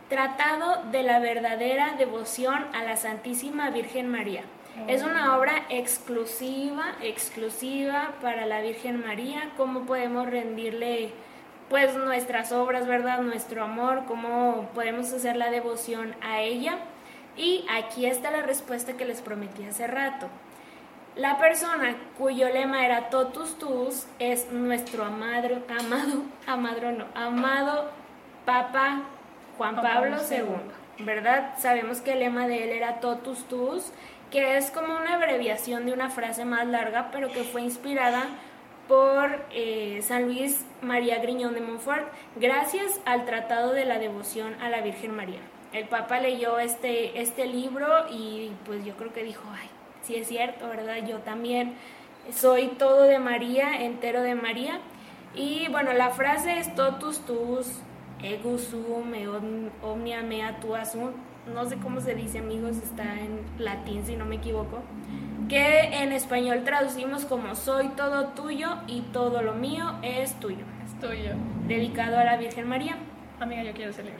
Tratado 0.09 0.85
de 0.93 1.03
la 1.03 1.19
verdadera 1.19 1.97
devoción 1.99 2.67
a 2.73 2.85
la 2.85 2.97
Santísima 2.97 3.71
Virgen 3.71 4.09
María. 4.09 4.43
Es 4.87 5.03
una 5.03 5.37
obra 5.37 5.65
exclusiva, 5.69 6.95
exclusiva 7.03 8.13
para 8.23 8.47
la 8.47 8.61
Virgen 8.61 9.01
María, 9.05 9.51
cómo 9.57 9.85
podemos 9.85 10.27
rendirle 10.27 11.11
pues 11.69 11.95
nuestras 11.97 12.53
obras, 12.53 12.87
¿verdad? 12.87 13.21
Nuestro 13.21 13.64
amor, 13.64 14.05
cómo 14.07 14.69
podemos 14.75 15.12
hacer 15.12 15.37
la 15.37 15.51
devoción 15.51 16.14
a 16.23 16.41
ella. 16.41 16.79
Y 17.37 17.67
aquí 17.71 18.07
está 18.07 18.31
la 18.31 18.43
respuesta 18.43 18.95
que 18.95 19.05
les 19.05 19.21
prometí 19.21 19.64
hace 19.64 19.87
rato. 19.87 20.29
La 21.17 21.39
persona 21.39 21.97
cuyo 22.19 22.49
lema 22.51 22.85
era 22.85 23.09
totus 23.09 23.59
tuus 23.59 24.07
es 24.19 24.53
nuestro 24.53 25.05
amado, 25.05 25.62
amado, 25.69 26.23
amado 26.47 26.93
no, 26.93 27.07
amado 27.14 27.91
Papa 28.45 29.03
Juan 29.57 29.77
Pablo 29.77 30.17
II, 30.31 31.05
¿verdad? 31.05 31.55
Sabemos 31.59 32.03
que 32.03 32.12
el 32.12 32.21
lema 32.21 32.47
de 32.47 32.64
él 32.64 32.71
era 32.71 33.01
totus 33.01 33.45
tuus, 33.49 33.93
que 34.31 34.59
es 34.59 34.71
como 34.71 34.95
una 34.95 35.14
abreviación 35.14 35.87
de 35.87 35.95
una 35.95 36.11
frase 36.11 36.45
más 36.45 36.67
larga, 36.67 37.09
pero 37.11 37.29
que 37.29 37.45
fue 37.45 37.62
inspirada 37.62 38.25
por 38.89 39.45
eh, 39.53 40.01
San 40.03 40.24
Luis 40.26 40.64
María 40.82 41.18
Griñón 41.18 41.55
de 41.55 41.61
Montfort, 41.61 42.07
gracias 42.37 43.01
al 43.05 43.24
Tratado 43.24 43.72
de 43.72 43.84
la 43.84 43.99
Devoción 43.99 44.55
a 44.61 44.68
la 44.68 44.80
Virgen 44.80 45.14
María. 45.14 45.41
El 45.72 45.87
Papa 45.89 46.20
leyó 46.20 46.59
este, 46.59 47.20
este 47.20 47.47
libro 47.47 47.87
y 48.11 48.53
pues 48.64 48.84
yo 48.84 48.97
creo 48.97 49.12
que 49.12 49.24
dijo, 49.24 49.43
ay, 49.53 49.68
sí 50.03 50.14
es 50.16 50.28
cierto, 50.28 50.68
¿verdad? 50.68 51.07
Yo 51.07 51.18
también 51.18 51.74
soy 52.32 52.68
todo 52.68 53.03
de 53.03 53.18
María, 53.18 53.82
entero 53.82 54.22
de 54.22 54.34
María. 54.34 54.80
Y 55.34 55.68
bueno, 55.70 55.93
la 55.93 56.11
frase 56.11 56.59
es 56.59 56.74
totus 56.74 57.20
tus, 57.26 57.66
ego 58.22 58.59
sum, 58.59 59.12
omnia 59.82 60.22
mea 60.22 60.59
tu 60.61 60.74
asum. 60.74 61.12
No 61.53 61.68
sé 61.68 61.76
cómo 61.76 62.01
se 62.01 62.14
dice, 62.14 62.38
amigos, 62.38 62.76
está 62.78 63.20
en 63.20 63.40
latín 63.59 64.05
si 64.05 64.16
no 64.16 64.24
me 64.24 64.36
equivoco 64.36 64.82
que 65.49 66.03
en 66.03 66.12
español 66.12 66.64
traducimos 66.64 67.24
como 67.24 67.55
soy 67.55 67.88
todo 67.90 68.28
tuyo 68.28 68.78
y 68.86 69.03
todo 69.12 69.42
lo 69.42 69.55
mío 69.55 69.94
es 70.03 70.34
tuyo. 70.40 70.64
Es 70.84 70.99
tuyo. 71.01 71.34
Dedicado 71.68 72.18
a 72.18 72.24
la 72.24 72.36
Virgen 72.36 72.68
María. 72.68 72.97
Amiga, 73.38 73.62
yo 73.62 73.72
quiero 73.72 73.90
ese 73.90 74.03
libro. 74.03 74.18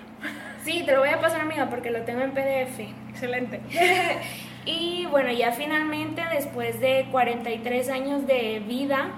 Sí, 0.63 0.83
te 0.85 0.93
lo 0.93 1.01
voy 1.01 1.09
a 1.09 1.21
pasar, 1.21 1.41
amiga, 1.41 1.69
porque 1.71 1.91
lo 1.91 2.03
tengo 2.03 2.21
en 2.21 2.33
PDF. 2.33 2.81
Excelente. 3.11 3.61
y 4.67 5.07
bueno, 5.07 5.33
ya 5.33 5.53
finalmente, 5.53 6.23
después 6.33 6.81
de 6.81 7.09
43 7.11 7.89
años 7.89 8.27
de 8.27 8.63
vida, 8.67 9.11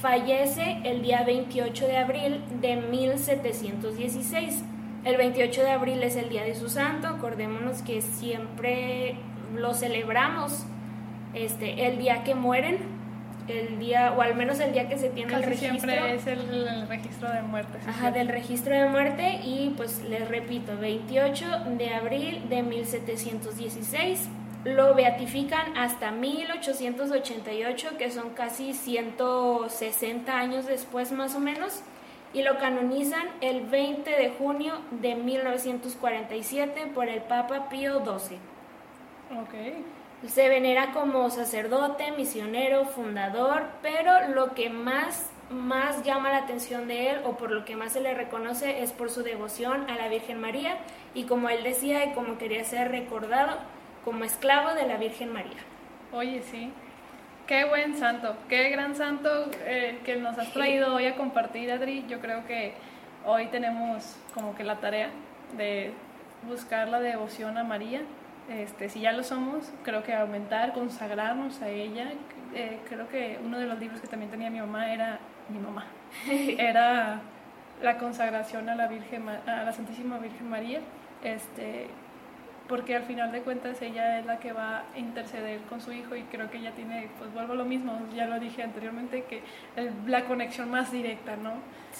fallece 0.00 0.80
el 0.84 1.02
día 1.02 1.22
28 1.24 1.86
de 1.86 1.96
abril 1.96 2.44
de 2.60 2.76
1716. 2.76 4.64
El 5.04 5.18
28 5.18 5.62
de 5.62 5.70
abril 5.70 6.02
es 6.02 6.16
el 6.16 6.30
día 6.30 6.44
de 6.44 6.54
su 6.54 6.68
santo, 6.70 7.08
acordémonos 7.08 7.82
que 7.82 8.00
siempre 8.00 9.16
lo 9.54 9.74
celebramos 9.74 10.64
este, 11.34 11.86
el 11.86 11.98
día 11.98 12.24
que 12.24 12.34
mueren, 12.34 12.78
el 13.48 13.78
día, 13.78 14.14
o 14.16 14.22
al 14.22 14.34
menos 14.34 14.60
el 14.60 14.72
día 14.72 14.88
que 14.88 14.96
se 14.96 15.10
tiene 15.10 15.34
el 15.34 15.42
registro. 15.42 15.90
siempre 15.90 16.14
es 16.14 16.26
el, 16.26 16.88
registro 16.88 17.30
de 17.30 17.42
muerte. 17.42 17.78
Ajá, 17.86 18.10
del 18.12 18.28
registro 18.28 18.74
de 18.74 18.86
muerte 18.86 19.40
y 19.44 19.74
pues 19.76 20.02
les 20.08 20.26
repito, 20.26 20.78
28 20.78 21.44
de 21.76 21.94
abril 21.94 22.48
de 22.48 22.62
1716. 22.62 24.28
Lo 24.64 24.94
beatifican 24.94 25.76
hasta 25.76 26.10
1888, 26.10 27.98
que 27.98 28.10
son 28.10 28.30
casi 28.30 28.72
160 28.72 30.34
años 30.34 30.66
después 30.66 31.12
más 31.12 31.34
o 31.34 31.40
menos, 31.40 31.82
y 32.34 32.42
lo 32.42 32.58
canonizan 32.58 33.26
el 33.40 33.62
20 33.62 34.10
de 34.10 34.30
junio 34.30 34.74
de 34.90 35.14
1947 35.14 36.90
por 36.94 37.08
el 37.08 37.22
Papa 37.22 37.68
Pío 37.70 38.00
XII. 38.00 38.38
Ok. 39.38 40.28
Se 40.28 40.48
venera 40.48 40.92
como 40.92 41.30
sacerdote, 41.30 42.10
misionero, 42.12 42.86
fundador, 42.86 43.62
pero 43.82 44.28
lo 44.34 44.54
que 44.54 44.68
más, 44.68 45.30
más 45.48 46.02
llama 46.02 46.30
la 46.30 46.38
atención 46.38 46.88
de 46.88 47.10
él 47.10 47.20
o 47.24 47.36
por 47.36 47.50
lo 47.50 47.64
que 47.64 47.76
más 47.76 47.92
se 47.92 48.00
le 48.00 48.14
reconoce 48.14 48.82
es 48.82 48.92
por 48.92 49.10
su 49.10 49.22
devoción 49.22 49.88
a 49.88 49.96
la 49.96 50.08
Virgen 50.08 50.40
María 50.40 50.78
y 51.14 51.24
como 51.24 51.50
él 51.50 51.62
decía 51.62 52.04
y 52.04 52.14
como 52.14 52.36
quería 52.36 52.64
ser 52.64 52.90
recordado 52.90 53.58
como 54.04 54.24
esclavo 54.24 54.74
de 54.74 54.86
la 54.86 54.96
Virgen 54.96 55.32
María. 55.32 55.58
Oye, 56.12 56.42
sí. 56.42 56.72
Qué 57.46 57.64
buen 57.64 57.96
santo, 57.96 58.36
qué 58.48 58.70
gran 58.70 58.96
santo 58.96 59.50
eh, 59.66 60.00
que 60.04 60.16
nos 60.16 60.38
has 60.38 60.52
traído 60.52 60.94
hoy 60.94 61.06
a 61.06 61.14
compartir, 61.14 61.70
Adri. 61.70 62.06
Yo 62.08 62.20
creo 62.20 62.46
que 62.46 62.72
hoy 63.26 63.46
tenemos 63.48 64.16
como 64.32 64.54
que 64.54 64.64
la 64.64 64.76
tarea 64.76 65.10
de 65.56 65.92
buscar 66.48 66.88
la 66.88 67.00
devoción 67.00 67.58
a 67.58 67.64
María 67.64 68.00
este, 68.48 68.90
si 68.90 69.00
ya 69.00 69.12
lo 69.12 69.22
somos, 69.22 69.72
creo 69.84 70.02
que 70.02 70.14
aumentar, 70.14 70.72
consagrarnos 70.72 71.62
a 71.62 71.68
ella. 71.68 72.12
Eh, 72.54 72.78
creo 72.88 73.08
que 73.08 73.38
uno 73.42 73.58
de 73.58 73.66
los 73.66 73.78
libros 73.78 74.00
que 74.00 74.06
también 74.06 74.30
tenía 74.30 74.50
mi 74.50 74.60
mamá 74.60 74.92
era 74.92 75.18
mi 75.48 75.58
mamá. 75.58 75.86
era 76.58 77.20
la 77.82 77.98
consagración 77.98 78.68
a 78.68 78.74
la 78.74 78.86
Virgen, 78.86 79.28
a 79.28 79.64
la 79.64 79.72
Santísima 79.72 80.18
Virgen 80.18 80.48
María, 80.48 80.80
este, 81.22 81.88
porque 82.68 82.96
al 82.96 83.02
final 83.02 83.30
de 83.30 83.42
cuentas 83.42 83.80
ella 83.82 84.18
es 84.18 84.26
la 84.26 84.38
que 84.38 84.52
va 84.52 84.78
a 84.94 84.98
interceder 84.98 85.60
con 85.62 85.80
su 85.80 85.92
hijo 85.92 86.16
y 86.16 86.22
creo 86.22 86.50
que 86.50 86.58
ella 86.58 86.72
tiene, 86.72 87.08
pues 87.18 87.32
vuelvo 87.32 87.52
a 87.52 87.56
lo 87.56 87.64
mismo, 87.64 87.98
ya 88.14 88.26
lo 88.26 88.40
dije 88.40 88.62
anteriormente, 88.62 89.24
que 89.24 89.42
la 90.06 90.24
conexión 90.24 90.70
más 90.70 90.90
directa, 90.90 91.36
¿no? 91.36 91.52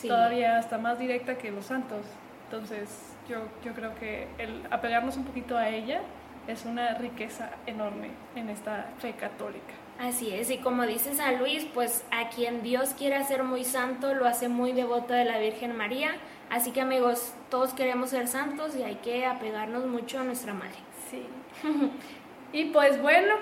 Todavía 0.03 0.57
hasta 0.59 0.79
más 0.79 0.99
directa 0.99 1.37
que 1.37 1.51
los 1.51 1.67
santos. 1.67 2.07
Entonces 2.45 3.15
yo, 3.29 3.49
yo 3.65 3.73
creo 3.73 3.95
que 3.97 4.29
el 4.39 4.63
apegarnos 4.71 5.17
un 5.17 5.25
poquito 5.25 5.57
a 5.57 5.69
ella 5.69 6.01
es 6.47 6.65
una 6.65 6.95
riqueza 6.95 7.51
enorme 7.67 8.11
en 8.37 8.49
esta 8.49 8.87
fe 8.99 9.13
católica. 9.13 9.75
Así 9.99 10.35
es, 10.35 10.51
y 10.51 10.59
como 10.59 10.87
dice 10.87 11.15
San 11.15 11.39
Luis, 11.39 11.67
pues 11.73 12.05
a 12.11 12.29
quien 12.29 12.63
Dios 12.63 12.95
quiere 12.99 13.15
hacer 13.15 13.45
muy 13.45 13.65
santo, 13.65 14.13
lo 14.15 14.27
hace 14.27 14.49
muy 14.49 14.73
devoto 14.73 15.15
de 15.15 15.25
la 15.25 15.39
Virgen 15.39 15.77
María. 15.77 16.11
Así 16.51 16.71
que 16.71 16.81
amigos, 16.81 17.35
todos 17.51 17.73
queremos 17.73 18.11
ser 18.11 18.29
santos 18.29 18.77
y 18.77 18.83
hay 18.83 18.97
que 18.97 19.27
apegarnos 19.27 19.87
mucho 19.87 20.21
a 20.21 20.25
nuestra 20.25 20.55
madre. 20.55 20.77
Sí. 21.11 21.27
y 22.53 22.67
pues 22.67 23.01
bueno, 23.01 23.35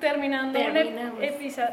terminando 0.00 0.58
un 0.58 0.76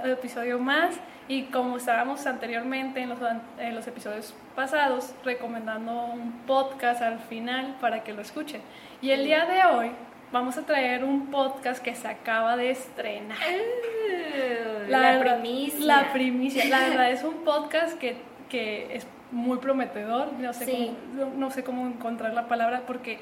episodio 0.06 0.60
más 0.60 1.00
y 1.28 1.44
como 1.44 1.78
estábamos 1.78 2.26
anteriormente 2.26 3.02
en 3.02 3.10
los, 3.10 3.20
en 3.60 3.76
los 3.76 3.88
episodios 3.88 4.34
pasados, 4.56 5.14
recomendando 5.24 6.06
un 6.06 6.32
podcast 6.48 7.02
al 7.02 7.20
final 7.20 7.76
para 7.80 8.04
que 8.04 8.14
lo 8.14 8.22
escuchen. 8.22 8.62
Y 9.02 9.12
el 9.12 9.24
día 9.24 9.46
de 9.46 9.64
hoy 9.66 9.92
vamos 10.32 10.58
a 10.58 10.66
traer 10.66 11.04
un 11.04 11.28
podcast 11.28 11.84
que 11.84 11.96
se 11.96 12.08
acaba 12.08 12.58
de 12.58 12.72
estrenar. 12.72 13.38
Uh, 13.38 14.90
la, 14.90 15.20
primicia. 15.20 15.86
La 15.86 16.12
primicia. 16.12 16.66
La 16.66 16.90
verdad 16.90 17.12
es 17.12 17.24
un 17.24 17.44
podcast 17.44 17.98
que, 18.00 18.18
que 18.50 18.96
es 18.96 19.08
muy 19.32 19.58
prometedor. 19.58 20.34
No 20.34 20.54
sé, 20.54 20.94
cómo, 21.18 21.32
no, 21.36 21.52
sé 21.52 21.64
cómo 21.64 21.88
encontrar 21.88 22.34
la 22.34 22.48
palabra 22.48 22.84
porque 22.86 23.20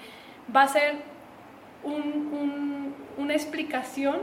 va 0.55 0.63
a 0.63 0.67
ser 0.67 0.95
un, 1.83 2.93
una 3.17 3.33
explicación 3.33 4.17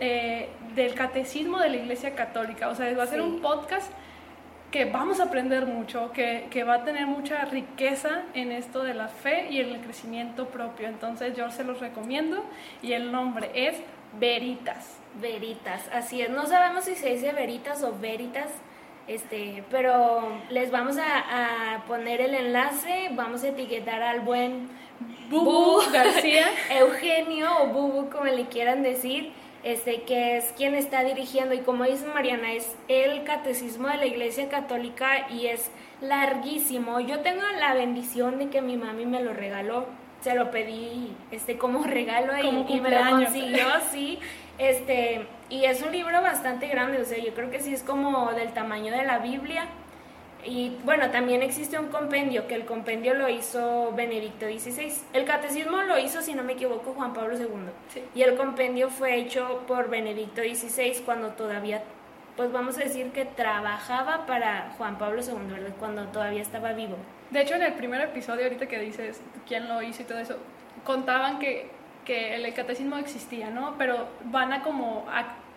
eh, 0.00 0.48
del 0.74 0.94
catecismo 0.94 1.58
de 1.58 1.68
la 1.68 1.76
Iglesia 1.76 2.14
Católica. 2.14 2.68
O 2.68 2.74
sea, 2.74 2.94
va 2.96 3.04
a 3.04 3.06
ser 3.06 3.20
un 3.20 3.40
podcast 3.40 3.90
que 4.70 4.86
vamos 4.86 5.20
a 5.20 5.24
aprender 5.24 5.66
mucho, 5.66 6.10
que, 6.10 6.48
que, 6.50 6.64
va 6.64 6.74
a 6.74 6.84
tener 6.84 7.06
mucha 7.06 7.44
riqueza 7.44 8.22
en 8.34 8.50
esto 8.50 8.82
de 8.82 8.92
la 8.92 9.06
fe 9.06 9.46
y 9.50 9.60
en 9.60 9.68
el 9.68 9.80
crecimiento 9.80 10.48
propio. 10.48 10.88
Entonces 10.88 11.36
yo 11.36 11.48
se 11.52 11.62
los 11.62 11.78
recomiendo 11.78 12.44
y 12.82 12.92
el 12.92 13.12
nombre 13.12 13.52
es 13.54 13.76
Veritas. 14.18 14.98
Veritas, 15.20 15.88
así 15.92 16.22
es. 16.22 16.30
No 16.30 16.46
sabemos 16.46 16.86
si 16.86 16.96
se 16.96 17.10
dice 17.10 17.32
Veritas 17.32 17.84
o 17.84 17.96
Veritas, 17.96 18.50
este, 19.06 19.64
pero 19.70 20.28
les 20.50 20.70
vamos 20.70 20.96
a, 20.98 21.74
a 21.74 21.84
poner 21.84 22.20
el 22.20 22.34
enlace, 22.34 23.10
vamos 23.12 23.44
a 23.44 23.48
etiquetar 23.48 24.02
al 24.02 24.20
buen 24.20 24.68
Bubu 25.30 25.82
García, 25.92 26.46
Eugenio 26.70 27.48
o 27.62 27.66
Bubu 27.68 28.10
como 28.10 28.24
le 28.24 28.46
quieran 28.46 28.82
decir 28.82 29.32
este, 29.64 30.02
que 30.02 30.36
es 30.36 30.52
quien 30.56 30.74
está 30.74 31.02
dirigiendo, 31.02 31.54
y 31.54 31.60
como 31.60 31.84
dice 31.84 32.06
Mariana, 32.06 32.52
es 32.52 32.76
el 32.86 33.24
catecismo 33.24 33.88
de 33.88 33.96
la 33.96 34.06
Iglesia 34.06 34.50
Católica 34.50 35.26
y 35.30 35.46
es 35.46 35.70
larguísimo. 36.02 37.00
Yo 37.00 37.20
tengo 37.20 37.42
la 37.58 37.72
bendición 37.72 38.38
de 38.38 38.50
que 38.50 38.60
mi 38.60 38.76
mami 38.76 39.06
me 39.06 39.22
lo 39.22 39.32
regaló, 39.32 39.86
se 40.20 40.34
lo 40.34 40.50
pedí 40.50 41.16
este, 41.30 41.56
como 41.56 41.82
regalo 41.82 42.34
y, 42.38 42.78
me 42.78 42.90
lo 42.90 43.10
consiguió, 43.10 43.66
sí. 43.90 44.18
Este, 44.58 45.26
y 45.50 45.64
es 45.64 45.82
un 45.82 45.92
libro 45.92 46.20
bastante 46.22 46.68
grande, 46.68 47.00
o 47.00 47.04
sea, 47.04 47.18
yo 47.18 47.34
creo 47.34 47.50
que 47.50 47.60
sí 47.60 47.74
es 47.74 47.82
como 47.82 48.32
del 48.32 48.52
tamaño 48.52 48.92
de 48.92 49.04
la 49.04 49.18
Biblia. 49.18 49.66
Y 50.46 50.76
bueno, 50.84 51.10
también 51.10 51.42
existe 51.42 51.78
un 51.78 51.88
compendio, 51.88 52.46
que 52.46 52.54
el 52.54 52.66
compendio 52.66 53.14
lo 53.14 53.28
hizo 53.30 53.92
Benedicto 53.92 54.46
XVI. 54.46 54.92
El 55.14 55.24
catecismo 55.24 55.82
lo 55.82 55.98
hizo, 55.98 56.20
si 56.20 56.34
no 56.34 56.42
me 56.42 56.52
equivoco, 56.52 56.92
Juan 56.92 57.14
Pablo 57.14 57.34
II. 57.38 58.02
Y 58.14 58.22
el 58.22 58.36
compendio 58.36 58.90
fue 58.90 59.16
hecho 59.16 59.62
por 59.66 59.88
Benedicto 59.88 60.42
XVI 60.42 61.00
cuando 61.04 61.30
todavía, 61.30 61.82
pues 62.36 62.52
vamos 62.52 62.76
a 62.76 62.80
decir 62.80 63.10
que 63.12 63.24
trabajaba 63.24 64.26
para 64.26 64.74
Juan 64.76 64.98
Pablo 64.98 65.22
II, 65.22 65.50
¿verdad? 65.50 65.74
Cuando 65.78 66.04
todavía 66.08 66.42
estaba 66.42 66.72
vivo. 66.72 66.96
De 67.30 67.40
hecho, 67.40 67.54
en 67.54 67.62
el 67.62 67.72
primer 67.72 68.02
episodio, 68.02 68.44
ahorita 68.44 68.66
que 68.66 68.78
dices 68.78 69.22
quién 69.48 69.66
lo 69.66 69.80
hizo 69.80 70.02
y 70.02 70.04
todo 70.04 70.18
eso, 70.18 70.36
contaban 70.84 71.38
que, 71.38 71.70
que 72.04 72.34
el 72.34 72.52
catecismo 72.54 72.96
existía, 72.96 73.50
¿no? 73.50 73.74
Pero 73.78 74.08
van 74.24 74.52
a 74.52 74.62
como 74.62 75.04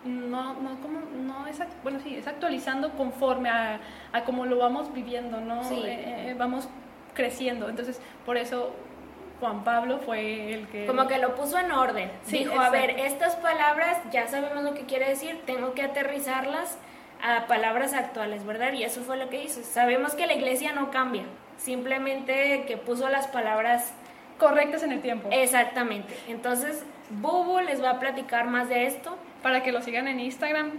no, 0.04 0.54
no, 0.54 0.80
como, 0.80 1.00
no 1.00 1.46
es, 1.46 1.58
bueno, 1.82 2.00
sí, 2.00 2.16
es 2.16 2.26
actualizando 2.26 2.90
conforme 2.92 3.48
a, 3.48 3.80
a 4.12 4.24
cómo 4.24 4.46
lo 4.46 4.58
vamos 4.58 4.92
viviendo, 4.92 5.40
¿no? 5.40 5.62
Eh, 5.70 6.30
eh, 6.30 6.34
vamos 6.38 6.68
creciendo. 7.14 7.68
Entonces, 7.68 8.00
por 8.24 8.36
eso 8.36 8.74
Juan 9.40 9.64
Pablo 9.64 9.98
fue 9.98 10.54
el 10.54 10.68
que... 10.68 10.86
Como 10.86 11.06
que 11.06 11.18
lo 11.18 11.34
puso 11.34 11.58
en 11.58 11.72
orden. 11.72 12.10
Dijo, 12.28 12.58
a 12.58 12.70
ver, 12.70 12.90
estas 12.90 13.36
palabras 13.36 13.98
ya 14.12 14.28
sabemos 14.28 14.62
lo 14.62 14.74
que 14.74 14.82
quiere 14.82 15.08
decir, 15.08 15.40
tengo 15.46 15.74
que 15.74 15.82
aterrizarlas 15.82 16.78
a 17.22 17.46
palabras 17.46 17.92
actuales, 17.94 18.46
¿verdad? 18.46 18.72
Y 18.72 18.84
eso 18.84 19.02
fue 19.02 19.16
lo 19.16 19.28
que 19.28 19.42
hizo. 19.42 19.62
Sabemos 19.62 20.14
que 20.14 20.26
la 20.26 20.34
iglesia 20.34 20.72
no 20.72 20.90
cambia, 20.90 21.24
simplemente 21.56 22.64
que 22.66 22.76
puso 22.76 23.08
las 23.08 23.26
palabras 23.26 23.92
correctas 24.38 24.82
en 24.82 24.92
el 24.92 25.00
tiempo. 25.00 25.28
Exactamente. 25.32 26.14
Entonces, 26.28 26.84
Bubu 27.10 27.60
les 27.60 27.82
va 27.82 27.90
a 27.90 27.98
platicar 27.98 28.46
más 28.46 28.68
de 28.68 28.86
esto 28.86 29.16
para 29.42 29.62
que 29.62 29.72
lo 29.72 29.82
sigan 29.82 30.08
en 30.08 30.20
Instagram 30.20 30.70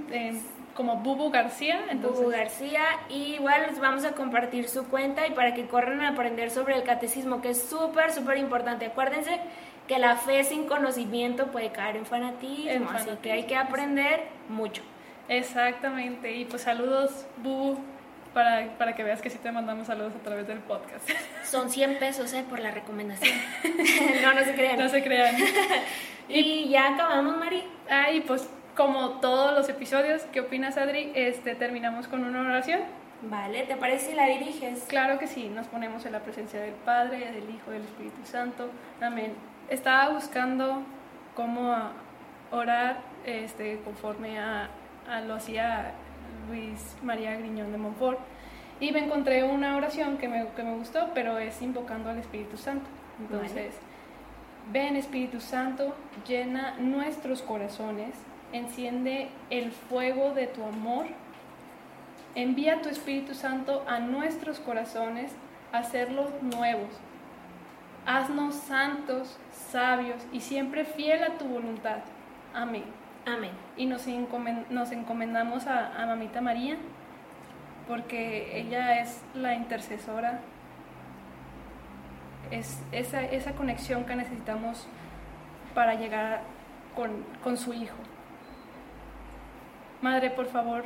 como 0.75 0.97
Bubu 0.97 1.29
García. 1.29 1.79
Entonces... 1.89 2.19
Bubu 2.19 2.31
García. 2.31 2.83
Y 3.09 3.35
igual 3.35 3.65
les 3.67 3.79
vamos 3.79 4.05
a 4.05 4.13
compartir 4.13 4.69
su 4.69 4.87
cuenta 4.87 5.27
y 5.27 5.31
para 5.31 5.53
que 5.53 5.67
corran 5.67 6.01
a 6.01 6.09
aprender 6.09 6.51
sobre 6.51 6.75
el 6.75 6.83
catecismo, 6.83 7.41
que 7.41 7.49
es 7.49 7.61
súper, 7.61 8.11
súper 8.11 8.37
importante. 8.37 8.85
Acuérdense 8.85 9.39
que 9.87 9.99
la 9.99 10.15
fe 10.15 10.43
sin 10.43 10.67
conocimiento 10.67 11.47
puede 11.47 11.71
caer 11.71 11.97
en 11.97 12.05
fanatismo, 12.05 12.89
así 12.91 13.09
que 13.21 13.31
hay 13.31 13.43
que 13.43 13.55
aprender 13.55 14.21
mucho. 14.47 14.83
Exactamente. 15.27 16.33
Y 16.35 16.45
pues 16.45 16.61
saludos, 16.61 17.25
Bubu. 17.37 17.77
Para, 18.33 18.77
para, 18.77 18.93
que 18.93 19.03
veas 19.03 19.21
que 19.21 19.29
sí 19.29 19.39
te 19.39 19.51
mandamos 19.51 19.87
saludos 19.87 20.13
a 20.15 20.23
través 20.23 20.47
del 20.47 20.59
podcast. 20.59 21.09
Son 21.43 21.69
100 21.69 21.97
pesos 21.97 22.31
¿eh? 22.33 22.45
por 22.47 22.59
la 22.59 22.71
recomendación. 22.71 23.35
no, 24.21 24.33
no 24.33 24.43
se 24.43 24.53
crean. 24.53 24.77
No 24.77 24.89
se 24.89 25.03
crean. 25.03 25.35
y 26.27 26.69
ya 26.69 26.93
acabamos, 26.93 27.37
Mari. 27.37 27.63
Ah, 27.89 28.11
y 28.11 28.21
pues 28.21 28.47
como 28.75 29.19
todos 29.19 29.53
los 29.53 29.67
episodios, 29.67 30.21
¿qué 30.31 30.41
opinas, 30.41 30.77
Adri? 30.77 31.11
Este, 31.15 31.55
terminamos 31.55 32.07
con 32.07 32.23
una 32.23 32.41
oración. 32.41 32.81
Vale, 33.21 33.63
¿te 33.63 33.75
parece 33.75 34.11
si 34.11 34.15
la 34.15 34.25
diriges? 34.27 34.85
Claro 34.87 35.19
que 35.19 35.27
sí, 35.27 35.49
nos 35.49 35.67
ponemos 35.67 36.05
en 36.05 36.13
la 36.13 36.19
presencia 36.19 36.61
del 36.61 36.73
Padre, 36.73 37.31
del 37.31 37.49
Hijo, 37.49 37.71
del 37.71 37.81
Espíritu 37.81 38.23
Santo. 38.23 38.69
Amén. 39.01 39.33
Estaba 39.69 40.13
buscando 40.13 40.83
cómo 41.35 41.75
orar 42.51 43.01
este, 43.25 43.81
conforme 43.83 44.39
a, 44.39 44.69
lo 45.27 45.35
hacía 45.35 45.91
Luis 46.49 46.95
María 47.01 47.37
Griñón 47.37 47.71
de 47.71 47.77
Montfort 47.77 48.19
y 48.79 48.91
me 48.91 48.99
encontré 49.05 49.43
una 49.43 49.77
oración 49.77 50.17
que 50.17 50.27
me, 50.27 50.47
que 50.55 50.63
me 50.63 50.75
gustó, 50.75 51.09
pero 51.13 51.37
es 51.37 51.61
invocando 51.61 52.09
al 52.09 52.17
Espíritu 52.17 52.57
Santo. 52.57 52.85
Entonces, 53.19 53.75
Ven 54.71 54.95
Espíritu 54.95 55.41
Santo, 55.41 55.95
llena 56.27 56.75
nuestros 56.77 57.41
corazones, 57.41 58.15
enciende 58.53 59.29
el 59.49 59.71
fuego 59.71 60.33
de 60.33 60.47
tu 60.47 60.63
amor, 60.63 61.07
envía 62.35 62.81
tu 62.81 62.89
Espíritu 62.89 63.33
Santo 63.33 63.83
a 63.87 63.99
nuestros 63.99 64.59
corazones, 64.59 65.31
a 65.71 65.79
hacerlos 65.79 66.29
nuevos. 66.41 66.89
Haznos 68.05 68.55
santos, 68.55 69.37
sabios 69.71 70.21
y 70.31 70.41
siempre 70.41 70.85
fiel 70.85 71.23
a 71.23 71.37
tu 71.37 71.45
voluntad. 71.45 71.99
Amén. 72.53 72.85
Y 73.77 73.85
nos, 73.85 74.07
encomendamos 74.07 75.67
a, 75.67 76.05
Mamita 76.05 76.41
María, 76.41 76.77
porque 77.87 78.59
ella 78.59 79.01
es 79.01 79.23
la 79.33 79.55
intercesora. 79.55 80.39
Es 82.51 82.81
esa, 82.91 83.21
esa 83.21 83.53
conexión 83.53 84.05
que 84.05 84.15
necesitamos 84.15 84.87
para 85.75 85.95
llegar 85.95 86.41
con, 86.95 87.23
con 87.43 87.57
su 87.57 87.73
Hijo. 87.73 87.97
Madre, 90.01 90.29
por 90.31 90.47
favor, 90.47 90.85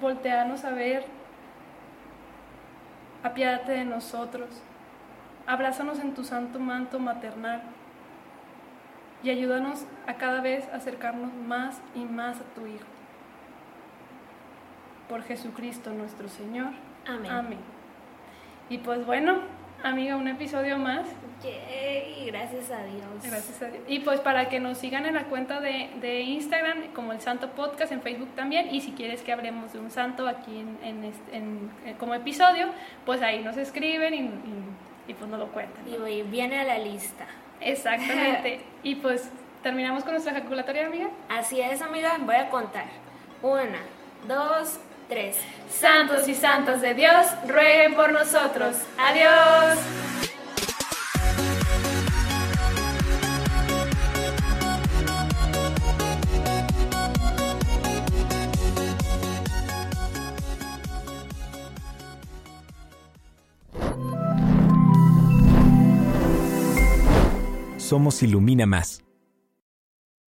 volteanos 0.00 0.64
a 0.64 0.70
ver, 0.70 1.04
apiádate 3.22 3.72
de 3.72 3.84
nosotros, 3.84 4.48
abrázanos 5.46 5.98
en 5.98 6.14
tu 6.14 6.24
santo 6.24 6.58
manto 6.58 6.98
maternal 6.98 7.62
y 9.22 9.30
ayúdanos 9.30 9.84
a 10.06 10.14
cada 10.14 10.40
vez 10.40 10.68
acercarnos 10.72 11.32
más 11.34 11.80
y 11.94 12.04
más 12.04 12.40
a 12.40 12.44
tu 12.54 12.66
Hijo. 12.66 12.86
Por 15.08 15.22
Jesucristo 15.22 15.90
nuestro 15.90 16.28
Señor. 16.28 16.68
Amén. 17.06 17.30
Amén. 17.30 17.58
Y 18.68 18.78
pues 18.78 19.04
bueno, 19.06 19.38
amiga, 19.82 20.16
un 20.16 20.28
episodio 20.28 20.78
más. 20.78 21.06
Yay, 21.42 22.26
gracias 22.26 22.70
a 22.70 22.82
Dios. 22.84 23.22
Gracias 23.22 23.62
a 23.62 23.66
Dios. 23.70 23.82
Y 23.88 24.00
pues 24.00 24.20
para 24.20 24.48
que 24.48 24.60
nos 24.60 24.78
sigan 24.78 25.06
en 25.06 25.14
la 25.14 25.24
cuenta 25.24 25.60
de, 25.60 25.90
de, 26.00 26.20
Instagram, 26.20 26.92
como 26.94 27.12
el 27.12 27.20
Santo 27.20 27.50
Podcast, 27.52 27.92
en 27.92 28.02
Facebook 28.02 28.28
también. 28.34 28.74
Y 28.74 28.82
si 28.82 28.92
quieres 28.92 29.22
que 29.22 29.32
hablemos 29.32 29.72
de 29.72 29.78
un 29.78 29.90
santo 29.90 30.28
aquí 30.28 30.58
en, 30.58 31.12
en, 31.32 31.70
eh, 31.86 31.94
como 31.98 32.14
episodio, 32.14 32.68
pues 33.06 33.22
ahí 33.22 33.42
nos 33.42 33.56
escriben 33.56 34.14
y, 34.14 35.10
y, 35.10 35.14
pues 35.14 35.30
nos 35.30 35.38
lo 35.38 35.48
cuentan. 35.48 35.84
Y 35.88 36.22
viene 36.22 36.58
a 36.58 36.64
la 36.64 36.78
lista. 36.78 37.26
Exactamente. 37.60 38.60
y 38.82 38.96
pues 38.96 39.28
terminamos 39.62 40.04
con 40.04 40.12
nuestra 40.12 40.36
ejaculatoria, 40.36 40.86
amiga. 40.86 41.08
Así 41.28 41.60
es, 41.60 41.82
amiga. 41.82 42.16
Voy 42.20 42.36
a 42.36 42.50
contar. 42.50 42.86
Una, 43.42 43.80
dos, 44.26 44.78
tres. 45.08 45.36
Santos 45.70 46.28
y 46.28 46.34
santos 46.34 46.80
de 46.80 46.94
Dios, 46.94 47.26
rueguen 47.46 47.94
por 47.94 48.12
nosotros. 48.12 48.76
Adiós. 48.98 49.78
Somos 67.88 68.22
Ilumina 68.22 68.66
Más. 68.66 69.07